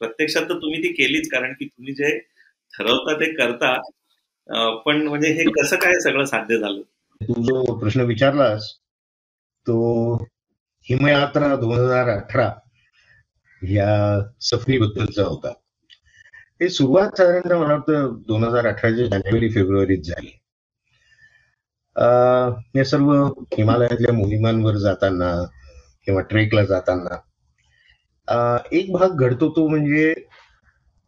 प्रत्यक्षात 0.00 0.42
तर 0.42 0.54
तुम्ही 0.54 0.82
ती 0.82 0.92
केलीच 0.92 1.30
कारण 1.30 1.52
की 1.52 1.66
तुम्ही 1.66 1.94
जे 1.94 2.18
ठरवता 2.74 3.14
ते 3.20 3.32
करता. 3.34 3.74
पण 4.86 5.06
म्हणजे 5.08 5.28
हे 5.32 5.44
कसं 5.50 5.76
काय 5.76 5.98
सगळं 6.00 6.24
साध्य 6.24 6.58
झालं? 6.58 6.80
तू 7.20 7.42
जो 7.42 7.78
प्रश्न 7.80 8.00
विचारलास 8.00 8.70
तो 9.66 10.14
हिमयात्रा 10.86 11.54
दोन 11.56 11.72
हजार 11.72 12.08
अठरा 12.08 12.50
या 13.62 14.20
सफरीबद्दलचा 14.42 15.24
होता. 15.24 15.52
हे 16.60 16.68
सुरुवात 16.68 17.16
साधारणतः 17.18 17.58
मला 17.58 17.72
वाटतं 17.74 18.14
दोन 18.28 18.44
हजार 18.44 18.66
अठराच्या 18.66 19.06
जानेवारी 19.06 19.48
फेब्रुवारीत 19.48 20.02
झाली. 20.04 20.30
या 22.76 22.84
सर्व 22.84 23.12
हिमालयातल्या 23.56 24.12
मोहिमांवर 24.14 24.76
जाताना 24.76 25.34
किंवा 26.06 26.20
ट्रेकला 26.20 26.64
जाताना. 26.64 27.16
एक 28.72 28.92
भाग 28.92 29.16
घडतो 29.16 29.50
तो 29.50 29.66
म्हणजे 29.68 30.12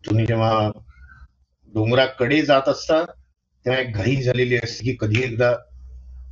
तुम्ही 0.04 0.26
जेव्हा 0.26 0.70
डोंगराकडे 1.74 2.40
जात 2.42 2.68
असता 2.68 3.04
तेव्हा 3.04 3.80
एक 3.80 3.94
घाई 3.94 4.16
झालेली 4.22 4.56
असते 4.56 4.84
की 4.84 4.96
कधी 5.00 5.22
एकदा 5.22 5.50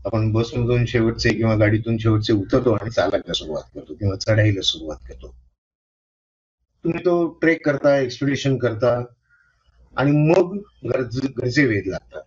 आपण 0.07 0.31
बसमधून 0.33 0.85
शेवटचे 0.87 1.31
किंवा 1.31 1.55
गाडीतून 1.55 1.97
शेवटचे 1.99 2.33
उतरतो 2.33 2.73
आणि 2.73 2.91
चालायला 2.91 3.33
सुरुवात 3.33 3.63
करतो 3.75 3.95
किंवा 3.95 4.17
चढायला 4.17 4.61
सुरुवात 4.61 4.97
करतो. 5.09 5.35
तुम्ही 6.85 7.05
तो 7.05 7.27
ट्रेक 7.41 7.65
करता 7.67 7.97
एक्सपिडिशन 7.97 8.57
करता 8.59 8.99
आणि 9.97 10.11
मग 10.11 10.57
घरचे 10.91 11.67
वेध 11.67 11.87
लागतात. 11.87 12.23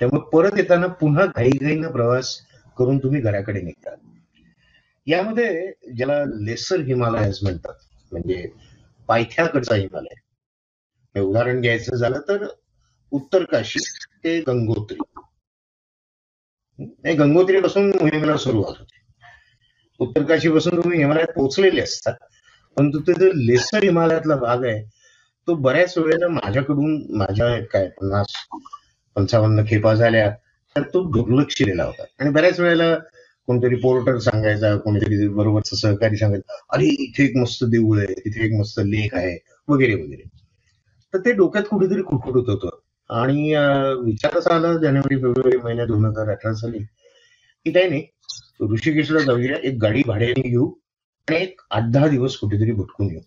त्यामुळे 0.00 0.28
परत 0.32 0.52
येताना 0.56 0.86
पुन्हा 1.00 1.26
घाईघाईनं 1.26 1.90
प्रवास 1.90 2.36
करून 2.78 2.98
तुम्ही 2.98 3.20
घराकडे 3.20 3.60
निघतात. 3.62 3.96
यामध्ये 5.06 5.72
ज्याला 5.96 6.24
लेसर 6.24 6.80
हिमालयस 6.80 7.38
म्हणतात 7.42 7.74
म्हणजे 8.12 8.46
पायथ्याकडचा 9.08 9.74
हिमालय. 9.74 11.20
उदाहरण 11.20 11.60
घ्यायचं 11.60 11.96
झालं 11.96 12.20
तर 12.28 12.46
उत्तरकाशी 13.12 13.78
ते 14.24 14.38
गंगोत्री. 14.40 14.98
गंगोत्री 17.18 17.60
पासून 17.60 17.88
मोहिमेला 17.88 18.36
सुरुवात 18.36 18.78
होते. 18.78 19.00
उत्तरपासून 20.00 20.76
तुम्ही 20.76 20.98
हिमालयात 20.98 21.32
पोहोचलेले 21.34 21.80
असतात 21.80 22.14
परंतु 22.76 23.00
ते 23.00 23.12
जो 23.12 23.30
लेसर 23.34 23.82
हिमालयातला 23.82 24.36
भाग 24.36 24.64
आहे 24.64 24.82
तो 25.48 25.54
बऱ्याच 25.54 25.96
वेळेला 25.98 26.28
माझ्याकडून 26.28 27.16
माझ्या 27.16 27.64
काय 27.64 27.88
पन्नास 27.88 28.34
पंचावन्न 29.16 29.64
खेपा 29.68 29.94
झाल्या 29.94 30.30
तर 30.76 30.82
तो 30.82 31.02
दुर्लक्षिलेला 31.10 31.84
होता. 31.84 32.04
आणि 32.20 32.30
बऱ्याच 32.30 32.60
वेळेला 32.60 32.94
कोणतरी 33.48 33.74
पोर्टर 33.74 34.18
सांगायचा 34.18 34.74
कोणीतरी 34.76 35.28
बरोबरच 35.28 35.70
सहकारी 35.80 36.16
सांगायचं 36.16 36.60
अरे 36.72 36.86
इथे 37.04 37.24
एक 37.24 37.36
मस्त 37.36 37.64
देऊळ 37.64 37.98
आहे 37.98 38.14
तिथे 38.14 38.44
एक 38.46 38.52
मस्त 38.60 38.80
लेख 38.84 39.14
आहे 39.14 39.36
वगैरे 39.68 39.94
वगैरे. 39.94 40.22
तर 41.14 41.18
ते 41.18 41.32
डोक्यात 41.32 41.64
कुठेतरी 41.70 42.02
कुटकुटत 42.02 42.48
होतं. 42.50 42.78
आणि 43.10 43.54
विचार 44.04 44.38
असा 44.38 44.54
आला 44.56 44.72
जानेवारी 44.82 45.16
फेब्रुवारी 45.16 45.56
महिन्यात 45.64 45.88
दोन 45.88 46.04
हजार 46.04 46.28
अठरा 46.30 46.52
साली 46.54 46.78
की 46.78 47.70
काही 47.72 47.88
नाही 47.88 48.06
ऋषिकेशला 48.72 49.20
जाऊया 49.20 49.56
एक 49.62 49.78
गाडी 49.82 50.02
भाड्याने 50.06 50.48
घेऊ 50.48 50.66
आणि 51.28 51.36
एक 51.42 51.60
आठ 51.70 51.90
दहा 51.92 52.08
दिवस 52.08 52.36
कुठेतरी 52.36 52.72
भटकून 52.72 53.10
येऊ. 53.10 53.20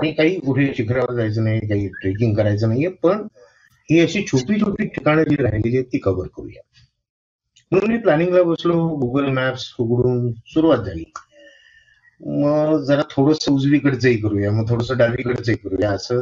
आणि 0.00 0.12
काही 0.12 0.38
कुठे 0.40 0.72
शिखरावर 0.76 1.14
जायचं 1.14 1.44
नाही 1.44 1.60
काही 1.68 1.88
ट्रेकिंग 2.00 2.34
करायचं 2.36 2.68
नाहीये 2.68 2.88
पण 3.02 3.26
ही 3.88 3.98
अशी 4.00 4.22
छोटी 4.22 4.60
छोटी 4.60 4.86
ठिकाणं 4.86 5.22
जी 5.22 5.36
राहिलेली 5.36 5.76
आहेत 5.76 5.86
ती 5.92 5.98
कव्हर 5.98 6.26
करूया. 6.36 6.60
म्हणून 7.72 7.90
मी 7.90 7.98
प्लॅनिंगला 8.02 8.42
बसलो 8.42 8.74
गुगल 8.98 9.26
मॅप्स 9.32 9.72
उघडून 9.78 10.32
सुरुवात 10.52 10.78
झाली. 10.84 11.04
मग 12.20 12.82
जरा 12.84 13.02
थोडस 13.10 13.48
उजवीकडचंही 13.48 14.16
करूया 14.20 14.50
मग 14.52 14.68
थोडस 14.70 14.90
डावीकडचंही 14.98 15.56
करूया. 15.58 15.90
असं 15.90 16.20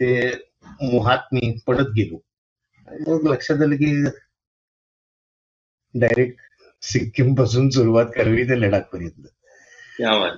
ते 0.00 0.30
मोहात 0.82 1.32
मी 1.32 1.56
पडत 1.66 1.90
गेलो. 1.96 2.18
मग 2.88 3.26
लक्षात 3.30 3.62
आलं 3.62 3.76
की 3.76 3.92
डायरेक्ट 5.94 6.40
सिक्कीमपासून 6.82 7.68
सुरुवात 7.70 8.06
करावी 8.16 8.44
ते 8.48 8.60
लडाख 8.60 8.80
पर्यंत 8.92 9.26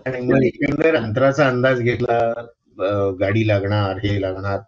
आणि 0.07 0.21
मग 0.21 0.43
एकंदर 0.45 0.95
अंतराचा 0.97 1.47
अंदाज 1.49 1.81
घेतला 1.81 2.19
गाडी 3.21 3.47
लागणार 3.49 3.99
हे 4.05 4.21
लागणार. 4.21 4.59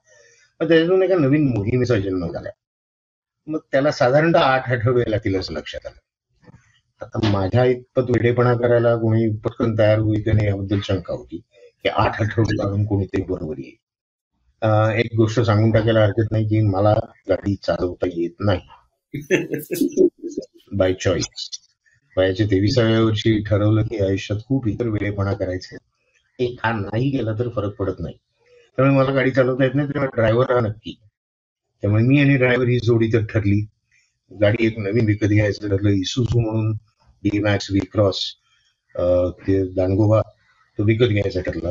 त्याच्यातून 0.60 1.02
एका 1.02 1.16
नवीन 1.16 1.48
मोहिमेचा 1.48 1.98
जन्म 1.98 2.26
झाला. 2.32 2.48
मग 3.46 3.58
त्याला 3.72 3.90
साधारणतः 3.90 4.40
आठ 4.40 4.70
आठवडे 4.70 5.10
लागतील 5.10 5.36
असं 5.36 5.54
लक्षात 5.54 5.86
आलं. 5.86 5.98
आता 7.00 7.30
माझ्या 7.30 7.64
इतपत 7.64 8.10
वेडेपणा 8.10 8.54
करायला 8.54 8.94
कोणी 8.96 9.28
पटकन 9.36 9.78
तयार 9.78 9.98
होईल 9.98 10.28
नाही 10.34 10.46
याबद्दल 10.46 10.80
शंका 10.84 11.14
होती. 11.14 11.40
की 11.82 11.88
आठ 11.88 12.20
आठवडे 12.22 12.56
लागून 12.56 12.84
कोणीतरी 12.86 13.22
बरोबर 13.22 13.58
येईल. 13.58 13.76
एक 14.98 15.14
गोष्ट 15.16 15.40
सांगून 15.40 15.70
टाकायला 15.70 16.00
हरकत 16.00 16.30
नाही 16.30 16.44
की 16.44 16.60
मला 16.60 16.94
गाडी 17.28 17.54
चालवता 17.54 18.06
येत 18.06 18.34
नाही. 18.40 18.60
बाय 20.72 20.92
चॉईस 20.92 21.48
वयाच्या 22.16 22.46
तेविसाव्या 22.46 23.00
वर्षी 23.00 23.42
ठरवलं 23.42 23.82
की 23.82 23.98
आयुष्यात 24.04 24.40
खूप 24.46 24.68
इतर 24.68 24.86
वेळेपणा 24.86 25.32
करायचे. 25.32 25.76
एक 26.38 26.58
हा 26.64 26.72
नाही 26.72 27.10
गेला 27.10 27.32
तर 27.38 27.48
फरक 27.48 27.74
पडत 27.74 28.00
नाही. 28.00 28.14
त्यामुळे 28.78 28.96
मला 28.96 29.12
गाडी 29.12 29.30
चालवता 29.30 29.64
येत 29.64 29.74
नाही 29.74 29.88
तेव्हा 29.88 30.08
ड्रायव्हर 30.14 30.52
हा 30.52 30.60
नक्की 30.60 30.94
त्यामुळे 31.82 32.02
मी 32.02 32.20
आणि 32.20 32.36
ड्रायव्हर 32.36 32.68
ही 32.68 32.78
जोडी 32.84 33.08
तर 33.12 33.24
ठरली. 33.30 33.60
गाडी 34.30 34.66
एक 34.66 34.78
नवीन 34.78 35.06
विकत 35.06 35.26
घ्यायचं 35.28 35.68
ठरलं. 35.68 35.88
इसुझू 35.90 36.40
म्हणून 36.40 36.72
डी 37.22 37.38
मॅक्स 37.42 37.70
वी 37.72 37.80
क्रॉस 37.92 38.20
ते 39.46 39.62
दांडगोबा 39.74 40.20
तो 40.78 40.84
विकत 40.84 41.08
घ्यायचा 41.08 41.40
ठरला. 41.46 41.70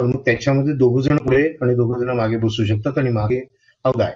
पण 0.00 0.06
मग 0.06 0.20
त्याच्यामध्ये 0.24 0.72
दोघ 0.76 1.00
जण 1.02 1.16
पुढे 1.24 1.42
आणि 1.62 1.74
दोघ 1.74 1.96
जण 1.98 2.10
मागे 2.16 2.36
बसू 2.36 2.64
शकतात 2.64 2.98
आणि 2.98 3.10
मागे 3.12 3.38
हौदा 3.84 4.04
आहे. 4.04 4.14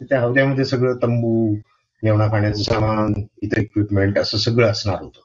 त्या 0.00 0.20
हौद्यामध्ये 0.20 0.64
सगळं 0.64 0.96
तंबू 1.02 1.54
जेवणा 2.02 2.26
खाण्याचं 2.28 2.62
सामान 2.62 3.12
इतर 3.42 3.60
इक्विपमेंट 3.60 4.18
असं 4.18 4.38
सगळं 4.38 4.70
असणार 4.70 5.02
होतं. 5.02 5.20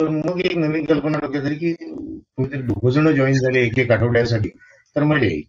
तर 0.00 0.08
मग 0.08 0.40
एक 0.44 0.56
नवीन 0.56 0.84
कल्पना 0.84 1.18
डोक्यात 1.18 1.44
आली 1.44 1.54
की 1.54 1.72
तुम्ही 1.72 2.60
दोघ 2.62 2.90
जण 2.90 3.10
जॉईन 3.16 3.34
झाले 3.34 3.62
एक 3.66 3.78
एक 3.78 3.90
आठवड्यासाठी 3.92 4.48
तर 4.96 5.02
मजा 5.04 5.26
येईल. 5.26 5.42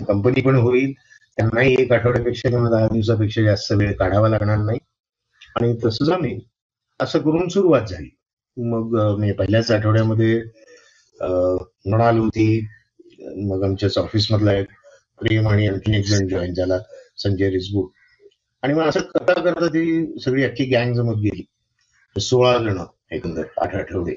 कंपनी 0.00 0.40
पण 0.40 0.56
होईल 0.56 0.92
त्यांनाही 1.38 1.74
एक 1.78 1.92
आठवड्यापेक्षा 1.92 2.48
किंवा 2.48 2.70
दहा 2.70 2.86
दिवसापेक्षा 2.92 3.42
जास्त 3.42 3.72
वेळ 3.72 3.92
काढावा 3.92 4.28
लागणार 4.28 4.56
नाही. 4.58 4.78
आणि 5.56 5.76
तसं 5.84 6.04
जमेल. 6.04 6.38
असं 7.00 7.18
करून 7.18 7.48
सुरुवात 7.48 7.82
झाली. 7.90 8.08
मग 8.56 8.96
मी 9.18 9.32
पहिल्याच 9.32 9.70
आठवड्यामध्ये 9.70 10.42
मृणाल 11.20 12.18
होती 12.18 12.66
मग 13.36 13.62
आमच्याच 13.64 13.98
ऑफिस 13.98 14.30
मधला 14.32 14.52
एक 14.52 14.66
प्रेम 15.20 15.48
आणि 15.48 15.66
आणखीन 15.68 15.94
एक 15.94 16.06
जण 16.06 16.28
जॉईन 16.28 16.54
झाला 16.54 16.78
संजय 17.16 17.50
रिसबूट 17.50 17.90
आणि 18.62 18.74
मग 18.74 18.82
असं 18.82 19.00
करता 19.00 19.32
करता 19.32 19.66
ती 19.68 19.84
सगळी 20.20 20.44
अख्खी 20.44 20.64
गँग 20.64 20.94
जमत 20.94 21.16
गेली. 21.16 21.44
सोळा 22.20 22.58
जण 22.58 22.78
एकंदर 23.10 23.44
आठ 23.62 23.74
आठवडे. 23.74 24.14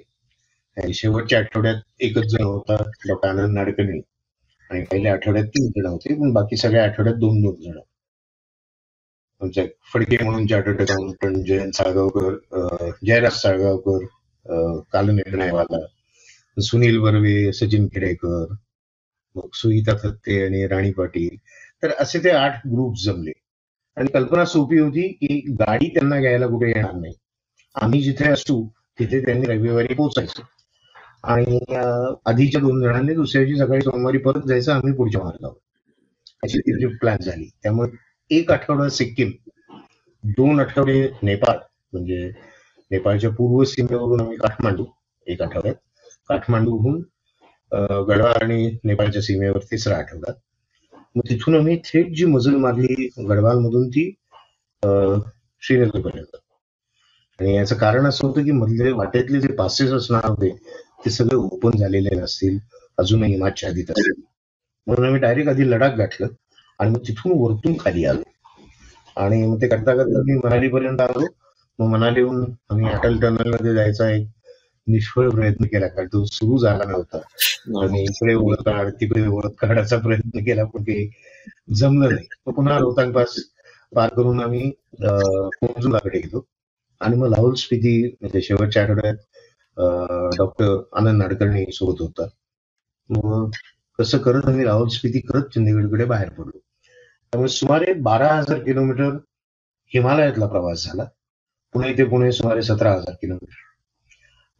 शेवटच्या 0.94 1.40
आठवड्यात 1.40 1.76
एकच 2.00 2.26
जण 2.26 2.44
होता 2.44 2.84
डॉक्टर 3.08 3.30
आनंद 3.30 3.54
नाडकर्णी. 3.54 4.00
आणि 4.72 4.84
पहिल्या 4.92 5.14
आठवड्यात 5.14 5.46
तीन 5.46 5.70
जण 5.76 5.86
होते 5.86 6.14
पण 6.22 6.32
बाकी 6.34 6.58
सगळ्या 6.58 6.84
आठवड्यात 6.84 7.16
दोन 7.16 7.42
दोन 7.42 7.56
जण. 7.62 7.80
आमच्या 9.42 9.64
फडके 9.94 10.18
म्हणून 10.24 10.46
चार्टर्ड 10.48 10.82
अकाउंटंट 10.82 11.38
जयंत 11.48 11.72
साळगावकर 11.72 12.90
जयराज 13.06 13.32
साळगावकर 13.32 14.06
कालनिर्णयवाला 14.94 15.86
सुनील 16.62 17.00
बर्वे 17.00 17.52
सचिन 17.54 17.88
खेडेकर 17.88 18.54
मग 19.36 19.48
सुहिता 19.54 19.94
थत्ते 20.04 20.44
आणि 20.46 20.66
राणी 20.68 20.92
पाटील. 20.92 21.36
तर 21.84 21.92
असे 22.00 22.20
ते 22.24 22.30
आठ 22.30 22.68
ग्रुप 22.68 22.96
जमले. 23.04 23.32
आणि 23.98 24.12
कल्पना 24.14 24.46
सोपी 24.46 24.80
होती 24.80 25.08
की 25.14 25.40
गाडी 25.60 25.88
त्यांना 25.90 26.20
घ्यायला 26.20 26.48
कुठे 26.48 26.68
येणार 26.68 26.94
नाही. 26.94 27.14
आम्ही 27.76 28.02
जिथे 28.02 28.30
असू 28.30 28.64
तिथे 29.00 29.20
त्यांनी 29.26 29.46
रविवारी 29.48 29.94
पोहोचायचं. 29.94 30.42
आणि 31.24 31.60
आधीच्या 32.26 32.62
दोन 32.62 32.82
जणांनी 32.82 33.14
दुसऱ्या 33.14 33.44
दिवशी 33.46 33.60
सकाळी 33.60 33.82
सोमवारी 33.82 34.18
परत 34.18 34.48
जायचं 34.48 34.72
आम्ही 34.74 34.94
पुढच्या 34.94 35.22
मार्गावर 35.24 35.54
अशी 36.44 36.60
तिची 36.60 36.86
प्लॅन 36.98 37.18
झाली. 37.22 37.50
त्यामुळे 37.64 37.90
एक 38.32 38.52
आठवडा 38.52 38.88
सिक्कीम 38.90 39.32
दोन 40.24 40.60
आठवडे 40.60 41.08
नेपाळ 41.24 41.58
म्हणजे 41.94 42.32
नेपाळच्या 42.92 43.30
पूर्व 43.30 43.64
सीमेवरून 43.64 44.22
आम्ही 44.22 44.38
काठमांडू 44.38 44.86
एक 45.28 45.42
आठवड्यात. 45.42 45.76
काठमांडूहून 46.30 47.02
गडवाल 48.08 48.42
आणि 48.42 48.78
नेपाळच्या 48.84 49.22
सीमेवर 49.22 49.58
तिसरा 49.72 49.98
आठवडा 49.98 50.32
मग 51.16 51.22
तिथून 51.30 51.56
आम्ही 51.56 51.78
थेट 51.86 52.14
जी 52.16 52.26
मजल 52.26 52.56
मारली 52.56 53.08
गडवालमधून 53.20 53.88
ती 53.90 54.10
श्रीनगरपर्यंत 55.64 56.36
आणि 57.40 57.56
याचं 57.56 57.76
कारण 57.76 58.06
असं 58.06 58.28
होतं 58.28 58.44
की 58.44 58.52
मधले 58.52 58.92
वाटेतले 58.92 59.40
जे 59.42 59.54
पासेस 59.54 59.92
असणार 59.92 60.26
होते 60.26 60.50
ते 61.06 61.10
सगळे 61.10 61.36
ओपन 61.38 61.78
झालेले 61.80 62.16
नसतील 62.16 62.58
अजूनही 62.98 63.32
हिमाच्या 63.34 63.70
आधीत 63.70 63.92
असतील 63.92 64.22
म्हणून 64.88 65.06
आम्ही 65.06 65.20
डायरेक्ट 65.22 65.50
आधी 65.50 65.70
लडाख 65.72 65.96
गाठलं 65.98 66.28
आणि 66.80 66.90
मग 66.92 67.00
तिथून 67.08 67.32
वरतून 67.40 67.74
खाली 67.80 68.06
आलो. 68.06 68.22
आणि 69.18 69.46
मग 69.48 69.62
ते 69.62 69.68
करता 69.68 69.96
करता 69.96 70.22
मी 70.26 70.38
मनालीपर्यंत 70.44 71.02
आलो. 71.02 71.26
मग 71.80 71.88
मनालीहून 71.88 72.44
आम्ही 72.72 72.90
अटल 72.90 73.18
टनलमध्ये 73.20 73.74
जायचा 73.74 74.10
एक 74.12 74.28
निष्फळ 74.88 75.30
प्रयत्न 75.30 75.66
केला 75.66 75.88
कारण 75.88 76.08
तो 76.14 76.24
सुरू 76.26 76.58
झाला 76.58 76.84
नव्हता. 76.86 77.18
आणि 77.84 78.02
इकडे 78.04 78.34
ओळख 78.36 78.62
काढ 78.66 78.90
तिकडे 79.02 79.26
ओळख 79.28 79.54
काढायचा 79.60 79.98
प्रयत्न 79.98 80.44
केला 80.46 80.64
पण 80.66 80.84
ते 80.84 81.10
जमलं 81.74 82.14
नाही. 82.14 82.28
पुन्हा 82.52 82.78
रोहतांग 82.80 83.12
पास 83.14 83.36
पार 83.92 84.10
करून 84.16 84.40
आम्ही 84.42 84.70
कोंजुलाकडे 85.02 86.20
गेलो. 86.20 86.46
आणि 87.02 87.16
मग 87.18 87.28
लाहुल 87.30 87.54
स्पिती 87.58 87.92
म्हणजे 88.12 88.42
शेवटच्या 88.42 88.84
आठवड्यात 88.84 89.16
डॉक्टर 89.78 90.78
आनंद 91.00 91.22
नाडकर्णी 91.22 91.66
सोबत 91.74 92.02
होता. 92.02 92.28
मग 93.10 93.52
कसं 94.00 94.18
करत 94.18 94.46
आम्ही 94.50 94.66
राहुल 94.66 94.88
स्पिती 94.90 95.20
करत 95.20 95.50
चंदीगडकडे 95.56 96.06
बाहेर 96.06 96.30
पडलो. 96.30 96.60
त्यामुळे 97.34 97.50
सुमारे 97.50 97.94
बारा 98.04 98.28
हजार 98.36 98.60
किलोमीटर 98.64 99.16
हिमालयातला 99.92 100.48
प्रवास 100.48 100.86
झाला. 100.86 101.04
पुणे 101.76 101.94
ते 101.98 102.04
पुणे 102.10 102.32
सुमारे 102.32 102.62
सतरा 102.62 102.92
हजार 102.94 103.16
किलोमीटर. 103.22 103.60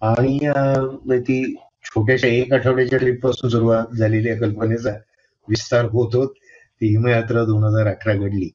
आणि 0.02 0.38
म्हणजे 0.44 1.20
ती 1.22 1.56
छोट्याशा 1.86 2.28
एक 2.28 2.54
आठवड्याच्या 2.54 3.00
ट्रिपपासून 3.00 3.50
सुरुवात 3.50 3.96
झालेल्या 3.98 4.38
कल्पनेचा 4.40 4.92
विस्तार 5.48 5.86
होत 5.92 6.16
होत 6.16 6.28
ती 6.82 6.88
हिमयात्रा 6.90 7.44
दोन 7.46 7.64
हजार 7.64 7.88
अठरा 7.88 8.14
घडली. 8.14 8.50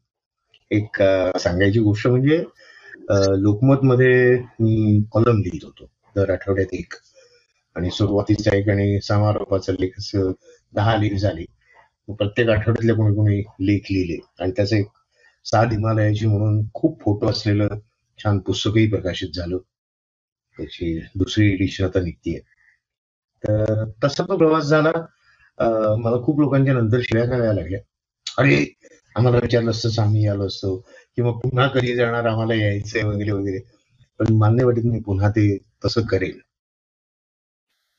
एक 0.71 1.03
सांगायची 1.41 1.81
गोष्ट 1.81 2.07
म्हणजे 2.07 2.43
लोकमत 3.43 3.85
मध्ये 3.85 4.39
मी 4.61 5.03
कॉलम 5.13 5.39
लिहित 5.39 5.65
होतो. 5.65 5.87
दर 6.17 6.31
आठवड्यात 6.31 6.75
एक. 6.75 6.95
आणि 7.77 7.91
सुरुवातीच्या 7.91 8.57
एक 8.57 8.69
आणि 8.69 9.01
समारोपाचा 9.01 9.73
लेख 9.73 9.99
असं 9.99 10.33
दहा 10.75 10.97
लेख 10.97 11.17
झाले. 11.19 11.45
प्रत्येक 12.09 12.49
आठवड्यातले 12.49 12.93
कोणी 12.93 13.15
कोणी 13.15 13.39
लेख 13.61 13.81
लिहिले. 13.91 14.19
आणि 14.41 14.53
त्याचं 14.57 14.77
एक 14.77 14.87
सात 15.45 15.67
हिमालयाची 15.73 16.27
म्हणून 16.27 16.63
खूप 16.75 17.01
फोटो 17.03 17.29
असलेलं 17.29 17.69
छान 18.19 18.39
पुस्तकही 18.39 18.87
प्रकाशित 18.87 19.29
झालं. 19.35 19.59
त्याची 20.59 20.99
दुसरी 21.15 21.53
एडिशन 21.53 21.85
आता 21.85 22.01
निघतीये. 22.01 22.39
तर 23.45 23.85
तसा 24.05 24.23
तो 24.23 24.37
प्रवास 24.37 24.65
झाला. 24.65 24.93
मला 25.97 26.23
खूप 26.25 26.41
लोकांच्या 26.41 26.75
नंतर 26.75 27.01
शिव्या 27.01 27.27
करायला 27.27 27.53
लागल्या. 27.53 27.81
अरे 28.39 28.65
आम्हाला 29.17 29.39
विचारलं 29.43 29.71
असतं 29.71 30.03
आम्ही 30.03 30.27
आलो 30.29 30.47
असतो. 30.47 30.77
किंवा 31.17 31.33
पुन्हा 31.33 31.67
कधी 31.67 31.95
जाणार 31.95 32.27
आम्हाला 32.27 32.55
यायचंय 32.55 33.03
वगैरे 33.03 33.31
वगैरे. 33.31 33.59
पण 34.21 34.33
मान्य 34.39 34.65
वाटत 34.65 34.85
मी 34.87 35.01
पुन्हा 35.03 35.29
ते 35.31 35.47
तसं 35.85 36.07
करेल 36.07 36.39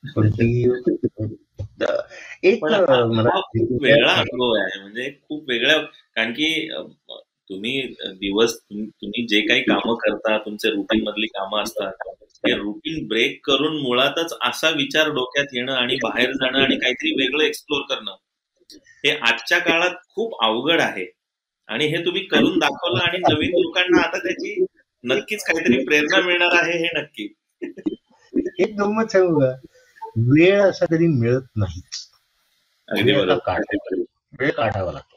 पण 0.04 0.30
ती 0.30 0.46
एक 2.44 2.64
वेगळा 2.64 4.12
अनुभव 4.12 4.52
आहे. 4.54 4.80
म्हणजे 4.80 5.10
खूप 5.20 5.44
वेगळा 5.48 5.76
कारण 6.16 6.32
की 6.32 6.68
तुम्ही 7.50 7.80
दिवस 8.14 8.54
तुम्ही 8.60 9.26
जे 9.26 9.40
काही 9.40 9.62
कामं 9.62 9.94
करता 9.98 10.36
तुमचे 10.38 10.70
रुटीन 10.70 11.02
मधली 11.04 11.26
कामं 11.28 11.62
असतात 11.62 11.92
ते 12.44 12.52
रुटीन 12.54 13.06
ब्रेक 13.08 13.38
करून 13.44 13.76
मुळातच 13.82 14.34
असा 14.42 14.70
विचार 14.72 15.08
डोक्यात 15.10 15.54
येणं 15.54 15.72
आणि 15.74 15.96
बाहेर 16.02 16.32
जाणं 16.32 16.58
आणि 16.58 16.76
काहीतरी 16.76 17.12
वेगळं 17.14 17.44
एक्सप्लोर 17.44 17.82
करणं 17.88 18.16
हे 19.04 19.10
आजच्या 19.22 19.58
काळात 19.60 19.94
खूप 20.08 20.34
अवघड 20.44 20.80
आहे. 20.80 21.04
आणि 21.68 21.86
हे 21.86 22.04
तुम्ही 22.04 22.24
करून 22.26 22.58
दाखवलं 22.58 23.02
आणि 23.02 23.18
नवीन 23.22 23.50
लोकांना 23.54 24.00
आता 24.02 24.18
त्याची 24.18 24.54
नक्कीच 25.04 25.42
काहीतरी 25.44 25.84
प्रेरणा 25.84 26.20
मिळणार 26.20 26.54
आहे 26.62 26.78
हे 26.78 26.88
नक्की. 27.00 27.28
एक 28.58 28.74
गंमत 28.80 29.12
सांगू 29.12 29.40
का? 29.40 29.52
वेळ 30.16 30.60
असा 30.62 30.86
कधी 30.86 31.06
मिळत 31.06 31.42
नाही. 31.56 31.80
वेळ 34.40 34.50
काढावा 34.50 34.92
लागतो. 34.92 35.16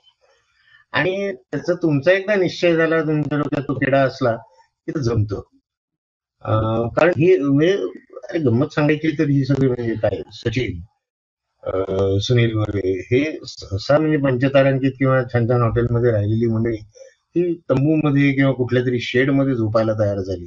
आणि 0.93 1.31
त्याचा 1.33 1.73
तुमचा 1.73 2.11
एकदा 2.11 2.35
निश्चय 2.35 2.75
झाला 2.75 3.01
तुमच्या 3.01 3.37
डोक्यात 3.37 3.63
तो 3.67 3.73
किडा 3.73 4.01
असला 4.01 4.35
की 4.35 4.91
तो 4.91 4.99
जमतो. 4.99 5.39
कारण 6.95 7.11
ही 7.17 7.35
म्हणजे 7.37 8.39
गंमत 8.39 8.73
सांगायची 8.73 9.11
तर 9.19 9.29
ही 9.29 9.43
सगळी 9.45 9.67
म्हणजे 9.67 9.93
काय? 9.95 10.21
सचिन 10.33 10.79
सुनील 12.19 12.55
बर्वे 12.55 12.91
हे 13.11 13.23
सहसा 13.47 13.97
म्हणजे 13.97 14.17
पंचतारांकित 14.17 14.91
किंवा 14.91 15.21
छान 15.23 15.47
छान 15.49 15.61
हॉटेलमध्ये 15.61 16.11
राहिलेली 16.11 16.47
मंडळी 16.47 16.77
ही 17.35 17.53
तंबूमध्ये 17.69 18.31
किंवा 18.33 18.51
कुठल्या 18.53 18.83
तरी 18.85 18.99
शेडमध्ये 19.01 19.55
झोपायला 19.55 19.93
तयार 19.99 20.19
झाली. 20.19 20.45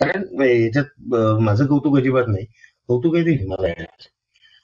कारण 0.00 0.22
याच्यात 0.42 1.14
माझं 1.40 1.66
कौतुक 1.66 1.96
अजिबात 1.98 2.24
नाही. 2.28 2.44
कौतुक 2.88 3.14
आहे 3.16 3.24
ते 3.26 3.30
हिमालयाचं 3.30 4.06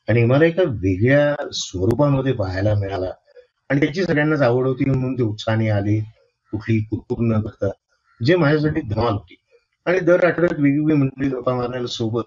आणि 0.08 0.20
हिमालय 0.20 0.48
एका 0.48 0.62
वेगळ्या 0.62 1.34
स्वरूपामध्ये 1.52 2.32
पाहायला 2.32 2.74
मिळाला. 2.74 3.10
आणि 3.70 3.80
त्याची 3.80 4.04
सगळ्यांनाच 4.04 4.42
आवड 4.42 4.66
होती 4.66 4.84
म्हणून 4.84 5.14
ते 5.18 5.22
उत्साहाने 5.22 5.68
आले. 5.68 5.98
कुठली 6.52 6.78
कुटुंब 6.80 7.32
न 7.32 7.40
करता. 7.40 7.70
जे 8.20 8.36
माझ्यासाठी 8.36 8.80
धमाल 8.80 9.12
होती. 9.12 9.36
आणि 9.86 10.00
दर 10.00 10.24
आठवड्यात 10.24 10.60
वेगवेगळी 10.60 10.94
मंडळी 10.96 11.28
गप्पा 11.28 11.54
मारण्याला 11.54 11.86
सोबत. 11.86 12.24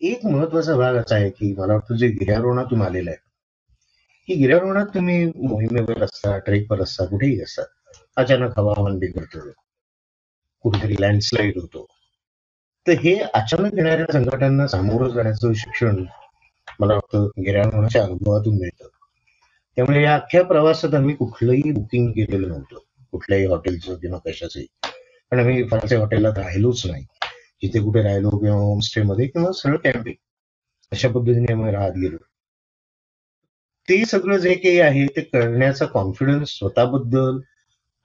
एक 0.00 0.26
महत्त्वाचा 0.26 0.76
भाग 0.76 0.94
असा 0.96 1.14
आहे 1.14 1.30
की 1.30 1.54
मला 1.58 1.72
वाटतं 1.72 1.96
जे 1.96 2.08
गिर्यारोहणातून 2.08 2.82
आलेलं 2.82 3.10
आहे. 3.10 3.18
ही 4.28 4.34
गिर्यारोहणात 4.34 4.86
तुम्ही 4.86 5.26
मोहिमेवर 5.26 6.02
असता 6.02 6.38
ट्रेकवर 6.38 6.82
असता 6.82 7.04
कुठेही 7.04 7.42
असता 7.42 7.62
अचानक 8.16 8.58
हवामान 8.58 8.98
बिघडतं 8.98 9.50
कुठेतरी 10.62 10.96
लँडस्लाईड 11.00 11.56
होतो. 11.56 11.86
तर 12.86 12.92
हे 12.92 13.14
अचानक 13.34 13.74
येणाऱ्या 13.74 14.12
संकटांना 14.12 14.66
सामोरं 14.66 15.08
जाण्याचं 15.08 15.52
शिक्षण 15.52 16.04
मला 16.80 16.94
वाटतं 16.94 17.28
गिर्यारोहणाच्या 17.38 18.04
अनुभवातून 18.04 18.58
मिळतं. 18.58 18.88
त्यामुळे 19.76 20.02
या 20.02 20.14
अख्ख्या 20.14 20.44
प्रवासात 20.44 20.94
आम्ही 20.94 21.14
कुठलंही 21.14 21.72
बुकिंग 21.72 22.10
केलेलं 22.10 22.48
नव्हतं. 22.48 22.78
कुठल्याही 23.12 23.46
हॉटेलचं 23.46 23.94
किंवा 23.94 24.18
कशाचंही. 24.18 24.66
पण 25.30 25.38
आम्ही 25.38 25.68
फारसे 25.68 25.96
हॉटेलला 25.96 26.28
राहिलोच 26.28 26.86
नाही. 26.86 27.04
जिथे 27.62 27.80
कुठे 27.80 28.02
राहिलो 28.02 28.30
किंवा 28.30 28.56
होमस्टे 28.56 29.02
मध्ये 29.02 29.26
किंवा 29.26 29.52
सरळ 29.52 29.76
कॅम्पिंग 29.76 30.14
अशा 30.92 31.08
पद्धतीने 31.08 31.52
आम्ही 31.52 31.72
राहत 31.72 31.92
गेलो. 31.92 32.16
ते 33.88 34.04
सगळं 34.04 34.36
जे 34.36 34.54
काही 34.54 34.80
आहे 34.80 35.06
ते 35.06 35.20
करण्याचा 35.20 35.86
कॉन्फिडन्स 35.86 36.58
स्वतःबद्दल 36.58 37.38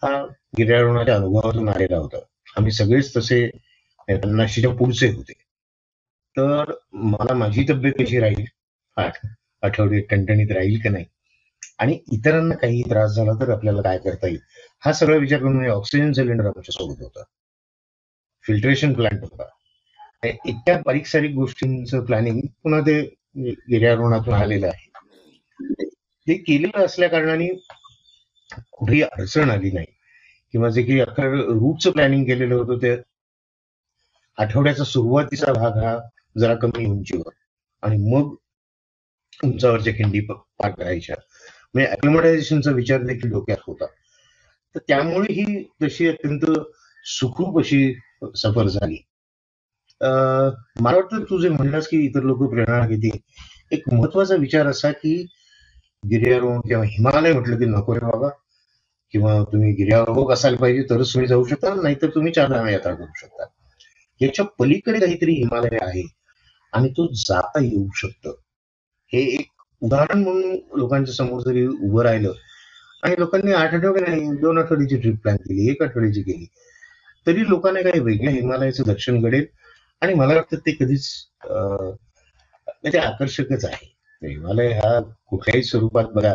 हा 0.04 0.26
गिर्यारोहणाच्या 0.58 1.16
अनुभवातून 1.16 1.70
आलेला 1.70 1.98
होता. 1.98 2.18
आम्ही 2.58 2.72
सगळेच 2.72 3.18
तसे 3.18 3.50
पन्नाशीच्या 4.10 4.72
पुढचे 4.72 5.08
होते. 5.08 5.34
तर 6.38 6.72
मला 6.94 7.34
माझी 7.34 7.66
तब्येत 7.70 7.94
कशी 8.00 8.20
राहील? 8.20 8.46
आठ 8.98 9.18
आठवडे 9.64 10.00
टणटणीत 10.00 10.52
राहील 10.52 10.80
का 10.80 10.90
नाही? 10.90 11.06
आणि 11.80 12.00
इतरांना 12.12 12.56
काही 12.56 12.82
त्रास 12.82 13.12
झाला 13.12 13.32
तर 13.34 13.50
आपल्याला 13.50 13.82
काय 13.82 13.98
करता 13.98 14.28
येईल? 14.28 14.40
हा 14.84 14.94
सगळा 14.94 15.18
विचार 15.18 15.40
करून 15.40 15.70
ऑक्सिजन 15.70 16.12
सिलेंडर 16.12 16.46
आमच्यासोबत 16.46 17.02
होता. 17.02 17.24
फिल्ट्रेशन 18.46 18.94
प्लांट 18.94 19.22
होता. 19.22 19.50
इतक्या 20.24 20.78
बारीक 20.78 21.06
सारीक 21.06 21.32
गोष्टींचं 21.32 22.06
प्लॅनिंग 22.06 22.42
पुन्हा 22.64 22.82
ते 22.82 23.02
गिर्यारोहणातून 23.38 24.34
आलेलं 24.34 24.68
आहे. 24.68 24.89
ते 25.60 26.34
केलेलं 26.38 26.86
असल्या 26.86 27.10
कारणाने 27.10 27.48
कुठेही 28.72 29.02
अडचण 29.02 29.50
आली 29.50 29.72
नाही. 29.72 29.86
किंवा 30.54 30.70
जे 30.70 30.82
काही 30.84 31.00
अखर 31.00 31.34
रूटचं 31.50 31.92
प्लॅनिंग 31.92 32.24
केलेलं 32.26 32.56
होतं 32.56 32.78
ते 32.82 32.96
आठवड्याचा 34.38 34.84
सुरुवातीचा 34.84 35.54
भाग 35.54 35.78
हा 35.84 35.98
जरा 36.40 36.56
कमी 36.56 36.86
उंचीवर 36.86 37.32
आणि 37.84 37.98
मग 38.12 38.36
उंचावरच्या 39.44 39.94
खिंडी 39.94 40.20
पार 40.20 40.72
करायच्या. 40.72 41.16
म्हणजे 41.74 41.90
अॅक्लिमटायझेशनचा 41.90 42.72
विचार 42.72 43.04
देखील 43.04 43.32
डोक्यात 43.32 43.58
होता. 43.68 43.86
तर 44.76 44.80
त्यामुळे 44.88 45.34
ही 45.34 45.64
तशी 45.84 46.08
अत्यंत 46.08 46.46
सुखरूप 47.06 47.60
अशी 47.60 47.94
सफर 48.36 48.68
झाली. 48.68 48.98
मला 50.02 50.96
वाटतं 50.96 51.24
तू 51.24 51.40
जे 51.42 51.50
म्हणलास 51.50 51.88
की 51.88 51.98
इतर 52.06 52.24
लोक 52.24 52.50
प्रेरणा 52.50 52.88
घेतील 52.88 53.18
एक 53.72 53.90
महत्त्वाचा 53.94 54.36
विचार 54.36 54.68
असा 54.68 54.92
की 54.92 55.26
गिर्यारोहण 56.04 56.60
किंवा 56.60 56.84
हिमालय 56.86 57.34
म्हटलं 57.34 57.58
की 57.60 57.66
नको 57.66 57.94
रे 57.94 58.00
बाबा. 58.06 58.30
किंवा 59.14 59.34
तुम्ही 59.52 59.72
गिर्यारोहक 59.74 60.32
असायला 60.32 60.58
पाहिजे 60.58 60.82
तरच 60.90 61.14
तुम्ही 61.14 61.28
जाऊ 61.28 61.46
शकता 61.48 61.74
नाहीतर 61.76 62.10
तुम्ही 62.16 62.32
चारधाम 62.34 62.68
यात्रा 62.68 62.94
करू 62.96 63.14
शकता. 63.18 63.46
याच्या 64.22 64.46
पलीकडे 64.60 65.00
काहीतरी 65.00 65.34
हिमालय 65.34 65.78
आहे 65.82 66.04
आणि 66.74 66.90
तो 66.90 67.08
जाता 67.16 67.64
येऊ 67.64 67.88
शकतं. 67.96 68.34
हे 69.14 69.22
एक 69.36 69.48
उदाहरण 69.82 70.24
म्हणून 70.24 70.58
लोकांच्या 70.78 71.14
समोर 71.16 71.42
जरी 71.42 71.66
उभं 71.68 72.02
राहिलं 72.04 72.34
आणि 73.04 73.16
लोकांनी 73.20 73.52
आठ 73.54 73.74
आठवडे 73.74 74.02
नाही 74.02 74.30
दोन 74.42 74.58
आठवड्याची 74.58 74.98
ट्रिप 74.98 75.16
प्लॅन 75.22 75.36
केली 75.38 75.70
एक 75.72 75.82
आठवड्याची 75.84 76.22
केली 76.22 76.46
तरी 77.28 77.50
लोकांना 77.50 77.82
काही 77.82 78.00
वेगळ्या 78.00 78.32
हिमालयाचं 78.34 78.84
दर्शन 78.88 79.22
घडेल. 79.22 79.46
आणि 80.02 80.14
मला 80.14 80.34
वाटतं 80.36 80.58
ते 80.58 80.72
कधीच 80.72 81.08
ते 82.94 82.98
आकर्षकच 82.98 83.66
आहे. 83.66 83.99
हिमालय 84.24 84.72
हा 84.72 85.00
कुठल्याही 85.00 85.64
स्वरूपात 85.64 86.04
बघा. 86.04 86.34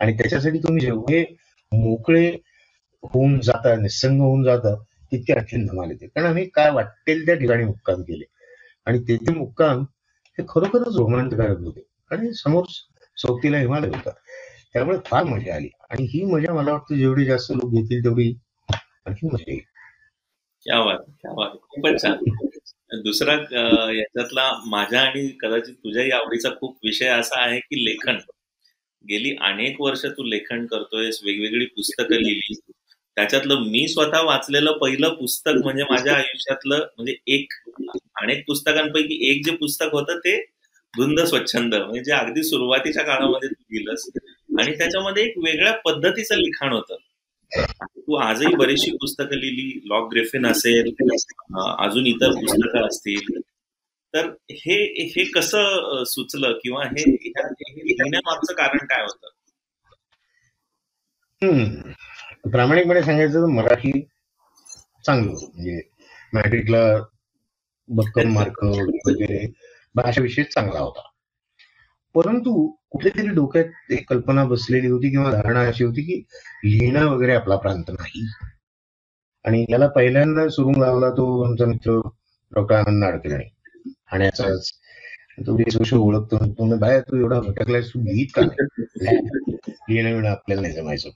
आणि 0.00 0.12
त्याच्यासाठी 0.12 0.58
तुम्ही 0.58 0.80
जेवढे 0.80 1.36
मोकळे 1.72 2.36
होऊन 3.02 3.40
जाता 3.40 3.76
निसंग 3.76 4.20
होऊन 4.20 4.42
जाता 4.42 4.74
तितके 5.12 5.32
आणखीन 5.32 5.66
धमाल 5.66 5.90
येते. 5.90 6.06
कारण 6.06 6.26
आम्ही 6.26 6.48
काय 6.48 6.70
वाटेल 6.70 7.26
त्या 7.26 7.34
ठिकाणी 7.34 7.64
मुक्काम 7.64 8.02
केले. 8.02 8.24
आणि 8.86 8.98
तेथे 8.98 9.34
मुक्काम 9.34 9.80
हे 10.38 10.42
खरोखरच 10.48 10.96
रोमांचकारक 10.96 11.58
होते. 11.58 11.86
आणि 12.10 12.34
समोर 12.34 12.64
सोबतीला 13.16 13.58
हिमालय 13.58 13.88
होता. 13.88 14.10
त्यामुळे 14.72 14.98
फार 15.06 15.24
मजा 15.24 15.54
आली. 15.54 15.68
आणि 15.90 16.04
ही 16.04 16.24
मजा 16.24 16.52
मला 16.52 16.72
वाटतं 16.72 16.94
जेवढी 16.94 17.24
जास्त 17.24 17.52
लोक 17.52 17.70
घेतील 17.70 18.04
तेवढी 18.04 18.34
आणखी 19.06 19.26
मजा 19.26 19.44
येईल. 19.48 19.60
खूपच 21.62 22.02
छान. 22.02 22.16
दुसरा 23.04 23.34
याच्यातला 23.92 24.50
माझ्या 24.66 25.00
आणि 25.00 25.28
कदाचित 25.40 25.74
तुझ्याही 25.74 26.10
आवडीचा 26.10 26.50
खूप 26.50 26.76
विषय 26.84 27.08
असा 27.08 27.40
आहे 27.40 27.58
की 27.60 27.84
लेखन. 27.84 28.16
गेली 29.04 29.34
अनेक 29.40 29.80
वर्ष 29.80 30.04
तू 30.06 30.24
लेखन 30.24 30.66
करतोयस 30.66 31.20
वेगवेगळी 31.24 31.64
पुस्तकं 31.66 32.16
लिहिली 32.16 32.54
त्याच्यातलं 33.16 33.60
मी 33.70 33.86
स्वतः 33.88 34.20
वाचलेलं 34.22 34.72
पहिलं 34.72 35.14
पुस्तक 35.14 35.62
म्हणजे 35.64 35.84
माझ्या 35.90 36.14
आयुष्यातलं 36.14 36.86
म्हणजे 36.96 37.14
एक 37.26 37.52
अनेक 38.22 38.44
पुस्तकांपैकी 38.46 39.18
एक 39.30 39.44
जे 39.44 39.54
पुस्तक 39.56 39.92
होतं 39.92 40.18
ते 40.18 40.36
धुंद 40.94 41.20
स्वच्छंद 41.20 41.74
म्हणजे 41.74 42.12
अगदी 42.12 42.42
सुरुवातीच्या 42.42 43.02
काळामध्ये 43.04 43.48
तू 43.48 43.62
लिहिलंस. 43.70 44.08
आणि 44.60 44.76
त्याच्यामध्ये 44.78 45.24
एक 45.24 45.38
वेगळ्या 45.38 45.72
पद्धतीचं 45.84 46.36
लिखाण 46.36 46.72
होतं. 46.72 46.96
तू 47.56 48.14
आजही 48.16 48.54
बरीचशी 48.56 48.90
पुस्तकं 48.92 49.36
लिहिली. 49.36 49.80
लॉक 49.84 50.08
ग्रेफिन 50.12 50.46
असेल 50.46 50.92
अजून 51.78 52.06
इतर 52.06 52.30
पुस्तकं 52.32 52.86
असतील. 52.86 53.40
तर 54.14 54.26
हे 54.50 54.76
हे 55.06 55.24
कसं 55.30 56.02
सुचलं 56.06 56.52
किंवा 56.62 56.84
हे 56.84 57.02
लिहिण्यामागचं 57.10 58.54
कारण 58.54 58.84
काय 58.84 59.02
होतं? 59.02 59.28
प्रामाणिकपणे 62.50 63.02
सांगायचं 63.02 63.48
मराठी 63.54 63.92
चांगलं 65.06 65.32
म्हणजे 65.32 65.80
मॅट्रिकला 66.32 66.82
भक्कम 67.88 68.32
मार्क 68.34 68.64
वगैरे 68.64 69.46
भाषा 69.94 70.22
विषय 70.22 70.42
चांगला 70.44 70.80
होता. 70.80 71.02
परंतु 72.14 72.52
कुठेतरी 72.92 73.28
डोक्यात 73.28 73.92
एक 73.92 74.08
कल्पना 74.08 74.44
बसलेली 74.44 74.86
होती 74.86 75.10
किंवा 75.10 75.30
धारणा 75.32 75.60
अशी 75.66 75.84
होती 75.84 76.02
की 76.02 76.14
लिहिणं 76.64 77.06
वगैरे 77.06 77.34
आपला 77.34 77.56
प्रांत 77.56 77.90
नाही. 77.90 78.26
आणि 79.44 79.64
याला 79.70 79.86
पहिल्यांदा 79.88 80.48
सुरू 80.48 80.72
लावला 80.80 81.10
तो 81.10 81.26
आमचा 81.42 81.66
मित्र 81.66 82.00
डॉक्टर 82.52 82.74
आनंद 82.76 83.04
नाडकर्णी. 83.04 83.44
ठाण्याचाच 84.10 84.70
तो 85.46 85.54
वर्ष 85.54 85.92
ओळखतो 85.94 86.38
तुम्ही 86.58 86.78
बाहेर 86.78 87.00
तू 87.00 87.16
एवढा 87.16 87.38
भटकलाय 87.40 87.80
तू 87.82 88.00
लिहित 88.00 88.26
का 88.34 88.42
लिहिणं 88.42 90.14
विणं 90.14 90.28
आपल्याला 90.28 90.62
नाही 90.62 90.74
जमायचं. 90.74 91.10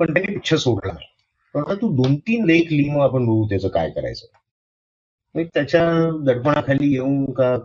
पण 0.00 0.12
त्यांनी 0.14 0.32
पिक्चर 0.34 0.56
सोडला 0.56 0.92
नाही. 0.92 1.74
तू 1.80 1.88
दोन 1.96 2.16
तीन 2.16 2.44
लेख 2.44 2.72
लिहि 2.72 2.90
मग 2.90 3.00
आपण 3.00 3.26
बघू 3.26 3.46
त्याचं 3.48 3.68
काय 3.68 3.90
करायचं. 3.90 4.26
त्याच्या 5.54 5.84
दडपणाखाली 6.24 6.92
येऊन 6.92 7.24
का 7.32 7.56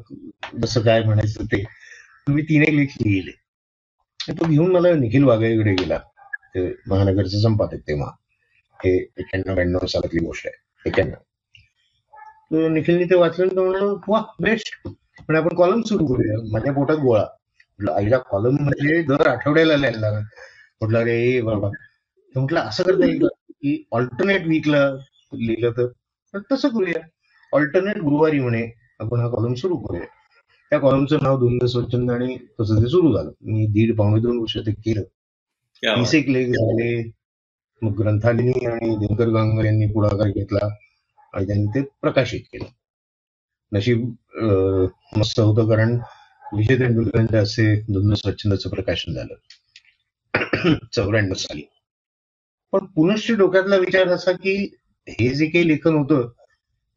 जसं 0.61 0.81
काय 0.81 1.03
म्हणायचं 1.03 1.45
ते 1.45 1.63
तुम्ही 2.27 2.43
तीन 2.43 2.61
एक 2.63 2.73
लेख 2.73 2.87
लिहिले 3.01 3.31
तो 4.33 4.47
घेऊन 4.47 4.71
मला 4.71 4.93
निखिल 4.93 5.23
वाघाईकडे 5.23 5.73
गेला. 5.73 5.97
ते 6.55 6.73
महानगरचे 6.87 7.41
संपादक 7.41 7.87
तेव्हा. 7.87 8.11
हे 8.79 8.97
एक्क्याण्णव 8.97 9.53
ब्याण्णव 9.53 9.85
सालातली 9.85 10.25
गोष्ट 10.25 10.47
आहे. 10.47 10.89
एक्याण्णव. 10.89 12.67
निखिलने 12.67 13.03
ते 13.03 13.15
वाचलं 13.15 13.47
तर 13.47 13.61
म्हणलं 13.61 13.95
वा 14.07 14.23
बेस्ट 14.41 14.87
पण 15.27 15.35
आपण 15.35 15.55
कॉलम 15.55 15.81
सुरू 15.81 16.05
करूया. 16.05 16.37
माझ्या 16.51 16.73
पोटात 16.73 16.97
गोळा. 16.97 17.25
म्हटलं 17.79 17.91
आईला 17.95 18.17
कॉलम 18.17 18.55
म्हणजे 18.59 19.01
दर 19.03 19.27
आठवड्याला 19.27 19.75
लिहायला 19.77 20.11
म्हटलं 20.81 20.99
अरे 20.99 21.41
बाबा. 21.41 21.69
म्हटलं 22.35 22.59
असं 22.59 22.83
करता 22.83 23.05
येईल 23.05 23.27
की? 23.49 23.87
ऑल्टरनेट 23.91 24.47
वीकला 24.47 24.91
लिहिलं 25.33 25.71
तर. 25.71 25.87
तसं 26.51 26.69
करूया. 26.69 27.07
ऑल्टरनेट 27.53 27.97
गुरुवारी 27.97 28.39
म्हणे 28.39 28.67
आपण 28.99 29.19
हा 29.19 29.27
कॉलम 29.27 29.53
सुरू 29.53 29.77
करूया. 29.77 30.05
त्या 30.69 30.79
कॉलमचं 30.79 31.17
नाव 31.21 31.37
धुंद 31.39 31.65
स्वच्छंद 31.65 32.11
आणि 32.11 32.37
तसं 32.59 32.81
ते 32.81 32.89
सुरू 32.89 33.15
झालं. 33.17 33.31
मी 33.41 33.65
दीड 33.67 33.95
पावणे 33.97 34.21
दोन 34.21 34.37
वर्ष 34.39 34.57
ते 34.57 34.71
केलं. 34.71 35.03
तीस 35.83 36.15
एक 36.15 36.29
लेख 36.29 36.47
झाले 36.47 37.11
मग 37.81 37.99
ग्रंथालिनी 38.01 38.65
आणि 38.65 38.95
दिनकर 38.95 39.29
गांगर 39.29 39.65
यांनी 39.65 39.87
पुढाकार 39.87 40.27
घेतला 40.27 40.67
आणि 41.33 41.47
त्यांनी 41.47 41.65
ते 41.65 41.81
प्रकाशित 42.01 42.41
केलं. 42.53 42.65
नशीब 43.71 44.13
मस्त 45.17 45.39
होतं 45.39 45.69
कारण 45.69 45.99
विजय 46.53 46.79
तेंडुलकरांच्या 46.79 47.41
असे 47.41 47.75
धुंद 47.81 48.13
स्वच्छंदाचं 48.13 48.69
प्रकाशन 48.69 49.13
झालं. 49.13 49.33
चौऱ्याण्णव 50.91 51.33
साली. 51.33 51.61
पण 52.71 52.85
पुनश्च 52.85 53.31
डोक्यातला 53.31 53.75
विचार 53.75 54.07
असा 54.07 54.31
की 54.31 54.55
हे 55.07 55.29
जे 55.29 55.45
काही 55.45 55.67
लेखन 55.67 55.95
होतं 55.95 56.27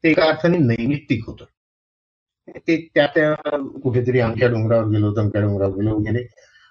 ते 0.05 0.11
एका 0.11 0.25
अर्थाने 0.25 0.59
नैमित्तिक 0.59 1.25
होतं. 1.27 1.45
ते 2.57 2.77
त्या 2.95 3.07
त्या 3.07 3.35
कुठेतरी 3.83 4.21
आमच्या 4.21 4.49
डोंगरावर 4.49 4.89
गेलो 4.89 5.13
तमक्या 5.17 5.41
डोंगरावर 5.41 5.75
गेलो 5.77 5.95
वगैरे. 5.97 6.27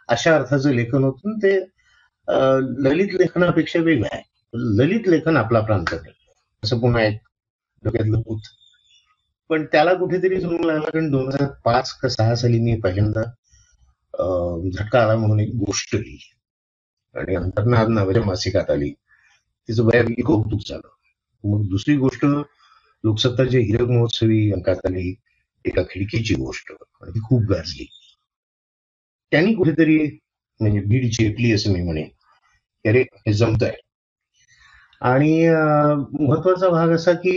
अशा 0.10 0.36
अर्थाचं 0.36 0.72
लेखन 0.72 1.04
होतं. 1.04 1.38
ते 1.44 1.58
ललित 2.86 3.14
लेखनापेक्षा 3.14 3.80
वेगळं 3.80 4.08
आहे. 4.12 4.24
ललित 4.54 5.08
लेखन 5.08 5.38
आपला 5.38 5.60
प्रांत 5.62 5.86
नाही 5.92 6.14
असं 6.64 6.80
पुन्हा 6.80 7.04
एक 7.04 7.18
डोक्यातलं 7.84 8.20
भूत 8.20 8.42
पण 9.50 9.66
त्याला 9.66 9.94
कुठेतरी 9.94 10.40
जमून 10.40 10.64
लागला. 10.66 10.90
कारण 10.90 11.10
दोन 11.12 11.28
हजार 11.28 11.48
पाच 11.66 11.92
का 12.00 12.10
सहा 12.10 12.36
साली 12.36 12.60
मी 12.60 12.76
पहिल्यांदा 12.80 13.22
झटका 14.74 15.04
आला 15.04 15.16
म्हणून 15.16 15.40
एक 15.40 15.54
गोष्ट 15.56 15.96
लिहिली. 15.96 16.30
आणि 17.16 17.36
अंतर्नाद 17.36 17.88
नावाच्या 17.90 18.24
मासिकात 18.24 18.70
आली. 18.72 18.90
तिचं 19.70 19.86
बऱ्यापैकी 19.86 20.22
कौतुक 20.22 20.60
झालं. 20.70 20.88
मग 21.44 21.68
दुसरी 21.70 21.96
गोष्ट 21.98 22.26
लोकसत्ताच्या 22.26 23.60
हिरक 23.62 23.88
महोत्सवी 23.88 24.52
अंकात 24.52 24.86
आली. 24.86 25.14
एका 25.66 25.82
खिडकीची 25.84 26.36
गोष्ट. 26.36 26.72
ती 27.06 27.20
खूप 27.20 27.44
गाजली. 27.50 27.86
त्यांनी 29.32 29.54
कुठेतरी 29.54 29.98
म्हणजे 30.60 30.80
भीड 30.82 31.12
चेपली 31.14 31.52
असं 31.54 31.72
मी 31.74 31.82
म्हणेन. 31.84 32.08
अरे 32.86 33.02
हे 33.02 33.34
जमत 33.34 33.64
आहे 33.64 33.78
आणि 35.02 35.48
महत्त्वाचा 36.20 36.70
भाग 36.70 36.90
असा 36.90 37.14
की 37.14 37.32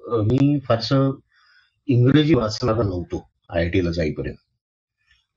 मी 0.00 0.58
फारस 0.68 0.92
इंग्रजी 1.88 2.34
वाचणारा 2.34 2.82
नव्हतो 2.82 3.26
आय 3.50 3.62
आय 3.62 3.68
टीला 3.70 3.90
जाईपर्यंत. 3.90 4.36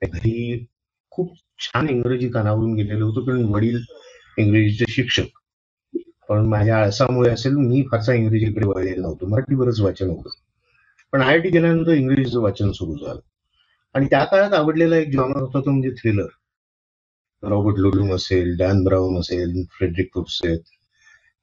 घरी 0.02 0.65
खूप 1.12 1.34
छान 1.60 1.89
इंग्रजी 1.89 2.30
कानावरून 2.30 2.73
गेलेलो 2.75 3.06
होतो 3.06 3.25
कारण 3.25 3.43
वडील 3.45 3.80
इंग्रजीचे 4.38 4.86
शिक्षक. 4.89 5.28
पण 6.30 6.45
माझ्या 6.45 6.78
आळसामुळे 6.78 7.30
असेल 7.32 7.54
मी 7.58 7.82
फारसा 7.91 8.13
इंग्रजीकडे 8.13 8.65
वळलेलो 8.67 9.02
नव्हतो. 9.02 9.25
मराठीवरच 9.28 9.80
वाचन 9.82 10.10
होतं. 10.10 10.30
पण 11.13 11.21
आय 11.21 11.33
आय 11.33 11.39
टी 11.39 11.49
गेल्यानंतर 11.49 11.91
इंग्रजीचं 11.91 12.39
वाचन 12.39 12.71
सुरू 12.71 13.05
झालं. 13.05 13.19
आणि 13.95 14.05
त्या 14.05 14.23
काळात 14.23 14.53
आवडलेला 14.53 14.97
एक 14.97 15.11
जॉनर 15.11 15.39
होता 15.41 15.59
तो 15.59 15.69
म्हणजे 15.71 15.89
थ्रिलर 15.91 16.27
रॉबर्ट 17.43 17.77
लोडूम 17.77 18.13
असेल 18.13 18.55
डॅन 18.57 18.83
ब्राऊन 18.83 19.19
असेल 19.19 19.63
फ्रेडरिक 19.71 20.09
फुटसेत 20.13 20.59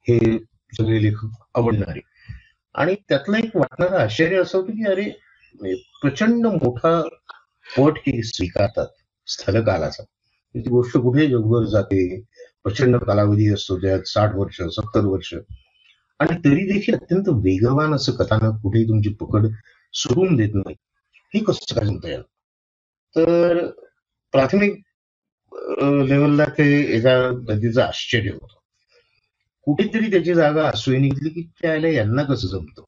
हे 0.07 0.37
सगळे 0.77 1.01
लेखक 1.03 1.43
आवडणारे. 1.55 1.99
आणि 2.75 2.95
त्यातलं 3.09 3.37
एक 3.37 3.55
वाटणारं 3.55 3.97
आश्चर्य 3.97 4.41
असं 4.41 4.57
होतं 4.57 4.71
की 4.71 4.85
अरे 4.87 5.09
प्रचंड 6.01 6.47
मोठा 6.47 7.01
पट 7.77 7.97
हे 7.97 8.21
स्वीकारतात 8.23 8.87
स्थलकालाचा. 9.27 10.03
ती 10.03 10.69
गोष्ट 10.69 10.97
कुठे 10.97 11.27
जगभर 11.27 11.65
जाते? 11.65 12.21
प्रचंड 12.63 12.97
कालावधी 12.97 13.53
असतो 13.53 13.77
त्यात 13.77 14.01
साठ 14.05 14.35
वर्ष 14.35 14.61
सत्तर 14.61 15.05
वर्ष. 15.05 15.33
आणि 16.19 16.37
तरी 16.45 16.65
देखील 16.71 16.95
अत्यंत 16.95 17.29
वेगवान 17.43 17.93
असं 17.93 18.11
कथानक 18.11 18.61
कुठेही 18.61 18.87
तुमची 18.87 19.09
पकड 19.13 19.47
सोडून 19.93 20.35
देत 20.35 20.53
नाही. 20.53 20.75
हे 21.33 21.39
कसं 21.43 21.75
काय 21.75 21.85
म्हणता 21.85 22.09
येईल 22.09 22.21
तर 23.15 23.65
प्राथमिक 24.33 24.75
लेवलला 26.09 26.45
ते 26.57 26.65
एका 26.95 27.15
नदीचं 27.49 27.81
आश्चर्य 27.81 28.29
होतं. 28.31 28.55
कुठेतरी 29.67 30.11
त्याची 30.11 30.33
जागा 30.33 30.67
असून 30.69 31.01
निघली 31.01 31.29
की 31.29 31.41
त्याला 31.61 31.87
यांना 31.87 32.23
कसं 32.23 32.47
जमतं? 32.47 32.83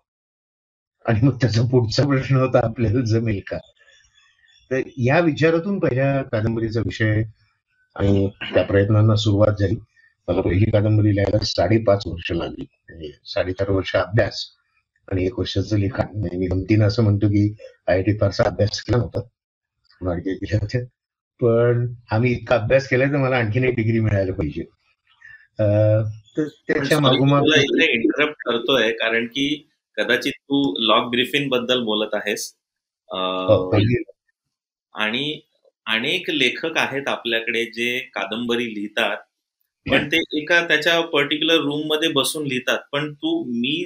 आणि 1.05 1.19
मग 1.23 1.37
त्याचा 1.41 1.61
पुढचा 1.61 2.05
प्रश्न 2.07 2.35
होता 2.35 2.59
आपल्याला 2.63 3.01
जमेल 3.05 3.39
का? 3.47 3.57
तर 4.71 4.81
या 4.97 5.19
विचारातून 5.19 5.79
पहिल्या 5.79 6.21
कादंबरीचा 6.23 6.79
विषय 6.79 7.23
आणि 7.95 8.27
त्या 8.53 8.63
प्रयत्नांना 8.63 9.15
सुरुवात 9.15 9.53
झाली. 9.59 9.75
मला 10.29 10.41
पहिली 10.41 10.65
कादंबरी 10.71 11.15
लिहायला 11.15 11.43
साडेपाच 11.45 12.03
वर्ष 12.07 12.31
लागली. 12.31 12.65
म्हणजे 12.89 13.11
साडेचार 13.25 13.69
वर्ष 13.69 13.95
अभ्यास 13.95 14.45
आणि 15.07 15.25
एक 15.25 15.39
वर्षाचं 15.39 15.77
लिखाण. 15.77 16.07
म्हणजे 16.17 16.37
मी 16.37 16.47
गमतीनं 16.47 16.87
असं 16.87 17.03
म्हणतो 17.03 17.27
की 17.27 17.43
आय 17.87 17.95
आय 17.95 18.01
टी 18.01 18.17
फारसा 18.17 18.43
अभ्यास 18.43 18.81
केला 18.81 18.97
नव्हता. 18.97 19.21
मार्गे 20.01 20.31
होत्या 20.55 20.81
पण 21.41 21.93
आम्ही 22.11 22.31
इतका 22.31 22.55
अभ्यास 22.55 22.87
केलाय 22.87 23.07
तर 23.07 23.17
मला 23.17 23.37
आणखीन 23.37 23.63
एक 23.63 23.75
डिग्री 23.75 23.99
मिळायला 23.99 24.33
पाहिजे. 24.33 24.63
तर 25.59 26.47
त्याच्या 26.67 26.99
मागोमाग 26.99 27.43
इंटरप्ट 27.81 28.35
करतोय 28.45 28.91
कारण 28.91 29.25
की 29.25 29.47
कदाचित 29.97 30.33
तू 30.41 30.59
लॉक 30.87 31.11
ग्रिफिनबद्दल 31.11 31.83
बोलत 31.83 32.13
आहेस. 32.13 32.53
हो, 33.11 33.69
आणि 34.95 35.39
अनेक 35.85 36.29
लेखक 36.29 36.77
आहेत 36.77 37.07
आपल्याकडे 37.07 37.65
जे 37.65 37.99
कादंबरी 38.13 38.73
लिहितात. 38.73 39.17
पण 39.85 40.07
ते 40.07 40.17
एका 40.37 40.59
त्याच्या 40.67 40.99
पर्टिक्युलर 41.13 41.61
रूममध्ये 41.63 42.09
बसून 42.13 42.47
लिहितात. 42.47 42.77
पण 42.91 43.13
तू 43.13 43.43
मी 43.51 43.83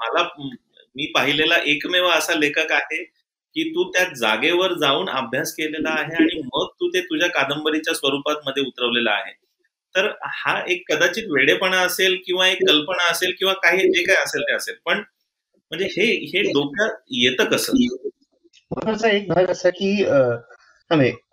मला 0.00 0.22
मी 0.96 1.06
पाहिलेला 1.14 1.56
एकमेव 1.66 2.06
असा 2.08 2.34
लेखक 2.34 2.72
आहे 2.72 3.02
की 3.56 3.68
तू 3.70 3.84
त्या 3.92 4.04
जागेवर 4.16 4.72
जाऊन 4.78 5.08
अभ्यास 5.10 5.52
केलेला 5.54 5.90
आहे 5.90 6.14
आणि 6.14 6.40
मग 6.44 6.66
तू 6.80 6.88
ते 6.94 7.00
तुझ्या 7.00 7.28
कादंबरीच्या 7.30 7.94
स्वरूपात 7.94 8.36
मध्ये 8.46 8.62
उतरवलेला 8.62 9.10
आहे. 9.12 9.32
तर 9.94 10.10
हा 10.36 10.60
एक 10.68 10.82
कदाचित 10.88 11.24
वेडेपणा 11.30 11.80
असेल 11.80 12.16
किंवा 12.26 12.48
एक 12.48 12.58
कल्पना 12.68 13.10
असेल 13.10 13.32
किंवा 13.38 13.52
काही 13.62 13.88
जे 13.92 14.02
काय 14.04 14.16
असेल 14.16 14.42
ते 14.42 14.54
असेल. 14.54 14.74
पण 14.86 14.98
म्हणजे 15.72 15.86
हे 15.92 16.06
हे 16.26 16.42
डोक्यात 16.52 16.96
येतं 17.12 17.44
कसं? 17.44 17.72
एक 19.08 19.28
भाग 19.28 19.50
असा 19.50 19.70
की 19.70 19.94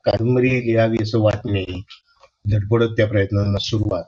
कादंबरी 0.05 0.49
लिहावी 0.65 0.97
असं 1.01 1.19
वाटणे 1.19 1.51
नाही 1.61 1.81
धडपडत 2.45 2.95
त्या 2.97 3.07
प्रयत्नांना 3.07 3.59
सुरुवात. 3.59 4.03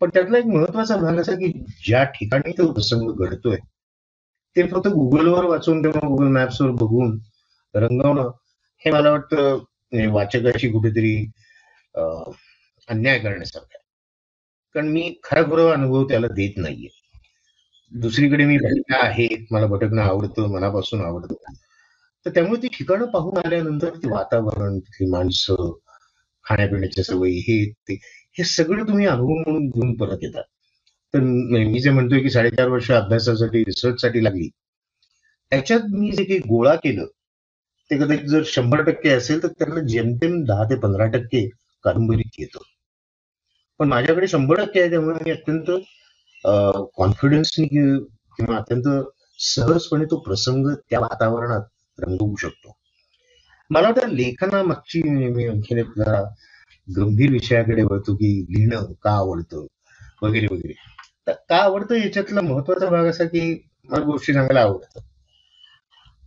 पण 0.00 0.10
त्यातला 0.14 0.38
एक 0.38 0.44
महत्त्वाचा 0.44 0.96
भाग 0.96 1.18
असा 1.18 1.32
की 1.32 1.52
ज्या 1.86 2.04
ठिकाणी 2.04 2.52
तो 2.52 2.72
प्रसंग 2.72 3.10
घडतोय 3.10 3.56
ते 4.56 4.62
फक्त 4.62 4.88
गुगलवर 4.88 5.44
वाचून 5.44 5.82
किंवा 5.82 6.06
गुगल 6.08 6.26
मॅप्सवर 6.26 6.70
बघून 6.70 7.18
रंगवणं 7.74 8.30
हे 8.82 8.90
मला 8.90 9.10
वाटतं 9.10 9.56
म्हणजे 9.56 10.06
वाचकाशी 10.06 10.68
कुठेतरी 10.68 11.14
अन्याय 12.88 13.18
करण्यासारखं 13.18 13.78
कारण 14.74 14.88
मी 14.88 15.14
खरा 15.24 15.42
खरं 15.42 15.72
अनुभव 15.72 16.04
त्याला 16.04 16.26
देत 16.26 16.56
नाहीये. 16.56 16.88
दुसरीकडे 17.92 18.44
मी 18.44 18.56
भटका 18.56 19.04
आहे 19.06 19.28
मला 19.50 19.66
भटकणं 19.66 20.02
आवडतं 20.02 20.52
मनापासून 20.52 21.04
आवडतं. 21.04 21.34
तर 22.26 22.30
त्यामुळे 22.30 22.62
ती 22.62 22.68
ठिकाणं 22.68 23.06
पाहून 23.06 23.36
आल्यानंतर 23.38 23.96
ते 23.96 24.10
वातावरण 24.10 24.78
तिथली 24.78 25.10
माणसं 25.10 25.72
खाण्यापिण्याच्या 26.46 27.04
सवयी 27.04 27.38
हे 27.48 27.64
ते 27.88 27.94
हे 28.36 28.44
सगळं 28.44 28.88
तुम्ही 28.88 29.06
अनुभव 29.06 29.34
म्हणून 29.46 29.68
घेऊन 29.68 29.94
परत 29.96 30.18
येतात. 30.22 30.42
तर 31.14 31.20
मी 31.20 31.80
जे 31.80 31.90
म्हणतोय 31.90 32.20
की 32.20 32.30
साडेचार 32.30 32.68
वर्ष 32.68 32.90
अभ्यासासाठी 32.92 33.62
रिसर्चसाठी 33.64 34.24
लागली. 34.24 34.48
त्याच्यात 35.52 35.80
मी 35.90 36.10
जे 36.12 36.24
काही 36.24 36.38
गोळा 36.48 36.74
केलं 36.74 37.06
ते 37.90 37.96
कदाचित 37.98 38.26
जर 38.28 38.42
शंभर 38.46 38.82
टक्के 38.82 39.08
असेल 39.08 39.42
तर 39.42 39.48
त्याला 39.48 39.80
जेमतेम 39.88 40.42
दहा 40.44 40.64
ते 40.64 40.76
पंधरा 40.80 41.06
टक्के 41.06 41.46
कादंबरीत 41.84 42.38
येतं. 42.38 42.62
पण 43.80 43.88
माझ्याकडे 43.88 44.26
शंभर 44.26 44.60
टक्के 44.64 44.80
आहे 44.80 44.90
त्यामुळे 44.90 45.18
मी 45.24 45.30
अत्यंत 45.30 45.70
कॉन्फिडन्सनी 46.96 47.66
किंवा 47.68 48.56
अत्यंत 48.56 48.88
सहजपणे 49.38 50.04
तो 50.04 50.16
प्रसंग 50.20 50.68
त्या 50.90 51.00
वातावरणात 51.00 51.62
रंगवू 51.98 52.34
शकतो. 52.36 52.76
मला 53.70 53.88
वाटतं 53.88 54.08
लेखनामागची 54.08 55.02
मी 55.02 55.46
आणखीन 55.46 55.82
जरा 55.96 56.22
गंभीर 56.88 57.30
विषयाकडे 57.32 57.82
वळतो 57.82 58.14
की 58.14 58.28
लिहिणं 58.50 58.92
का 59.02 59.10
आवडतं 59.10 59.66
वगैरे 60.22 60.46
वगैरे. 60.50 60.72
तर 61.26 61.32
का 61.48 61.56
आवडतं 61.56 61.94
याच्यातला 61.94 62.40
महत्त्वाचा 62.40 62.90
भाग 62.90 63.06
असा 63.06 63.24
की 63.24 63.40
मला 63.84 64.04
गोष्टी 64.04 64.32
सांगायला 64.32 64.60
आवडतं. 64.60 65.00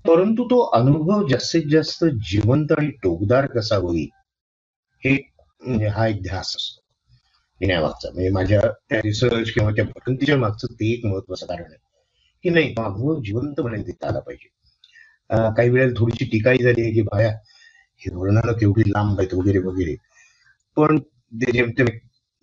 परंतु 0.05 0.43
तो 0.45 0.59
अनुभव 0.73 1.27
जास्तीत 1.27 1.63
जास्त 1.71 2.03
जिवंत 2.05 2.71
आणि 2.71 2.89
टोकदार 3.03 3.45
कसा 3.45 3.75
होईल 3.75 4.07
हे 5.03 5.15
म्हणजे 5.61 5.87
हा 5.87 6.07
एक 6.07 6.21
ध्यास 6.23 6.55
असतो 6.55 6.81
लिहिण्यामागचा. 7.61 8.09
म्हणजे 8.11 8.29
माझ्या 8.29 8.61
त्या 8.89 8.99
रिसर्च 8.99 9.51
किंवा 9.51 9.71
त्या 9.71 9.85
भटंतीच्या 9.85 10.37
मागचं 10.37 10.73
ते 10.73 10.91
एक 10.93 11.05
महत्वाचं 11.05 11.45
कारण 11.45 11.63
आहे 11.63 11.77
की 12.43 12.49
नाही 12.49 12.71
तो 12.71 12.83
अनुभव 12.83 13.21
जिवंतपणे 13.21 13.83
देता 13.83 14.07
आला 14.07 14.19
पाहिजे. 14.19 14.56
काही 15.29 15.69
वेळेला 15.69 15.93
थोडीशी 15.99 16.25
टीकाही 16.31 16.63
झाली 16.63 16.81
आहे 16.81 16.91
की 16.93 17.01
बाया 17.03 17.29
हे 18.01 18.11
धोरणाला 18.11 18.51
केवढी 18.59 18.89
लांब 18.89 19.19
आहेत 19.19 19.33
वगैरे 19.33 19.59
वगैरे. 19.59 19.95
पण 20.77 20.97
ते 21.41 21.51
जेमतेम 21.51 21.87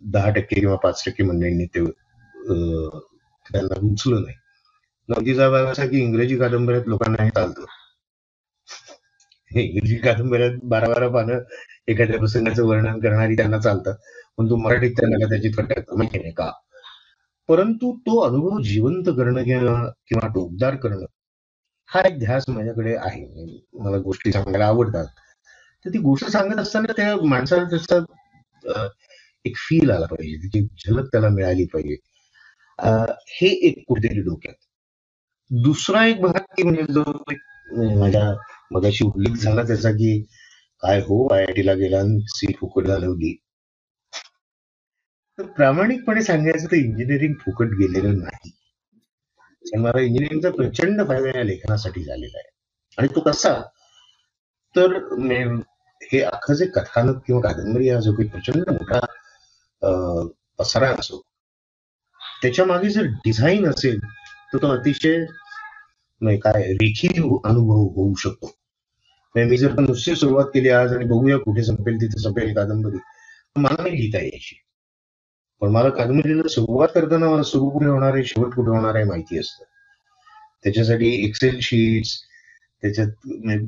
दहा 0.03 0.31
टक्के 0.31 0.61
किंवा 0.61 0.77
पाच 0.77 1.03
टक्के 1.07 1.25
मंडळींनी 1.25 1.67
ते 1.75 1.85
त्यांना 3.47 3.79
उचलं 3.83 4.23
नाही. 4.23 4.37
नदीचा 5.09 5.49
भाग 5.51 5.67
असा 5.67 5.87
की 5.87 6.01
इंग्रजी 6.03 6.37
कादंबऱ्यात 6.39 6.89
लोकांना 6.89 7.23
हे 7.25 7.31
चालतं. 7.31 7.65
इंग्रजी 9.51 9.97
कादंबऱ्यात 9.97 10.53
बारा 10.65 10.87
बारा 10.89 11.09
पानं 11.09 11.41
एखाद्या 11.89 12.19
प्रसंगाचं 12.19 12.67
वर्णन 12.67 13.01
करणारी 13.01 13.37
त्यांना 13.37 13.59
चालतात 13.59 13.95
पण 14.39 14.49
तू 14.51 14.57
मराठीत 14.57 14.91
त्यांना 14.91 15.27
त्याची 15.27 15.53
फटक 15.53 15.93
माहिती 15.95 16.19
नाही 16.19 16.33
का? 16.33 16.51
परंतु 17.49 17.93
तो 18.07 18.19
अनुभव 18.21 18.61
जिवंत 18.63 19.09
करणं 19.17 19.43
किंवा 19.45 19.75
किंवा 20.09 20.29
टोकदार 20.29 20.77
करणं 20.77 21.05
हा 21.95 22.01
एक 22.09 22.19
ध्यास 22.19 22.45
माझ्याकडे 22.49 22.95
आहे. 22.97 23.25
मला 23.75 23.99
गोष्टी 23.99 24.33
सांगायला 24.33 24.67
आवडतात. 24.67 25.07
तर 25.85 25.91
ती 25.91 25.99
गोष्ट 25.99 26.27
सांगत 26.27 26.59
असताना 26.59 26.93
त्या 26.93 27.15
माणसाला 27.27 27.65
त्याचा 27.65 28.87
एक 29.45 29.57
फील 29.57 29.91
आला 29.91 30.07
पाहिजे. 30.07 30.37
त्याची 30.37 30.67
झलक 30.87 31.07
त्याला 31.13 31.29
मिळाली 31.29 31.65
पाहिजे. 31.65 31.97
हे 33.31 33.49
एक 33.69 33.83
कुठेतरी 33.89 34.21
डोक्यात. 34.21 34.55
दुसरा 35.51 36.05
एक 36.07 36.21
भाग 36.21 36.39
की 36.57 36.63
म्हणजे 36.63 36.93
जो 36.93 37.03
माझ्या 38.01 38.33
मगाशी 38.71 39.05
उल्लेख 39.05 39.37
झाला 39.37 39.63
त्याचा 39.63 39.91
की 39.91 40.21
काय 40.83 41.01
हो 41.01 41.27
आय 41.35 41.45
आय 41.45 41.53
टीला 41.53 41.75
गेला 41.75 42.03
सी 42.29 42.53
फुकट 42.61 42.87
घालवली. 42.87 43.35
तर 45.39 45.47
प्रामाणिकपणे 45.47 46.23
सांगायचं 46.23 46.67
तर 46.67 46.77
इंजिनिअरिंग 46.77 47.35
फुकट 47.35 47.67
गेलेलं 47.67 48.19
नाही. 48.19 48.51
मला 49.65 50.01
इंजिनिअरिंगचा 50.01 50.51
प्रचंड 50.51 51.03
फायदा 51.09 51.39
या 51.39 51.45
लेखनासाठी 51.45 52.05
झालेला 52.05 52.39
आहे. 52.39 52.51
आणि 52.99 53.09
तो 53.15 53.21
कसा? 53.21 53.53
तर 54.75 54.97
हे 56.03 56.21
अख्खं 56.21 56.55
जे 56.55 56.67
कथानक 56.67 57.23
किंवा 57.27 57.41
कादंबरी 57.41 57.89
हा 57.89 58.01
जो 58.01 58.13
काही 58.13 58.29
प्रचंड 58.29 58.71
मोठा 58.71 59.01
पसारा 60.59 60.89
असो 60.99 61.21
त्याच्यामागे 62.43 62.89
जर 62.91 63.07
डिझाईन 63.25 63.67
असेल 63.69 63.99
तर 64.53 64.59
तो 64.63 64.69
अतिशय 64.69 65.17
म्हणजे 66.21 66.39
काय 66.41 66.63
रेखीव 66.73 67.37
अनुभव 67.45 67.83
होऊ 67.95 68.15
शकतो. 68.15 68.47
म्हणजे 69.35 69.51
मी 69.51 69.57
जर 69.57 69.79
नुसती 69.81 70.15
सुरुवात 70.17 70.45
केली 70.45 70.69
आज 70.69 70.93
आणि 70.93 71.05
बघूया 71.05 71.37
कुठे 71.39 71.63
संपेल 71.65 71.97
तिथे 72.01 72.21
संपेल 72.23 72.55
कादंबरी 72.55 72.99
मला 73.57 73.83
नाही 73.83 73.97
लिहिता 73.97 74.19
यायची. 74.19 74.57
पण 75.65 75.71
मला 75.71 75.89
कादंबरीला 75.89 76.49
सुरुवात 76.49 76.89
करताना 76.95 77.29
मला 77.31 77.43
सुरू 77.43 77.69
कुठे 77.71 77.87
होणार 77.87 78.15
आहे 78.15 78.25
शेवट 78.25 78.55
कुठे 78.55 78.71
होणार 78.71 78.95
आहे 78.95 79.05
माहिती 79.05 79.39
असतं. 79.39 79.65
त्याच्यासाठी 80.65 81.09
एक्सेल 81.25 81.59
शीट्स 81.63 82.11
त्याच्यात 82.83 83.07
म्हणजे 83.27 83.67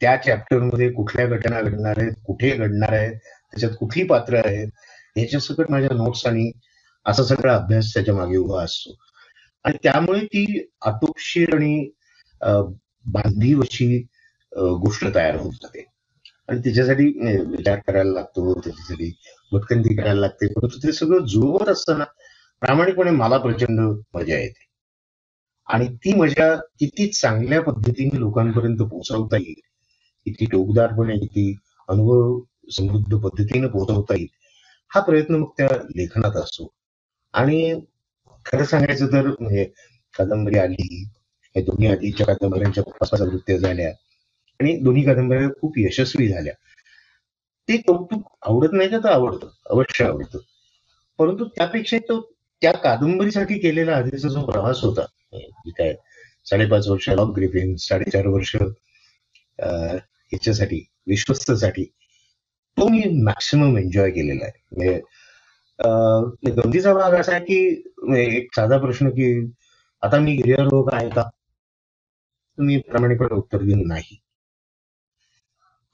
त्या 0.00 0.16
त्या 0.16 0.16
चॅप्टरमध्ये 0.16 0.90
कुठल्या 0.92 1.26
घटना 1.26 1.60
घडणार 1.62 1.98
आहेत 1.98 2.12
कुठे 2.26 2.50
घडणार 2.50 2.92
आहेत 2.92 3.16
त्याच्यात 3.16 3.72
कुठली 3.80 4.04
पात्र 4.04 4.40
आहेत 4.44 4.68
ह्याच्या 5.16 5.40
सकट 5.40 5.70
माझ्या 5.70 5.96
नोट्स 5.96 6.26
आणि 6.26 6.50
असा 7.06 7.24
सगळा 7.24 7.54
अभ्यास 7.54 7.94
त्याच्यामागे 7.94 8.36
उभा 8.36 8.62
असतो. 8.62 8.94
आणि 9.64 9.76
त्यामुळे 9.82 10.24
ती 10.24 10.68
आटोपशीर 10.80 11.54
आणि 11.54 11.90
बांधीवशी 13.06 13.98
गोष्ट 14.56 15.14
तयार 15.14 15.36
होत 15.36 15.52
जाते. 15.52 15.84
आणि 16.48 16.60
त्याच्यासाठी 16.60 17.04
विचार 17.46 17.78
करायला 17.86 18.12
लागतो 18.12 18.52
त्याच्यासाठी 18.54 19.10
भटकंती 19.52 19.94
करायला 19.96 20.20
लागते. 20.20 20.46
परंतु 20.46 20.78
ते 20.82 20.92
सगळं 20.92 21.24
जुळवत 21.26 21.68
असताना 21.68 22.04
प्रामाणिकपणे 22.62 23.10
मला 23.12 23.38
प्रचंड 23.38 23.80
मजा 24.14 24.38
येते. 24.38 24.64
आणि 25.68 25.86
ती 26.04 26.14
मजा 26.14 26.54
किती 26.80 27.06
चांगल्या 27.12 27.60
पद्धतीने 27.62 28.18
लोकांपर्यंत 28.20 28.78
पोहोचवता 28.80 29.36
येईल 29.36 29.60
किती 30.26 30.46
टोकदारपणे 30.52 31.16
किती 31.18 31.52
अनुभव 31.88 32.38
समृद्ध 32.76 33.16
पद्धतीने 33.16 33.68
पोहोचवता 33.68 34.14
येईल 34.14 34.28
हा 34.90 35.00
प्रयत्न 35.00 35.34
मग 35.34 35.48
त्या 35.58 35.68
लेखनात 35.96 36.36
असतो. 36.36 36.72
आणि 37.34 37.80
खरं 38.46 38.64
सांगायचं 38.64 39.06
तर 39.06 39.26
म्हणजे 39.40 39.64
कादंबरी 40.14 40.58
आली 40.58 41.02
हे 41.56 41.62
दोन्ही 41.62 41.88
आधीच्या 41.88 42.26
कादंबऱ्यांच्या 42.26 43.24
वृत्त्या 43.24 43.56
झाल्या 43.58 43.90
आणि 44.60 44.76
दोन्ही 44.76 45.04
कादंबऱ्या 45.04 45.48
खूप 45.60 45.72
यशस्वी 45.76 46.28
झाल्या. 46.28 46.52
ते 47.68 47.76
कौतुक 47.76 48.36
आवडत 48.42 48.68
नाही 48.72 48.88
का? 48.88 48.98
तर 48.98 49.08
आवडतं. 49.08 49.48
अवश्य 49.66 50.04
आवडतं. 50.04 50.38
परंतु 51.18 51.44
त्यापेक्षा 51.44 51.98
तो 51.98 52.32
त्या 52.60 52.72
कादंबरीसाठी 52.72 53.58
केलेला 53.58 53.96
आधीचा 53.96 54.28
जो 54.28 54.46
प्रवास 54.46 54.80
होता 54.80 55.04
काय 55.66 55.94
साडेपाच 56.44 56.88
वर्ष 56.88 57.08
लॉक 57.08 57.28
ग्रिफिन 57.28 57.76
साडेचार 57.76 58.26
वर्ष 58.26 58.56
ह्याच्यासाठी 59.60 60.80
विश्वस्तसाठी 61.06 61.84
तो 62.78 62.88
मी 62.88 63.22
मॅक्सिमम 63.22 63.78
एन्जॉय 63.78 64.10
केलेला 64.10 64.44
आहे. 64.44 64.64
म्हणजे, 64.72 65.00
म्हणजे 65.84 66.50
गमतीचा 66.50 66.94
भाग 66.94 67.12
असा 67.12 67.32
आहे 67.32 67.44
की 67.44 67.90
म्हणजे 68.02 68.36
एक 68.36 68.54
साधा 68.54 68.78
प्रश्न 68.78 69.08
की 69.08 69.50
आता 70.02 70.18
मी 70.18 70.36
गिर्यारोहक 70.36 70.94
आहे 70.94 71.08
का? 71.08 71.22
तुम्ही 72.58 72.78
प्रामाणिकपणे 72.78 73.34
उत्तर 73.34 73.58
देऊन 73.58 73.88
नाही. 73.88 74.20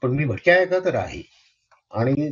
पण 0.03 0.11
मी 0.11 0.25
भटक्या 0.25 0.55
आहे 0.55 0.65
का 0.65 0.79
तर 0.79 0.95
आहे. 0.95 1.21
आणि 1.93 2.29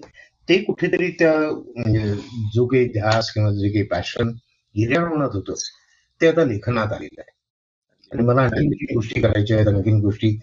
ते 0.49 0.57
कुठेतरी 0.63 1.09
त्या 1.19 1.33
म्हणजे 1.51 2.13
जो 2.53 2.65
काही 2.67 2.87
ध्यास 2.87 3.31
किंवा 3.33 3.51
जे 3.51 3.69
काही 3.69 3.83
पॅशन 3.83 4.29
गिर्यारोहणात 4.75 5.29
होतं 5.33 5.53
ते 6.21 6.27
आता 6.27 6.45
लेखनात 6.45 6.93
आलेलं 6.93 7.21
आहे. 7.21 7.31
आणि 8.11 8.23
मला 8.23 8.41
आणखी 8.41 8.93
गोष्टी 8.93 9.21
करायच्या 9.21 9.57
आहेत 9.57 9.67
आणखीन 9.67 9.99
गोष्टी. 10.01 10.37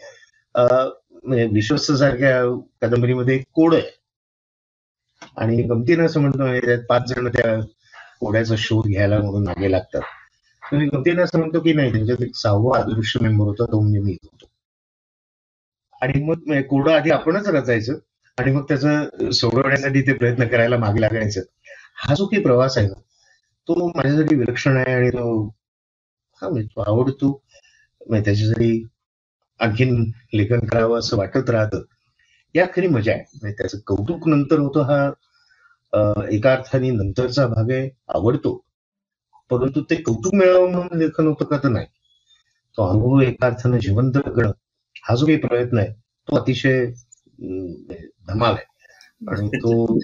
म्हणजे 0.54 1.46
विश्वस्त 1.46 1.92
सारख्या 1.92 2.42
कादंबरीमध्ये 2.82 3.38
कोड 3.54 3.74
आहे. 3.74 3.90
आणि 5.36 5.62
गमतीनं 5.62 6.06
असं 6.06 6.20
म्हणतो 6.20 6.38
म्हणजे 6.38 6.76
पाच 6.88 7.08
जण 7.08 7.28
त्या 7.28 7.60
कोड्याचा 8.20 8.54
शोध 8.58 8.86
घ्यायला 8.86 9.18
म्हणून 9.18 9.44
मागे 9.44 9.70
लागतात. 9.70 10.02
मी 10.62 10.86
गमतीनं 10.86 11.22
असं 11.24 11.38
म्हणतो 11.38 11.60
की 11.60 11.72
नाही 11.72 11.92
त्यांच्यात 11.92 12.22
एक 12.22 12.34
सहावा 12.36 12.78
आदर्श 12.78 13.16
मेंबर 13.22 13.44
होता 13.44 13.64
तो 13.64 13.80
म्हणजे 13.80 14.00
मी. 14.00 14.16
आणि 16.02 16.22
मग 16.24 16.42
म्हणजे 16.46 16.62
कोडं 16.62 16.92
आधी 16.92 17.10
आपणच 17.10 17.48
रचायचं 17.48 17.98
आणि 18.38 18.52
मग 18.52 18.64
त्याचं 18.68 19.30
सोडवण्यासाठी 19.30 20.02
ते 20.02 20.12
प्रयत्न 20.12 20.46
करायला 20.48 20.76
मागे 20.78 21.00
लागायचं. 21.00 21.40
हा 21.96 22.14
जो 22.14 22.26
काही 22.26 22.42
प्रवास 22.42 22.78
आहे 22.78 22.86
ना 22.88 23.00
तो 23.68 23.86
माझ्यासाठी 23.96 24.36
विलक्षण 24.36 24.76
आहे 24.76 24.94
आणि 24.94 25.10
तो 25.10 25.46
हा 26.42 26.48
म्हणजे 26.48 26.68
तो 26.76 26.80
आवडतो. 26.80 27.30
म्हणजे 28.08 28.24
त्याच्यासाठी 28.24 28.82
आणखीन 29.60 30.04
लेखन 30.34 30.66
करावं 30.66 30.98
असं 30.98 31.16
वाटत 31.16 31.50
राहतं. 31.50 31.82
या 32.54 32.66
खरी 32.76 32.88
मजा 32.88 33.12
आहे. 33.12 33.22
म्हणजे 33.42 33.54
त्याचं 33.58 33.78
कौतुक 33.86 34.28
नंतर 34.28 34.58
होतं 34.58 34.82
हा 34.82 36.24
एका 36.30 36.52
अर्थाने 36.52 36.90
नंतरचा 36.90 37.46
भाग 37.46 37.70
आहे 37.70 37.88
आवडतो. 38.14 38.54
परंतु 39.50 39.82
ते 39.90 39.96
कौतुक 40.02 40.34
मिळावं 40.34 40.70
म्हणून 40.72 40.98
लेखन 40.98 41.26
होतं 41.26 41.44
का 41.44 41.56
तर 41.58 41.68
नाही. 41.68 41.86
तो 42.78 42.88
अनुभव 42.88 43.20
एका 43.20 43.46
अर्थानं 43.46 43.78
जिवंत 43.78 44.18
करणं 44.26 44.50
हा 45.08 45.14
जो 45.16 45.26
काही 45.26 45.36
प्रयत्न 45.38 45.78
आहे 45.78 45.92
तो 46.28 46.36
अतिशय 46.36 46.86
धमाल 48.28 48.54
आहे 48.54 48.64
आणि 49.30 49.48
तो 49.48 49.98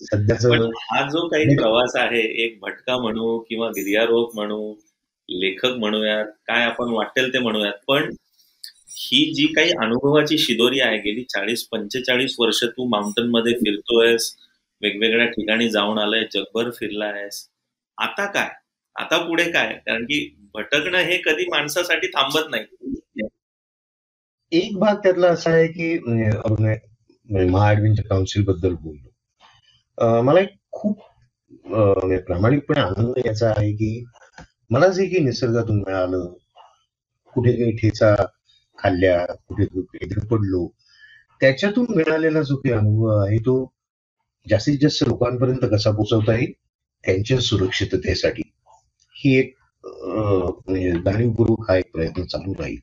सध्याचा 0.00 0.48
हा 0.90 1.08
जो 1.08 1.28
काही 1.28 1.56
प्रवास 1.56 1.96
आहे 1.96 2.20
एक 2.44 2.58
भटका 2.62 2.96
म्हणू 2.98 3.38
किंवा 3.38 3.68
गिर्यारोहक 3.68 4.34
म्हणू 4.34 4.74
लेखक 5.28 5.76
म्हणूयात 5.76 6.26
काय 6.46 6.64
आपण 6.64 6.88
वाटेल 6.88 7.32
ते 7.32 7.38
म्हणूयात 7.38 7.72
पण 7.88 8.10
ही 8.90 9.32
जी 9.34 9.46
काही 9.46 9.70
अनुभवाची 9.70 10.38
शिदोरी 10.38 10.80
आहे 10.80 10.98
गेली 10.98 11.22
चाळीस 11.22 11.64
पंचेचाळीस 11.68 12.36
वर्ष 12.38 12.64
तू 12.64 12.88
माउंटनमध्ये 12.88 13.52
फिरतोयस 13.52 14.36
वेगवेगळ्या 14.82 15.26
ठिकाणी 15.26 15.68
जाऊन 15.70 15.98
आलाय 15.98 16.24
जगभर 16.34 16.70
फिरला 16.70 17.04
आहेस 17.04 17.48
आता 17.98 18.26
काय? 18.26 18.48
आता 18.96 19.18
पुढे 19.18 19.50
काय? 19.50 19.72
कारण 19.86 20.04
की 20.04 20.36
भटकणं 20.54 20.98
हे 20.98 21.16
कधी 21.16 21.44
माणसासाठी 21.48 22.06
थांबत 22.06 22.50
नाही. 22.50 22.64
एक 24.52 24.76
भाग 24.78 24.96
त्यातला 24.96 25.28
असा 25.28 25.50
आहे 25.50 25.66
की 25.66 25.98
म्हणजे 25.98 26.30
म्हणजे 27.28 27.48
महाएडव्हेंचर 27.50 28.02
काउन्सिलबद्दल 28.02 28.74
बोललो. 28.74 30.22
मला 30.22 30.40
एक 30.40 30.54
खूप 30.72 31.00
म्हणजे 31.66 32.18
प्रामाणिकपणे 32.18 32.80
आनंद 32.80 33.18
याचा 33.26 33.48
आहे 33.50 33.72
की 33.72 34.04
मला 34.70 34.88
जे 34.88 35.06
काही 35.06 35.24
निसर्गातून 35.24 35.78
मिळालं 35.78 36.32
कुठे 37.36 37.52
काही 37.52 37.76
ठेचा 37.76 38.14
खाल्ल्या 38.78 39.24
कुठे 39.48 40.26
पडलो 40.26 40.66
त्याच्यातून 41.40 41.86
मिळालेला 41.96 42.42
जो 42.42 42.56
काही 42.56 42.74
अनुभव 42.74 43.16
आहे 43.18 43.38
तो 43.38 43.56
जास्तीत 44.46 44.78
जास्त 44.82 45.02
लोकांपर्यंत 45.08 45.64
कसा 45.72 45.90
पोचवता 45.90 46.34
येईल? 46.34 46.52
त्यांच्या 47.04 47.38
सुरक्षिततेसाठी. 47.40 48.42
ही 49.16 49.34
एक 49.38 49.54
म्हणजे 49.84 50.90
जाणीवपूर्वक 51.04 51.70
हा 51.70 51.76
एक 51.76 51.90
प्रयत्न 51.92 52.24
चालू 52.24 52.52
राहील. 52.58 52.78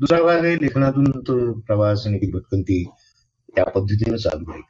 दुसरा 0.00 0.22
भाग 0.22 0.44
आहे 0.44 0.54
लेखनातून 0.60 1.10
तो 1.26 1.34
प्रवास 1.66 2.06
आणि 2.06 2.30
भटकंती 2.32 2.82
त्या 3.56 3.64
पद्धतीने 3.64 4.18
चालू 4.18 4.50
आहे. 4.52 4.62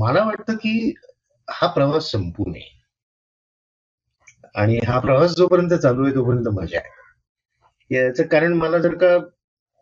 मला 0.00 0.24
वाटतं 0.24 0.56
की 0.56 0.72
हा 1.48 1.66
प्रवास 1.72 2.10
संपू 2.12 2.44
नये 2.50 2.74
आणि 4.54 4.78
हा 4.86 4.98
प्रवास 5.00 5.34
जोपर्यंत 5.36 5.72
चालू 5.82 6.04
आहे 6.04 6.14
तोपर्यंत 6.14 6.48
मजा 6.58 6.78
आहे. 6.78 6.94
याचं 7.90 8.26
कारण 8.26 8.52
मला 8.58 8.78
जर 8.78 8.94
का 9.02 9.16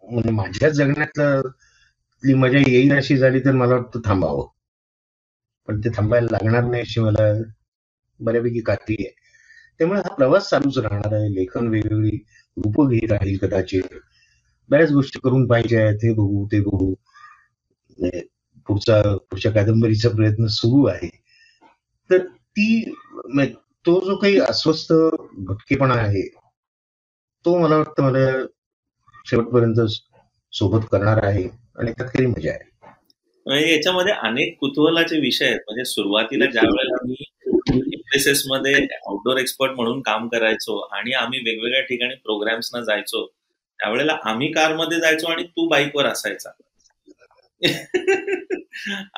म्हणजे 0.05 0.31
माझ्या 0.31 0.69
जगण्यातली 0.69 2.35
मजा 2.35 2.59
येईल 2.69 2.97
अशी 2.97 3.17
झाली 3.17 3.41
तर 3.45 3.53
मला 3.53 3.75
वाटतं 3.75 4.01
थांबावं. 4.05 4.47
पण 5.69 5.81
ते 5.81 5.91
थांबायला 5.97 6.27
लागणार 6.31 6.65
नाही 6.65 6.83
अशी 6.83 7.01
मला 7.01 7.33
बऱ्यापैकी 8.21 8.61
खात्री 8.67 8.97
आहे. 9.01 9.13
त्यामुळे 9.81 10.01
हा 10.01 10.15
प्रवास 10.15 10.49
चालूच 10.51 10.79
राहणार 10.79 11.15
आहे. 11.15 11.35
लेखन 11.35 11.69
वेगवेगळी 11.69 12.19
रूप 12.57 12.89
घेत 12.89 13.13
राहील 13.13 13.37
कदाचित. 13.39 13.83
बऱ्याच 14.71 14.91
गोष्टी 14.93 15.19
करून 15.25 15.47
पाहिजे 15.47 15.77
आहेत 15.77 16.05
हे 16.05 16.13
बघू 16.15 16.47
ते 16.53 16.61
बघू. 16.61 16.95
पुढचा 18.69 19.01
पुढच्या 19.31 19.53
कादंबरीचा 19.53 20.09
प्रयत्न 20.09 20.47
सुरू 20.51 20.85
आहे. 20.87 21.09
तर 22.11 22.19
ती 22.27 22.95
तो 23.87 23.99
जो 24.05 24.17
काही 24.17 24.39
अस्वस्थ 24.41 24.93
भटकेपणा 25.47 25.95
आहे 25.95 26.27
तो 27.45 27.59
मला 27.59 27.77
वाटतं 27.77 28.03
मला 28.03 28.31
शेवटपर्यंत 29.27 29.81
सोबत 30.53 30.87
करणार 30.93 31.23
आहे 31.25 31.45
आणि 31.79 31.93
त्यात 31.93 32.09
काही 32.09 32.27
मजा 32.27 32.51
आहे. 32.51 33.73
याच्यामध्ये 33.73 34.13
अनेक 34.23 34.57
कुतूहलाचे 34.61 35.19
विषय 35.21 35.47
आहेत. 35.47 35.61
म्हणजे 35.67 35.85
सुरुवातीला 35.85 36.47
ज्या 36.47 36.63
वेळेला 36.65 36.97
मी 37.07 37.15
मध्ये 38.49 38.75
आउटडोर 38.75 39.37
एक्सपर्ट 39.37 39.73
म्हणून 39.73 40.01
काम 40.01 40.29
करायचो 40.29 40.79
आणि 40.79 41.13
आम्ही 41.13 41.39
वेगवेगळ्या 41.39 41.81
ठिकाणी 41.81 42.15
प्रोग्राम्सना 42.15 42.81
जायचो. 42.81 43.27
त्यावेळेला 43.81 44.17
आम्ही 44.25 44.53
कारमध्ये 44.53 45.01
जायचो 45.01 45.27
आणि 45.27 45.43
तू 45.43 45.69
बाईकवर 45.69 46.07
असायचा. 46.07 46.51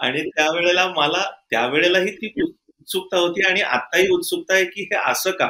आणि 0.03 0.22
त्यावेळेला 0.28 0.88
मला 0.88 1.24
त्यावेळेलाही 1.51 2.11
ती 2.11 2.42
उत्सुकता 2.42 3.16
होती 3.16 3.47
आणि 3.47 3.61
आताही 3.61 4.09
उत्सुकता 4.09 4.55
आहे 4.55 4.64
की 4.64 4.82
हे 4.82 5.11
असं 5.11 5.30
का? 5.30 5.47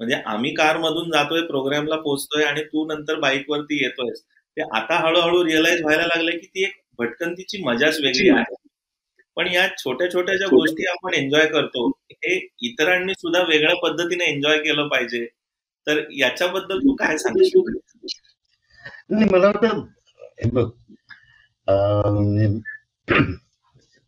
म्हणजे 0.00 0.14
आम्ही 0.26 0.54
कार 0.54 0.76
मधून 0.76 1.10
जातोय 1.10 1.40
प्रोग्रामला 1.40 1.96
पोहोचतोय 1.96 2.44
आणि 2.44 2.62
तू 2.64 2.86
नंतर 2.86 3.14
बाईकवरती 3.14 3.84
येतोय 3.84 4.10
ते 4.56 4.62
आता 4.62 4.96
हळूहळू 4.96 5.44
रिअलाइज 5.44 5.82
व्हायला 5.82 6.02
लागलंय 6.02 6.38
की 6.38 6.46
ती 6.46 6.64
एक 6.64 6.72
भटकंतीची 6.98 7.62
मजाच 7.62 8.00
वेगळी 8.00 8.28
आहे. 8.28 8.54
पण 9.36 9.46
या 9.46 9.66
छोट्या 9.78 10.08
छोट्या 10.12 10.36
ज्या 10.36 10.46
गोष्टी 10.46 10.86
आपण 10.86 11.14
एन्जॉय 11.14 11.46
करतो 11.46 11.88
हे 12.12 12.34
इतरांनी 12.62 13.14
सुद्धा 13.14 13.42
वेगळ्या 13.42 13.74
पद्धतीने 13.82 14.24
एन्जॉय 14.24 14.58
केलं 14.58 14.88
पाहिजे. 14.88 15.24
तर 15.86 16.00
याच्याबद्दल 16.18 16.78
तू 16.78 16.94
काय 16.94 17.16
सांगशील? 17.18 17.76
मला 19.30 19.46
वाटतं 19.46 19.86
बघ 20.52 20.68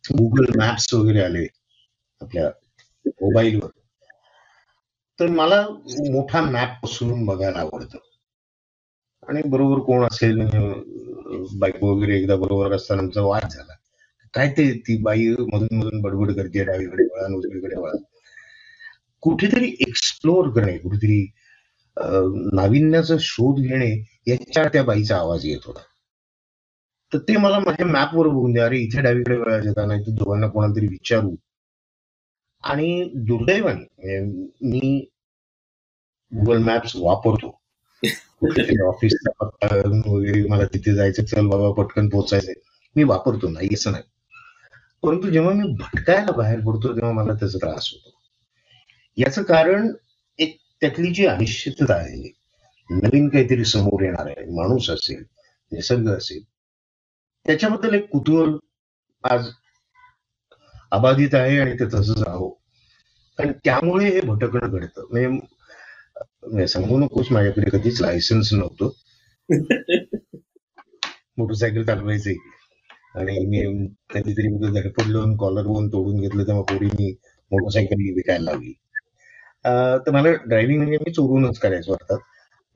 गुगल 0.04 0.58
मॅप्स 0.58 0.92
वगैरे 0.94 1.20
आले 1.20 1.46
आपल्या 2.20 2.48
मोबाईलवर. 3.06 3.70
तर 5.18 5.26
मला 5.26 5.60
मोठा 6.12 6.40
मॅप 6.40 6.82
पसरून 6.82 7.24
बघायला 7.26 7.58
आवडतं. 7.58 7.98
आणि 9.28 9.42
बरोबर 9.44 9.78
कोण 9.78 10.04
असेल 10.04 10.40
बाईक 11.58 11.82
वगैरे 11.82 12.18
एकदा 12.18 12.36
बरोबर 12.36 12.72
असताना 12.72 13.02
आमचा 13.02 13.20
वाद 13.20 13.48
झाला. 13.50 13.74
काय 14.34 14.48
ते 14.56 14.72
ती 14.86 14.96
बाई 15.02 15.28
मधून 15.52 15.76
मधून 15.78 16.00
बडबड 16.02 16.32
करते 16.36 16.64
डावीकडे 16.64 17.04
वळा 17.04 17.26
उजवीकडे 17.36 17.80
वळा. 17.80 17.96
कुठेतरी 19.22 19.68
एक्सप्लोअर 19.88 20.48
करणे 20.54 20.76
कुठेतरी 20.78 21.24
नाविन्याचा 22.56 23.14
शोध 23.20 23.60
घेणे 23.60 23.90
याच्या 24.28 24.66
त्या 24.72 24.82
बाईचा 24.84 25.16
आवाज 25.18 25.44
येत 25.46 25.66
होता. 25.66 25.80
तर 27.12 27.18
ते 27.28 27.36
मला 27.36 27.58
माझ्या 27.58 27.86
मॅपवर 27.86 28.28
बघून 28.28 28.52
द्या. 28.52 28.64
अरे 28.66 28.78
इथे 28.78 29.02
डावीकडे 29.02 29.36
वेळा 29.36 29.58
जाता 29.60 29.84
नाही 29.86 30.00
तर 30.06 30.12
दोघांना 30.18 30.46
कोणाला 30.48 30.74
तरी 30.76 30.86
विचारू. 30.86 31.34
आणि 32.64 32.88
दुर्दैवाने 33.28 34.18
म्हणजे 34.18 34.68
मी 34.70 34.98
गुगल 36.32 36.62
मॅप्स 36.62 36.96
वापरतो. 36.96 37.48
ऑफिसचा 38.88 39.30
पत्ता 39.40 39.74
वगैरे 39.76 40.42
मला 40.48 40.64
तिथे 40.74 40.94
जायचं 40.94 41.24
चल 41.24 41.46
बाबा 41.48 41.70
पटकन 41.82 42.08
पोहोचायचंय. 42.08 42.54
मी 42.96 43.04
वापरतो 43.04 43.48
नाही 43.50 43.68
असं 43.74 43.92
नाही. 43.92 44.02
परंतु 45.04 45.30
जेव्हा 45.30 45.52
मी 45.52 45.72
भटकायला 45.72 46.32
बाहेर 46.32 46.60
पडतो 46.60 46.96
तेव्हा 46.96 47.12
मला 47.12 47.34
त्याचा 47.34 47.58
त्रास 47.58 47.90
होतो. 47.92 48.10
याचं 49.16 49.42
कारण 49.42 49.92
एक 50.38 50.58
त्यातली 50.80 51.12
जी 51.14 51.26
अनिश्चितता 51.26 51.94
आहे 51.94 52.32
नवीन 52.90 53.28
काहीतरी 53.28 53.64
समोर 53.64 54.02
येणार 54.02 54.26
आहे 54.26 54.44
माणूस 54.50 54.90
असेल 54.90 55.24
निसर्ग 55.72 56.08
असेल 56.08 56.42
त्याच्याबद्दल 57.46 57.94
एक 57.94 58.08
कुतूहल 58.10 58.56
आज 59.24 59.46
अबाधित 60.90 61.34
आहे 61.34 61.58
आणि 61.58 61.74
ते 61.74 61.86
तसंच 61.86 62.22
राहो. 62.22 62.60
आणि 63.38 63.52
त्यामुळे 63.64 64.08
हे 64.08 64.20
भटकणं 64.20 64.70
घडतं. 64.70 65.06
म्हणजे 65.10 66.66
सांगू 66.66 66.98
नकोस 66.98 67.26
माझ्याकडे 67.32 67.78
कधीच 67.78 68.00
लायसन्स 68.00 68.52
नव्हतं. 68.52 68.90
मोटरसायकल 71.38 71.82
चालवायचे 71.82 72.53
आणि 73.14 73.38
मी 73.46 73.60
कधीतरी 74.10 74.48
धडपडलो 74.70 75.24
कॉलर 75.36 75.66
बोन 75.66 75.88
तोडून 75.88 76.20
घेतलं 76.20 76.46
तेव्हा 76.46 76.62
पोरीनी 76.62 77.10
मोटरसायकल 77.50 78.02
विकायला 78.14 78.44
लागली. 78.44 78.72
तर 80.06 80.10
मला 80.10 80.32
ड्रायव्हिंग 80.46 80.80
म्हणजे 80.82 80.98
मी 80.98 81.12
चोरूनच 81.12 81.58
करायचो 81.58 81.92
अर्थात 81.92 82.18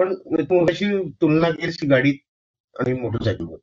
पण 0.01 0.15
तू 0.43 0.65
अशी 0.67 0.87
तुलना 1.21 1.51
केली 1.51 1.87
गाडी 1.87 2.13
आणि 2.77 2.93
मोटरसायकलवर 2.93 3.57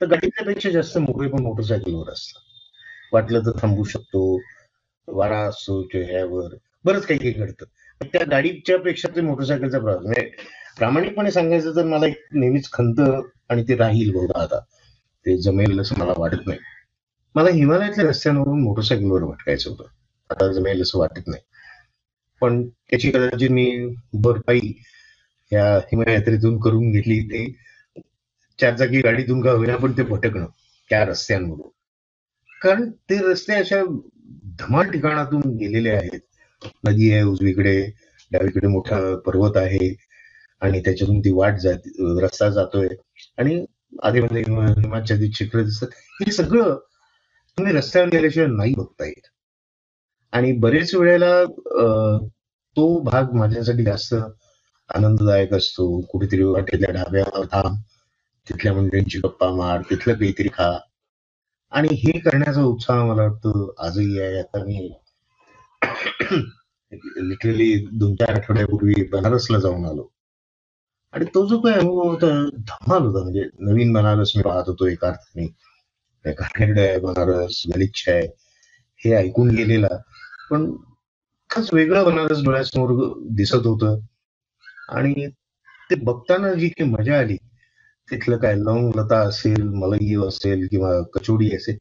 तर 0.00 0.06
गाडीच्या 0.06 0.44
पेक्षा 0.46 0.70
जास्त 0.70 0.98
मोकळे 0.98 1.28
पण 1.28 1.42
मोटरसायकलवर 1.42 2.10
असतात. 2.12 2.40
वाटलं 3.12 3.40
तर 3.46 3.58
थांबू 3.62 3.84
शकतो 3.84 4.20
वारा 5.08 5.38
असतो 5.38 5.82
चेहऱ्यावर 5.82 6.54
बरंच 6.84 7.06
काही 7.06 7.18
काही 7.20 7.32
घडतं. 7.32 7.64
त्या 8.12 8.24
गाडीच्या 8.30 8.78
पेक्षा 8.78 9.08
ते 9.16 9.20
मोटरसायकलचा 9.20 9.78
प्रवास 9.78 10.02
म्हणजे 10.02 10.28
प्रामाणिकपणे 10.78 11.30
सांगायचं 11.30 11.76
तर 11.76 11.84
मला 11.84 12.06
एक 12.06 12.24
नेहमीच 12.32 12.70
खंत 12.72 13.00
आणि 13.50 13.62
ते 13.68 13.76
राहील 13.76 14.12
बहुधा 14.12 14.42
आता. 14.42 14.60
ते 15.26 15.36
जमेल 15.42 15.80
असं 15.80 15.98
मला 15.98 16.12
वाटत 16.16 16.46
नाही. 16.46 16.58
मला 17.34 17.50
हिमालयातल्या 17.50 18.06
रस्त्यांवरून 18.08 18.60
मोटरसायकलवर 18.62 19.24
भटकायचं 19.24 19.70
होतं. 19.70 19.84
आता 20.30 20.52
जमेल 20.52 20.82
असं 20.82 20.98
वाटत 20.98 21.26
नाही. 21.26 21.42
पण 22.42 22.66
त्याची 22.68 23.10
कदाचित 23.10 23.50
मी 23.50 23.66
भरपाई 24.12 24.72
या 25.52 25.64
हिमायात्रेतून 25.78 26.58
करून 26.60 26.90
घेतली 26.92 27.20
ते 27.20 27.46
चार 28.58 28.76
जागी 28.76 29.00
गाडीतून 29.00 29.40
का 29.42 29.50
होईना 29.50 29.76
पण 29.76 29.92
ते 29.92 30.02
भटकणं 30.02 30.46
त्या 30.90 31.04
रस्त्यांमधून 31.04 31.68
कारण 32.62 32.90
ते 33.10 33.18
रस्ते 33.22 33.54
अशा 33.54 33.82
धमाल 34.58 34.90
ठिकाणातून 34.90 35.56
गेलेले 35.56 35.90
आहेत. 35.90 36.20
नदी 36.84 37.10
आहे 37.12 37.22
उजवीकडे 37.22 37.80
डावीकडे 38.32 38.66
मोठा 38.66 38.98
पर्वत 39.16 39.56
आहे 39.56 39.94
आणि 40.60 40.80
त्याच्यातून 40.80 41.20
ती 41.20 41.32
वाट 41.32 41.54
जात 41.54 41.88
रस्ता 42.22 42.48
जातोय. 42.50 42.88
आणि 43.38 43.64
आधीमध्ये 44.02 44.42
हिमाच्छादित 44.42 45.30
शिखर 45.34 45.62
दिसत. 45.62 45.84
हे 46.20 46.32
सगळं 46.32 46.76
तुम्ही 47.58 47.72
रस्त्यावर 47.72 48.08
गेल्याशिवाय 48.08 48.48
नाही 48.48 48.74
बघता 48.76 49.06
येत. 49.06 49.26
आणि 50.32 50.52
बरेच 50.52 50.94
वेळेला 50.94 51.44
तो 52.76 52.98
भाग 53.00 53.32
माझ्यासाठी 53.32 53.84
जास्त 53.84 54.14
आनंददायक 54.94 55.52
असतो. 55.54 56.00
कुठेतरी 56.00 56.42
वाटेतल्या 56.42 56.92
ढाब्यावर 56.92 57.44
थांब 57.52 57.76
तिथल्या 58.48 58.72
मंडळींची 58.72 59.18
गप्पा 59.18 59.50
मार 59.54 59.80
तिथलं 59.90 60.14
काहीतरी 60.14 60.48
खा. 60.48 60.78
आणि 61.70 61.88
हे 61.92 62.18
करण्याचा 62.18 62.62
उत्साह 62.62 63.04
मला 63.04 63.22
वाटतं 63.22 63.72
आजही 63.78 64.20
आहे. 64.20 64.38
आता 64.38 64.64
मी 64.64 64.92
लिटरली 66.92 67.86
दोन 67.92 68.14
चार 68.14 68.34
आठवड्यापूर्वी 68.34 69.02
बनारसला 69.12 69.58
जाऊन 69.58 69.84
आलो. 69.86 70.13
आणि 71.14 71.24
तो 71.24 71.46
जो 71.46 71.60
काही 71.60 71.76
अनुभव 71.76 72.02
होता 72.02 72.48
धमाल 72.58 73.02
होता. 73.02 73.22
म्हणजे 73.22 73.44
नवीन 73.58 73.92
बनारस 73.92 74.32
मी 74.36 74.42
पाहत 74.42 74.64
होतो 74.66 74.86
एका 74.86 75.08
अर्थाने. 75.08 76.98
बनारस 76.98 77.62
गलिच्छ 77.76 78.08
आहे. 78.08 78.28
हे 78.96 79.12
ऐकून 79.14 79.50
गेलेला. 79.50 79.88
पण 80.50 80.76
खास 81.50 81.74
वेगळं 81.74 82.04
बनारस 82.04 82.44
डोळ्यासमोर 82.44 83.12
दिसत 83.30 83.66
होतं. 83.66 83.98
आणि 84.88 85.26
ते 85.90 85.94
बघताना 85.94 86.54
जी 86.54 86.68
काही 86.68 86.90
मजा 86.90 87.18
आली. 87.18 87.36
तिथलं 88.10 88.36
काय 88.36 88.54
लवंग 88.54 88.92
लता 88.96 89.18
असेल 89.20 89.62
मलई 89.62 90.28
असेल 90.28 90.66
किंवा 90.70 91.02
कचोडी 91.02 91.56
असेल 91.56 91.78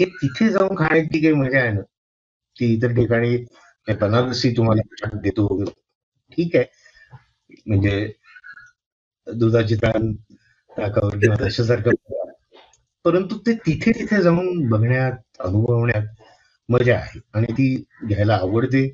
हे 0.00 0.04
तिथे 0.04 0.48
जाऊन 0.48 0.74
खाण्याची 0.74 1.22
काही 1.22 1.34
मजा 1.34 1.58
आहे 1.58 1.72
ना? 1.72 1.80
ती 2.60 2.74
इतर 2.74 2.88
ठिकाणी 2.88 3.36
बनारसी 3.88 4.56
तुम्हाला 4.56 5.08
देतो. 5.14 5.64
ठीक 6.32 6.56
आहे. 6.56 6.64
म्हणजे 7.66 8.12
दुधाची 9.26 9.76
ताण 9.76 10.12
टाकावर 10.76 11.16
किंवा 11.18 11.36
तशासारखं 11.40 12.30
परंतु 13.04 13.36
ते 13.46 13.52
तिथे 13.66 13.92
तिथे 13.92 14.22
जाऊन 14.22 14.68
बघण्यात 14.68 15.12
अनुभवण्यात 15.40 16.04
मजा 16.68 16.94
आहे. 16.96 17.20
आणि 17.34 17.52
ती 17.52 17.66
घ्यायला 18.06 18.34
आवडते. 18.36 18.86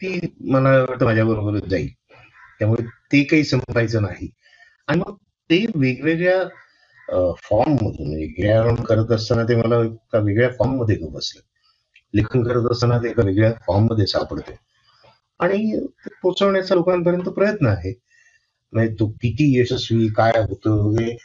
ती 0.00 0.18
मला 0.50 0.70
वाटतं 0.80 1.04
माझ्या 1.04 1.24
बरोबरच 1.24 1.64
जाईल. 1.64 1.88
त्यामुळे 2.60 2.84
ते 3.12 3.22
काही 3.24 3.44
संपायचं 3.44 4.02
नाही. 4.02 4.28
आणि 4.88 5.00
मग 5.00 5.14
ते 5.50 5.64
वेगवेगळ्या 5.74 6.42
फॉर्म 7.42 7.72
मधून 7.72 8.06
म्हणजे 8.06 8.26
गिर्यारोहण 8.26 8.82
करत 8.84 9.10
असताना 9.12 9.42
ते 9.44 9.54
मला 9.56 9.82
एका 9.84 10.18
वेगळ्या 10.18 10.48
फॉर्ममध्ये 10.58 10.96
बसलं. 11.02 11.40
लेखन 12.14 12.42
करत 12.44 12.70
असताना 12.70 12.98
ते 12.98 13.08
एका 13.10 13.22
वेगळ्या 13.22 13.52
फॉर्ममध्ये 13.66 14.06
सापडते. 14.06 14.56
आणि 15.42 15.78
पोचवण्याचा 16.22 16.74
लोकांपर्यंत 16.74 17.28
प्रयत्न 17.30 17.66
आहे. 17.66 17.92
म्हणजे 18.72 18.94
तो 18.94 19.06
किती 19.22 19.44
यशस्वी 19.60 20.06
काय 20.16 20.40
होतो 20.40 20.76
वगैरे 20.82 21.16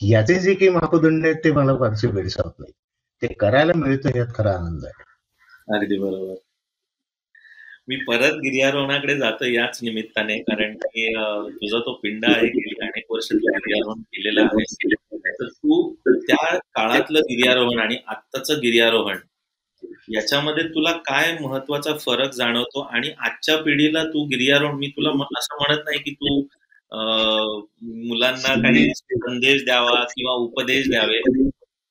याचे 0.00 0.34
जे 0.34 0.54
काही 0.54 0.68
मापदंड 0.70 1.24
आहेत 1.26 1.36
ते 1.44 1.50
मला 1.52 1.74
फारसे 1.78 2.08
भेडसावत 2.08 2.52
नाही 2.58 2.72
ते 3.22 3.32
करायला 3.34 3.72
मिळतं 3.76 4.16
यात 4.16 4.34
खरा 4.34 4.52
आनंद 4.54 4.84
आहे. 4.84 5.02
अगदी 5.68 5.98
बरोबर. 5.98 6.34
मी 7.88 7.96
परत 8.06 8.34
गिर्यारोहणाकडे 8.36 9.16
जातो 9.18 9.44
याच 9.44 9.78
निमित्ताने 9.82 10.36
कारण 10.40 10.74
की 10.76 11.06
तुझा 11.52 11.78
तो 11.78 11.92
पिंड 12.02 12.24
आहे 12.24 12.46
गेली 12.48 12.74
अनेक 12.82 13.04
वर्ष 13.10 13.28
तू 13.32 13.36
गिर्यारोहण 13.38 14.00
केलेलं 14.02 14.40
आहे 14.42 15.32
तर 15.32 15.48
तू 15.48 15.92
त्या 16.20 16.56
काळातलं 16.74 17.20
गिर्यारोहण 17.20 17.78
आणि 17.78 17.96
आत्ताचं 18.06 18.60
गिर्यारोहण 18.62 19.16
याच्यामध्ये 20.14 20.64
तुला 20.64 20.92
काय 21.06 21.36
महत्त्वाचा 21.40 21.96
फरक 21.98 22.32
जाणवतो? 22.34 22.80
आणि 22.82 23.10
आजच्या 23.18 23.56
पिढीला 23.62 24.04
तू 24.04 24.24
गिर्यारोहण 24.26 24.76
मी 24.78 24.88
तुला 24.96 25.10
असं 25.38 25.56
म्हणत 25.60 25.82
नाही 25.84 25.98
की 25.98 26.12
तू 26.14 26.40
मुलांना 28.08 28.54
काही 28.62 28.92
संदेश 28.94 29.64
द्यावा 29.64 30.02
किंवा 30.10 30.32
उपदेश 30.44 30.88
द्यावे. 30.90 31.20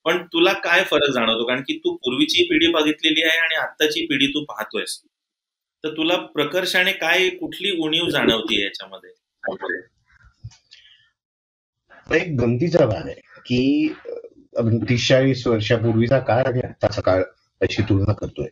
पण 0.05 0.21
तुला 0.33 0.53
काय 0.63 0.83
फरक 0.83 1.11
जाणवतो? 1.13 1.45
कारण 1.47 1.61
की 1.67 1.77
तू 1.77 1.95
पूर्वीची 1.95 2.43
पिढी 2.49 2.67
बघितलेली 2.73 3.23
आहे 3.23 3.37
आणि 3.39 3.55
आत्ताची 3.55 4.05
पिढी 4.05 4.27
तू 4.27 4.43
पाहतोयस. 4.45 4.99
तर 5.83 5.89
तुला 5.97 6.15
प्रकर्षाने 6.33 6.91
काय 6.91 7.29
कुठली 7.29 7.71
उणीव 7.81 8.09
जाणवती 8.09 8.61
याच्यामध्ये? 8.63 9.09
एक 12.07 12.35
गमतीचा 12.39 12.85
भाग 12.85 13.07
आहे 13.07 13.13
की 13.45 13.93
तीस 14.89 15.07
चाळीस 15.07 15.45
वर्षापूर्वीचा 15.47 16.19
काळ 16.19 16.45
आणि 16.47 16.59
आत्ताचा 16.67 17.01
काळ. 17.01 17.21
अशी 17.61 17.83
तुलना 17.89 18.13
करतोय. 18.13 18.47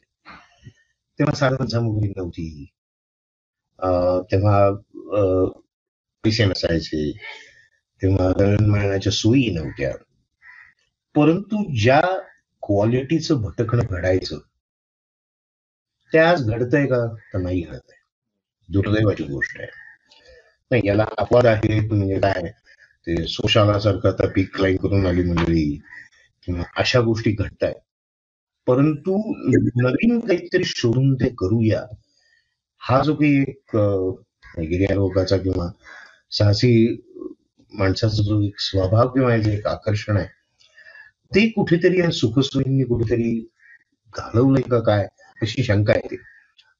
तेव्हा 1.19 1.33
साधन 1.35 1.65
सामुग्री 1.67 2.07
नव्हती. 2.09 2.47
तेव्हा 4.31 4.57
पैसे 6.23 6.45
नसायचे. 6.45 7.11
तेव्हा 8.01 8.31
दळणवळणाच्या 8.39 9.11
सोयी 9.11 9.49
नव्हत्या. 9.53 9.91
परंतु 11.15 11.63
ज्या 11.81 12.01
क्वालिटीचं 12.63 13.41
भटकणं 13.41 13.83
घडायचं 13.89 14.39
ते 16.11 16.17
आज 16.19 16.49
घडतंय 16.49 16.85
का? 16.85 17.05
तर 17.33 17.39
नाही 17.39 17.61
घडत 17.61 17.89
आहे 17.89 18.05
दुर्दैवाची 18.69 19.23
गोष्ट 19.23 19.59
आहे. 19.59 19.67
नाही 20.71 20.87
याला 20.87 21.05
अपवाद 21.17 21.45
आहे 21.45 21.79
म्हणजे 21.87 22.19
काय? 22.19 22.51
ते 23.07 23.25
सोशाला 23.27 23.79
सारखं 23.79 24.09
आता 24.09 24.27
पीक 24.35 24.55
क्लाईन 24.55 24.77
करून 24.77 25.05
आली 25.07 25.23
मंडळी. 25.23 25.69
किंवा 26.47 26.63
अशा 26.77 26.99
गोष्टी 27.01 27.31
घडत 27.31 27.63
आहेत 27.63 27.81
परंतु 28.67 29.17
नवीन 29.81 30.19
काहीतरी 30.19 30.63
शोधून 30.65 31.13
ते 31.15 31.29
करूया. 31.39 31.81
हा 32.81 33.01
जो 33.03 33.13
काही 33.15 33.41
एक 33.41 33.75
गिर्यारोगाचा 34.59 35.37
किंवा 35.37 35.69
साहसी 36.31 36.71
माणसाचा 37.73 38.23
जो 38.23 38.39
एक 38.41 38.59
स्वभाव 38.59 39.07
किंवा 39.07 39.37
जे 39.37 39.53
एक 39.53 39.67
आकर्षण 39.67 40.17
आहे 40.17 40.27
ते 41.31 41.47
कुठेतरी 41.49 41.99
या 41.99 42.09
सुखसोयींनी 42.11 42.83
कुठेतरी 42.83 43.31
घालवलंय 44.13 44.61
का 44.71 44.79
काय 44.79 45.07
अशी 45.41 45.63
शंका 45.63 45.93
येते 45.93 46.15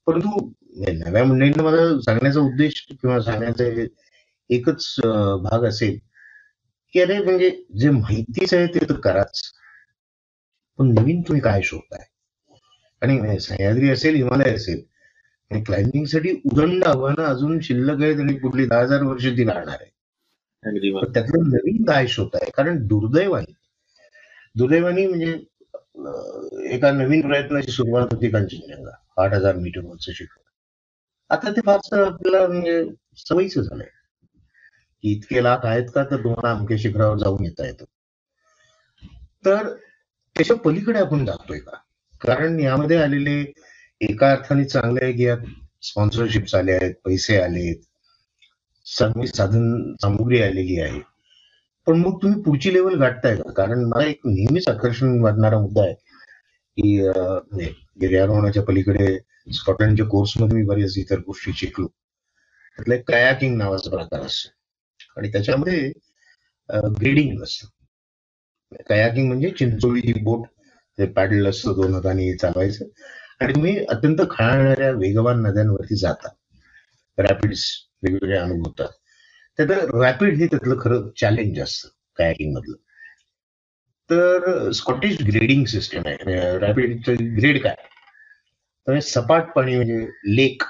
परंतु 0.07 0.49
नव्या 0.93 1.23
मंडळींना 1.23 1.63
मला 1.63 1.99
सांगण्याचा 2.01 2.39
उद्देश 2.39 2.85
किंवा 2.91 3.19
सांगण्याचा 3.21 3.63
एकच 4.49 4.95
भाग 5.43 5.65
असेल 5.65 5.97
की 6.93 6.99
अरे 7.01 7.17
म्हणजे 7.19 7.49
जे 7.79 7.89
माहितीच 7.89 8.53
आहे 8.53 8.67
ते 8.67 8.85
तर 8.89 8.99
कराच. 8.99 9.41
पण 10.79 10.93
नवीन 10.93 11.21
तुम्ही 11.21 11.41
काय 11.41 11.61
शोधताय? 11.61 12.05
आणि 13.01 13.39
सह्याद्री 13.39 13.89
असेल 13.89 14.15
हिमालय 14.15 14.55
असेल 14.55 14.81
आणि 15.51 15.63
क्लाइम्बिंगसाठी 15.63 16.31
उदंड 16.45 16.83
आव्हानं 16.83 17.23
अजून 17.23 17.59
शिल्लक 17.59 18.01
आहेत 18.03 18.19
आणि 18.19 18.33
कुठली 18.37 18.65
दहा 18.65 18.79
हजार 18.79 19.03
वर्ष 19.03 19.25
ती 19.27 19.43
राहणार 19.45 19.81
आहे 19.81 19.95
त्यातलं 21.13 21.49
नवीन 21.49 21.83
काय 21.83 22.07
शोध 22.07 22.35
आहे 22.35 22.51
कारण 22.51 22.85
दुर्दैवानी 22.87 23.53
दुर्दैवानी 24.55 25.05
म्हणजे 25.07 25.33
एका 26.73 26.91
नवीन 26.91 27.21
प्रयत्नाची 27.21 27.71
सुरुवात 27.71 28.13
होती 28.13 28.29
कांचनजंगा 28.29 29.23
आठ 29.23 29.33
हजार 29.33 29.55
मीटरवरचं 29.55 30.11
शिखर. 30.11 30.41
आता 31.29 31.51
ते 31.51 31.61
फार 31.65 31.99
आपल्याला 32.01 32.47
म्हणजे 32.47 32.83
सवयीच 33.17 33.57
झालंय. 33.57 33.87
की 35.03 35.11
इतके 35.11 35.43
लाख 35.43 35.65
आहेत 35.65 35.89
का 35.95 36.03
तर 36.03 36.23
तुम्हाला 36.23 36.51
अमक्या 36.51 36.77
शिखरावर 36.79 37.17
जाऊन 37.17 37.43
येता 37.43 37.65
येतं. 37.65 37.85
तर 39.45 39.75
त्याच्या 40.37 40.55
पलीकडे 40.55 40.99
आपण 40.99 41.25
जातोय 41.25 41.59
का? 41.59 41.75
कारण 42.21 42.59
यामध्ये 42.59 42.97
आलेले 42.97 43.39
एका 44.01 44.31
अर्थाने 44.31 44.63
चांगले 44.65 45.03
आहे 45.03 45.13
की 45.13 45.23
यात 45.23 45.37
स्पॉन्सरशिप 45.81 46.55
आले 46.55 46.71
आहेत 46.71 46.93
पैसे 47.05 47.37
आलेत 47.41 47.75
चांगली 48.85 49.27
साधन 49.27 49.93
सामुग्री 50.01 50.41
आलेली 50.43 50.79
आहे. 50.81 50.99
पण 51.87 51.97
मग 51.99 52.17
तुम्ही 52.21 52.41
पुढची 52.41 52.73
लेवल 52.73 52.99
गाठताय 52.99 53.35
का? 53.35 53.51
कारण 53.51 53.83
मला 53.85 54.05
एक 54.05 54.19
नेहमीच 54.25 54.67
आकर्षण 54.67 55.19
वाटणारा 55.21 55.59
मुद्दा 55.59 55.81
आहे 55.83 55.93
की 55.93 56.97
गिर्यारोहणाच्या 58.01 58.63
पलीकडे 58.63 59.17
स्कॉटलंडच्या 59.53 60.05
कोर्समध्ये 60.05 60.57
मी 60.57 60.63
बरेच 60.65 60.97
इतर 60.97 61.19
गोष्टी 61.19 61.51
शिकलो. 61.55 61.87
त्यातलं 61.87 62.95
कयाकिंग 63.07 63.57
नावाचा 63.57 63.89
प्रकार 63.89 64.21
असतो. 64.21 65.19
आणि 65.19 65.31
त्याच्यामध्ये 65.31 65.91
ग्रेडिंग 66.99 67.41
असतं. 67.43 67.67
कयाकिंग 68.89 69.27
म्हणजे 69.27 69.49
चिंचोळी 69.49 70.01
ही 70.05 70.13
बोट 70.13 70.47
पॅडल 71.15 71.47
असतं 71.47 71.73
दोन 71.75 71.93
हाताने 71.93 72.35
चालवायचं. 72.37 72.85
आणि 73.39 73.53
तुम्ही 73.53 73.85
अत्यंत 73.85 74.17
खाणाऱ्या 74.29 74.91
वेगवान 74.91 75.41
नद्यांवरती 75.41 75.95
जाता. 75.95 76.29
रॅपिड्स 77.17 77.65
वेगवेगळे 78.03 78.37
अनुभवतात. 78.37 78.87
त्यात 79.57 79.71
रॅपिड 79.93 80.37
हे 80.37 80.47
त्यातलं 80.47 80.75
खरं 80.79 81.09
चॅलेंज 81.21 81.59
असतं 81.59 81.89
कयाकिंग 82.17 82.55
मधलं. 82.55 82.75
तर 84.09 84.71
स्कॉटिश 84.71 85.17
ग्रेडिंग 85.21 85.65
सिस्टम 85.65 86.01
आहे. 86.05 86.17
म्हणजे 86.23 86.57
रॅपिडचं 86.57 87.13
ग्रेड 87.37 87.63
काय? 87.63 87.75
तर 88.87 88.99
सपाट 88.99 89.53
पाणी 89.53 89.75
म्हणजे 89.75 90.05
लेक 90.35 90.63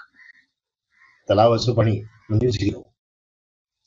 तलावाचं 1.30 1.74
पाणी 1.74 2.02
म्हणजे 2.30 2.50
झिरो 2.50 2.94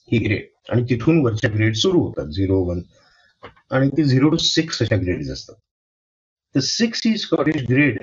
ही 0.08 0.18
ग्रेड 0.18 0.72
आणि 0.72 0.82
तिथून 0.82 1.20
वरच्या 1.20 1.50
ग्रेड 1.54 1.74
सुरू 1.74 2.00
होतात 2.00 2.26
झिरो 2.26 2.60
वन 2.60 2.80
आणि 3.44 3.88
ते 3.88 4.04
झिरो 4.04 4.28
टू 4.30 4.36
सिक्स 4.36 4.82
अशा 4.82 4.96
ग्रेड 4.96 5.30
असतात. 5.32 5.54
तर 6.54 6.60
सिक्स 6.60 7.02
ही 7.06 7.16
स्कॉटिश 7.18 7.62
ग्रेड 7.70 7.98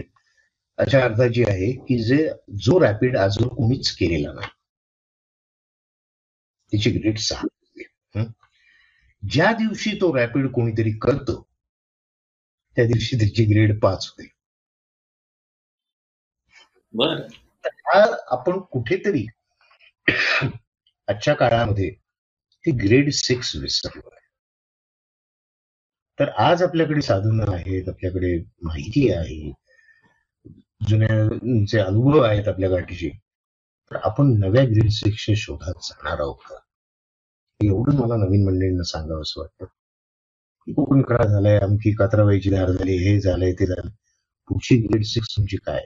अशा 0.77 1.03
अर्थाची 1.03 1.43
आहे 1.43 1.71
की 1.85 2.03
जे 2.03 2.17
जो 2.59 2.79
रॅपिड 2.81 3.17
अजून 3.17 3.47
कोणीच 3.47 3.91
केलेला 3.97 4.31
नाही. 4.33 4.49
त्याची 6.71 6.91
ग्रेड 6.91 7.17
सहा 7.17 8.23
ज्या 9.23 9.51
दिवशी 9.53 9.91
तो 10.01 10.15
रॅपिड 10.15 10.47
कोणीतरी 10.51 10.91
करतो 11.01 11.41
त्या 12.77 12.85
दिवशी 12.85 13.17
त्याची 13.17 13.45
ग्रेड 13.45 13.79
पाच 13.79 14.07
होईल 14.07 14.27
बर. 16.93 17.21
हा 17.63 18.01
आपण 18.31 18.59
कुठेतरी 18.71 19.25
आजच्या 21.07 21.33
काळामध्ये 21.33 21.89
ती 22.65 22.71
ग्रेड 22.77 23.09
सिक्स 23.11 23.55
विसरलो 23.55 24.09
तर 26.19 26.29
आज 26.39 26.63
आपल्याकडे 26.63 27.01
साधनं 27.01 27.51
आहेत 27.53 27.89
आपल्याकडे 27.89 28.37
माहिती 28.63 29.09
आहे. 29.13 29.51
जुन्या 30.87 31.85
अनुभव 31.85 32.19
आहेत 32.21 32.47
आपल्या 32.47 32.69
गाठीचे 32.69 33.09
तर 33.91 33.95
आपण 34.03 34.33
नव्या 34.39 34.63
ग्रीन 34.63 34.89
सिक्सच्या 34.89 35.35
शोधात 35.37 35.73
जाणार 35.83 36.19
आहोत 36.19 36.35
का? 36.49 36.57
एवढं 37.59 37.95
मला 37.95 38.15
नवीन 38.15 38.45
मंडळींना 38.45 38.83
सांगावं 38.83 39.21
असं 39.21 39.41
वाटतं. 39.41 39.65
की 40.67 40.73
कोकण 40.73 41.01
खडा 41.09 41.27
झालाय 41.27 41.57
आमची 41.59 41.91
कात्राबाईची 41.91 42.49
धार 42.49 42.71
झाली 42.71 42.97
हे 42.97 43.19
झालंय 43.19 43.51
ते 43.53 43.65
झालं 43.65 43.89
पुढची 44.47 44.75
ग्रेड 44.77 45.03
सिक्स 45.03 45.35
तुमची 45.37 45.57
काय? 45.57 45.83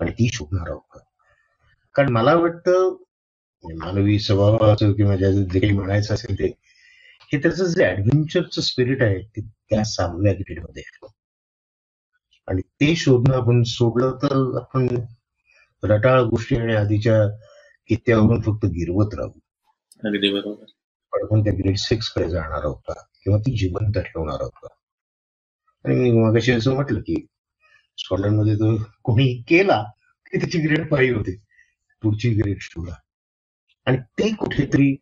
आणि 0.00 0.10
ती 0.10 0.28
शोधणार 0.32 0.68
आहोत 0.70 0.80
का? 0.92 1.00
कारण 1.94 2.12
मला 2.12 2.34
वाटतं 2.34 2.96
मानवी 3.64 4.18
स्वभावाचं 4.18 4.92
किंवा 4.92 5.16
ज्याचं 5.16 5.44
जे 5.44 5.60
काही 5.60 5.72
म्हणायचं 5.72 6.14
असेल 6.14 6.38
ते 6.38 6.52
हे 7.28 7.38
त्याचं 7.38 7.64
जे 7.64 7.84
ऍडव्हेंचरचं 7.84 8.62
स्पिरिट 8.62 9.02
आहे 9.02 9.18
ते 9.36 9.40
त्या 9.40 9.82
सहाव्या 9.84 10.32
ग्रेडमध्ये 10.32 10.82
आहे. 10.86 11.08
आणि 12.48 12.62
ते 12.80 12.94
शोधणं 12.96 13.34
आपण 13.36 13.62
सोडलं 13.62 14.16
तर 14.22 14.32
आपण 14.56 14.86
रटाळ 15.82 16.22
गोष्टी 16.22 16.56
आणि 16.56 16.74
आधीच्या 16.74 17.26
कित्यावरून 17.88 18.40
फक्त 18.40 18.64
गिरवत 18.66 19.14
राहू. 19.14 19.38
अगदी 20.04 20.32
बरोबर. 20.32 20.64
पण 21.12 21.22
आपण 21.22 21.44
त्या 21.44 21.52
ग्रेड 21.52 21.76
सिक्सकडे 21.76 22.28
जाणार 22.30 22.64
आहोत 22.64 22.92
किंवा 23.24 23.38
ती 23.38 23.56
जिवंत 23.58 23.98
ठेवणार 23.98 24.40
आहोत 24.40 24.68
आणि 25.84 25.94
मी 25.94 26.10
मगाशी 26.10 26.52
असं 26.52 26.74
म्हटलं 26.74 27.00
की 27.00 27.14
मध्ये 28.12 28.54
तो 28.54 28.76
कोणी 29.04 29.32
केला 29.48 29.82
की 30.32 30.38
त्याची 30.38 30.58
ग्रेड 30.58 30.90
फाईव्ह 30.90 31.18
होती. 31.18 31.36
पुढची 32.02 32.30
ग्रेड 32.34 32.58
शोधा 32.60 32.94
आणि 33.86 33.98
ते 34.18 34.34
कुठेतरी 34.34 34.94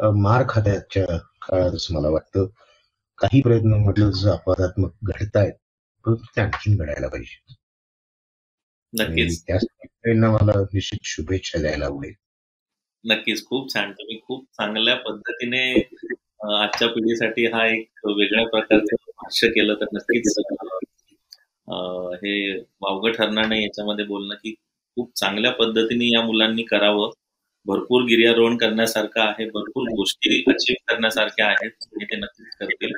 मार 0.00 0.44
खात्याच्या 0.48 1.04
काळात 1.48 1.74
असं 1.74 1.94
मला 1.94 2.08
वाटतं. 2.08 2.46
काही 3.18 3.40
प्रयत्न 3.42 3.74
म्हटलं 3.74 4.10
जसं 4.10 4.30
अपवादात्मक 4.30 4.92
घडतायत 5.04 5.52
ते 6.04 6.40
आणखीन 6.40 6.76
घडायला 6.76 7.08
पाहिजे 7.08 7.54
नक्कीच. 8.92 9.42
त्यासाठी 9.46 10.12
मला 10.18 10.60
निश्चित 10.74 10.98
शुभेच्छा 11.04 11.60
द्यायला 11.60 11.84
आवडेल. 11.86 12.12
नक्कीच. 13.04 13.44
खूप 13.46 13.72
छान. 13.74 13.90
तुम्ही 13.92 14.18
खूप 14.20 14.44
चांगल्या 14.52 14.94
पद्धतीने 14.96 15.62
आजच्या 16.54 16.88
पिढीसाठी 16.88 17.46
हा 17.46 17.66
एक 17.66 18.06
वेगळ्या 18.06 18.44
प्रकारचे 18.48 18.96
भाष्य 19.12 19.48
केलं 19.48 19.74
तर 19.74 19.86
नक्कीच 19.92 20.34
हे 22.22 22.34
वावग 22.80 23.08
ठरणार 23.10 23.46
नाही 23.46 23.62
याच्यामध्ये 23.62 24.04
बोलणं 24.04 24.34
की 24.34 24.52
खूप 24.96 25.10
चांगल्या 25.16 25.52
पद्धतीने 25.52 26.06
या 26.06 26.22
मुलांनी 26.22 26.62
करावं. 26.62 27.10
भरपूर 27.66 28.02
गिर्यारोहण 28.04 28.56
करण्यासारखं 28.56 29.20
आहे 29.20 29.44
भरपूर 29.50 29.88
गोष्टी 29.88 30.42
अचीव 30.48 30.74
करण्यासारख्या 30.88 31.46
आहेत 31.46 31.70
ते 32.02 32.16
नक्कीच 32.16 32.56
करतील. 32.60 32.92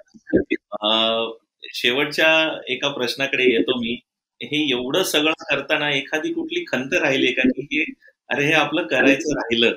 शेवटच्या 1.74 2.28
एका 2.68 2.88
प्रश्नाकडे 2.88 3.44
येतो 3.44 3.78
मी. 3.80 3.98
हे 4.40 4.70
एवढं 4.70 5.02
सगळं 5.02 5.32
करताना 5.50 5.90
एखादी 5.90 6.32
कुठली 6.32 6.64
खंत 6.68 6.94
राहिली 6.94 7.32
का 7.32 7.48
की 7.48 7.84
अरे 8.30 8.44
हे 8.46 8.52
आपलं 8.52 8.86
करायचं 8.86 9.34
राहिलं? 9.36 9.74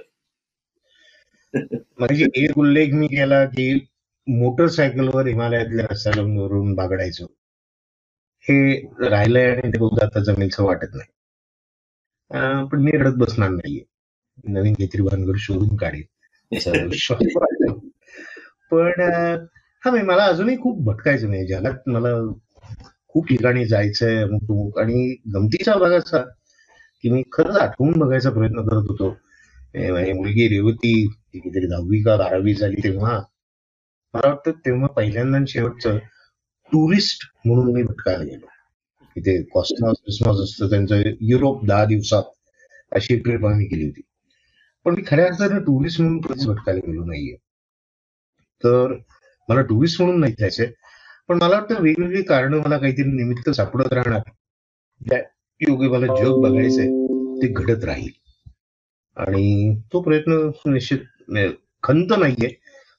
म्हणजे 2.00 2.26
एक 2.36 2.58
उल्लेख 2.58 2.94
मी 2.94 3.08
केला 3.08 3.46
की 3.46 3.74
मोटरसायकलवर 4.28 5.28
हिमालयातल्या 5.28 5.86
रस्त्यावरून 5.92 6.74
बागडायचो. 6.76 7.26
हे 8.46 8.58
राहिलंय 9.10 9.52
आणि 9.52 9.72
ते 9.72 9.86
आता 10.06 10.20
जमेलचं 10.24 10.64
वाटत 10.64 10.96
नाही. 10.96 11.10
पण 12.72 12.82
मी 12.84 12.92
रडत 12.92 13.16
बसणार 13.18 13.50
नाहीये. 13.50 13.84
नवीन 14.48 14.74
काहीतरी 14.74 15.02
भानगड 15.02 15.38
शोधून 15.38 15.76
काढेल. 15.76 16.04
पण 18.72 18.92
हा 19.86 19.92
मी 19.92 20.02
मला 20.02 20.26
अजूनही 20.26 20.58
खूप 20.58 20.84
भटकायचं 20.84 21.30
नाही. 21.30 21.48
ज्याला 21.48 21.70
मला 21.88 22.34
खूप 23.08 23.28
ठिकाणी 23.28 23.66
जायचंय 23.66 24.24
अमुक 24.24 24.80
आणि 24.80 25.16
गमतीचा 25.34 25.74
भाग 25.74 25.92
असा 25.92 26.22
की 27.02 27.10
मी 27.10 27.24
खरंच 27.32 27.58
आठवून 27.58 28.00
बघायचा 28.00 28.30
प्रयत्न 28.30 28.62
करत 28.62 28.90
होतो. 28.90 29.10
मुलगी 29.76 30.48
रेवती 30.48 31.08
कितीतरी 31.08 31.68
दहावी 31.68 32.04
का 32.04 32.18
बारावी 32.18 32.54
झाली 32.54 32.76
तेव्हा. 32.76 33.22
मला 34.14 34.28
वाटतं 34.30 34.52
तेव्हा 34.52 34.88
पहिल्यांदा 34.88 35.38
शेवटचं 35.48 35.98
टुरिस्ट 36.72 37.24
म्हणून 37.46 37.74
मी 37.74 37.84
भटकायला 37.84 38.24
गेलो. 38.24 38.46
तिथे 39.16 39.44
कॉस्मॉस 39.44 39.96
बिस्मॉस 40.02 40.38
असतं 40.38 40.70
त्यांचं 40.70 41.02
युरोप 41.22 41.66
दहा 41.66 41.86
दिवसात 41.86 42.24
अशी 42.92 43.18
ट्रिप 43.20 43.46
आम्ही 43.46 43.68
केली 43.68 43.86
होती. 43.86 44.02
पण 44.86 44.96
मी 44.96 45.02
खऱ्या 45.08 45.26
अर्थानं 45.26 45.60
टुरिस्ट 45.60 46.02
म्हणून 46.02 46.22
कधीच 46.22 46.48
भटकायला 46.48 46.80
गेलो 46.88 47.04
नाहीये. 47.06 47.36
तर 48.64 48.94
मला 49.50 49.62
टुरिस्ट 49.62 50.02
म्हणून 50.02 50.20
नाही 50.20 50.34
जायचंय 50.40 50.72
पण 51.28 51.38
मला 51.42 51.56
वाटतं 51.56 51.82
वेगवेगळी 51.82 52.22
कारण 52.24 52.54
मला 52.54 52.78
काहीतरी 52.78 53.04
निमित्त 53.04 53.50
सापडत 53.50 53.94
राहणार. 53.94 54.22
त्या 55.02 55.20
योगे 55.62 55.88
मला 55.88 56.06
जग 56.06 56.42
बघायचंय 56.42 56.88
ते 57.42 57.48
घडत 57.48 57.84
राहील. 57.84 58.12
आणि 59.18 59.76
तो 59.94 60.02
प्रयत्न 60.02 60.50
निश्चित 60.66 61.00
म्हणजे 61.28 61.56
खंत 61.84 62.14
नाहीये 62.20 62.50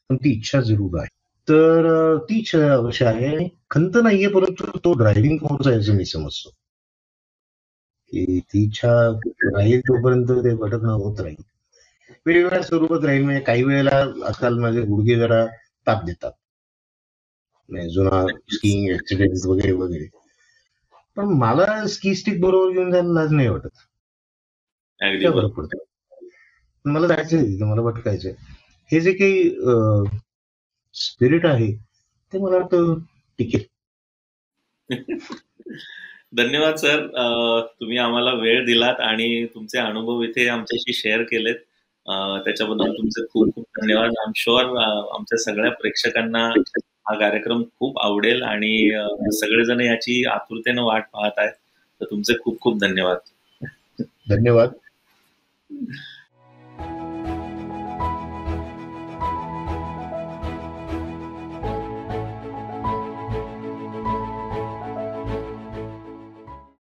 पण 0.08 0.16
ती 0.16 0.30
इच्छा 0.30 0.60
जरूर 0.60 0.98
आहे. 0.98 1.08
तर 1.48 2.16
ती 2.18 2.38
इच्छा 2.38 2.72
अवश्य 2.72 3.06
आहे. 3.06 3.48
खंत 3.70 3.96
नाहीये 4.02 4.28
परंतु 4.28 4.78
तो 4.78 4.92
ड्रायव्हिंग 4.92 5.38
फोर्स 5.38 5.66
आहे 5.66 5.76
असं 5.76 5.94
मी 5.94 6.04
समजतो. 6.04 6.50
की 8.10 8.40
ती 8.40 8.64
इच्छा 8.64 8.92
राहील 9.26 9.80
तोपर्यंत 9.80 10.44
ते 10.44 10.54
भटकणं 10.54 10.92
होत 10.92 11.20
राहील 11.20 11.42
वेगवेगळ्या 12.26 12.62
स्वरूपात 12.62 13.04
राहील. 13.04 13.24
म्हणजे 13.24 13.40
काही 13.40 13.62
वेळेला 13.64 14.26
आजकाल 14.26 14.58
माझे 14.58 14.80
गुडघे 14.80 15.16
जरा 15.16 15.46
ताप 15.86 16.04
देतात. 16.04 16.32
जुना 17.90 18.26
स्कीइंग 18.52 18.94
ऍक्सिडेंट 18.94 19.46
वगैरे 19.46 19.72
वगैरे. 19.72 20.06
पण 21.16 21.24
मला 21.24 21.86
स्की 21.86 22.14
स्टिक 22.14 22.40
बरोबर 22.40 22.72
घेऊन 22.72 22.90
जायला 22.90 23.12
लाज 23.12 23.32
नाही 23.32 23.48
वाटत. 23.48 23.78
पडतो. 25.48 25.84
मला 26.84 27.06
जायचंय 27.06 27.42
तिथे 27.42 27.64
मला 27.64 27.82
भटकायचंय. 27.82 28.32
हे 28.90 29.00
जे 29.00 29.12
काही 29.12 29.50
स्पिरिट 30.94 31.46
आहे 31.46 31.72
ते 32.32 32.38
मला 32.38 32.56
वाटतं 32.56 32.98
टिकेल. 33.38 33.64
धन्यवाद 36.32 36.74
सर. 36.74 37.06
तुम्ही 37.80 37.98
आम्हाला 37.98 38.32
वेळ 38.32 38.64
दिलात 38.66 39.00
आणि 39.00 39.46
तुमचे 39.46 39.78
अनुभव 39.78 40.22
इथे 40.22 40.48
आमच्याशी 40.48 40.92
शेअर 40.92 41.22
केलेत. 41.22 41.56
त्याच्याबद्दल 42.06 42.92
तुमचे 42.92 43.22
खूप 43.22 43.54
खूप 43.54 43.64
धन्यवाद. 43.80 44.10
आम 44.26 44.32
शुअर 44.36 44.64
आमच्या 45.14 45.38
सगळ्या 45.38 45.70
प्रेक्षकांना 45.70 46.46
हा 47.06 47.14
कार्यक्रम 47.18 47.62
खूप 47.78 47.98
आवडेल 48.00 48.42
आणि 48.42 48.72
सगळेजण 49.32 49.80
याची 49.80 50.22
आतुरतेनं 50.24 50.82
वाट 50.82 51.04
पाहत 51.12 51.38
आहेत. 51.38 51.52
तर 52.00 52.06
तुमचे 52.10 52.34
खूप 52.44 52.60
खूप 52.60 52.78
धन्यवाद. 52.80 53.18
धन्यवाद. 54.28 54.70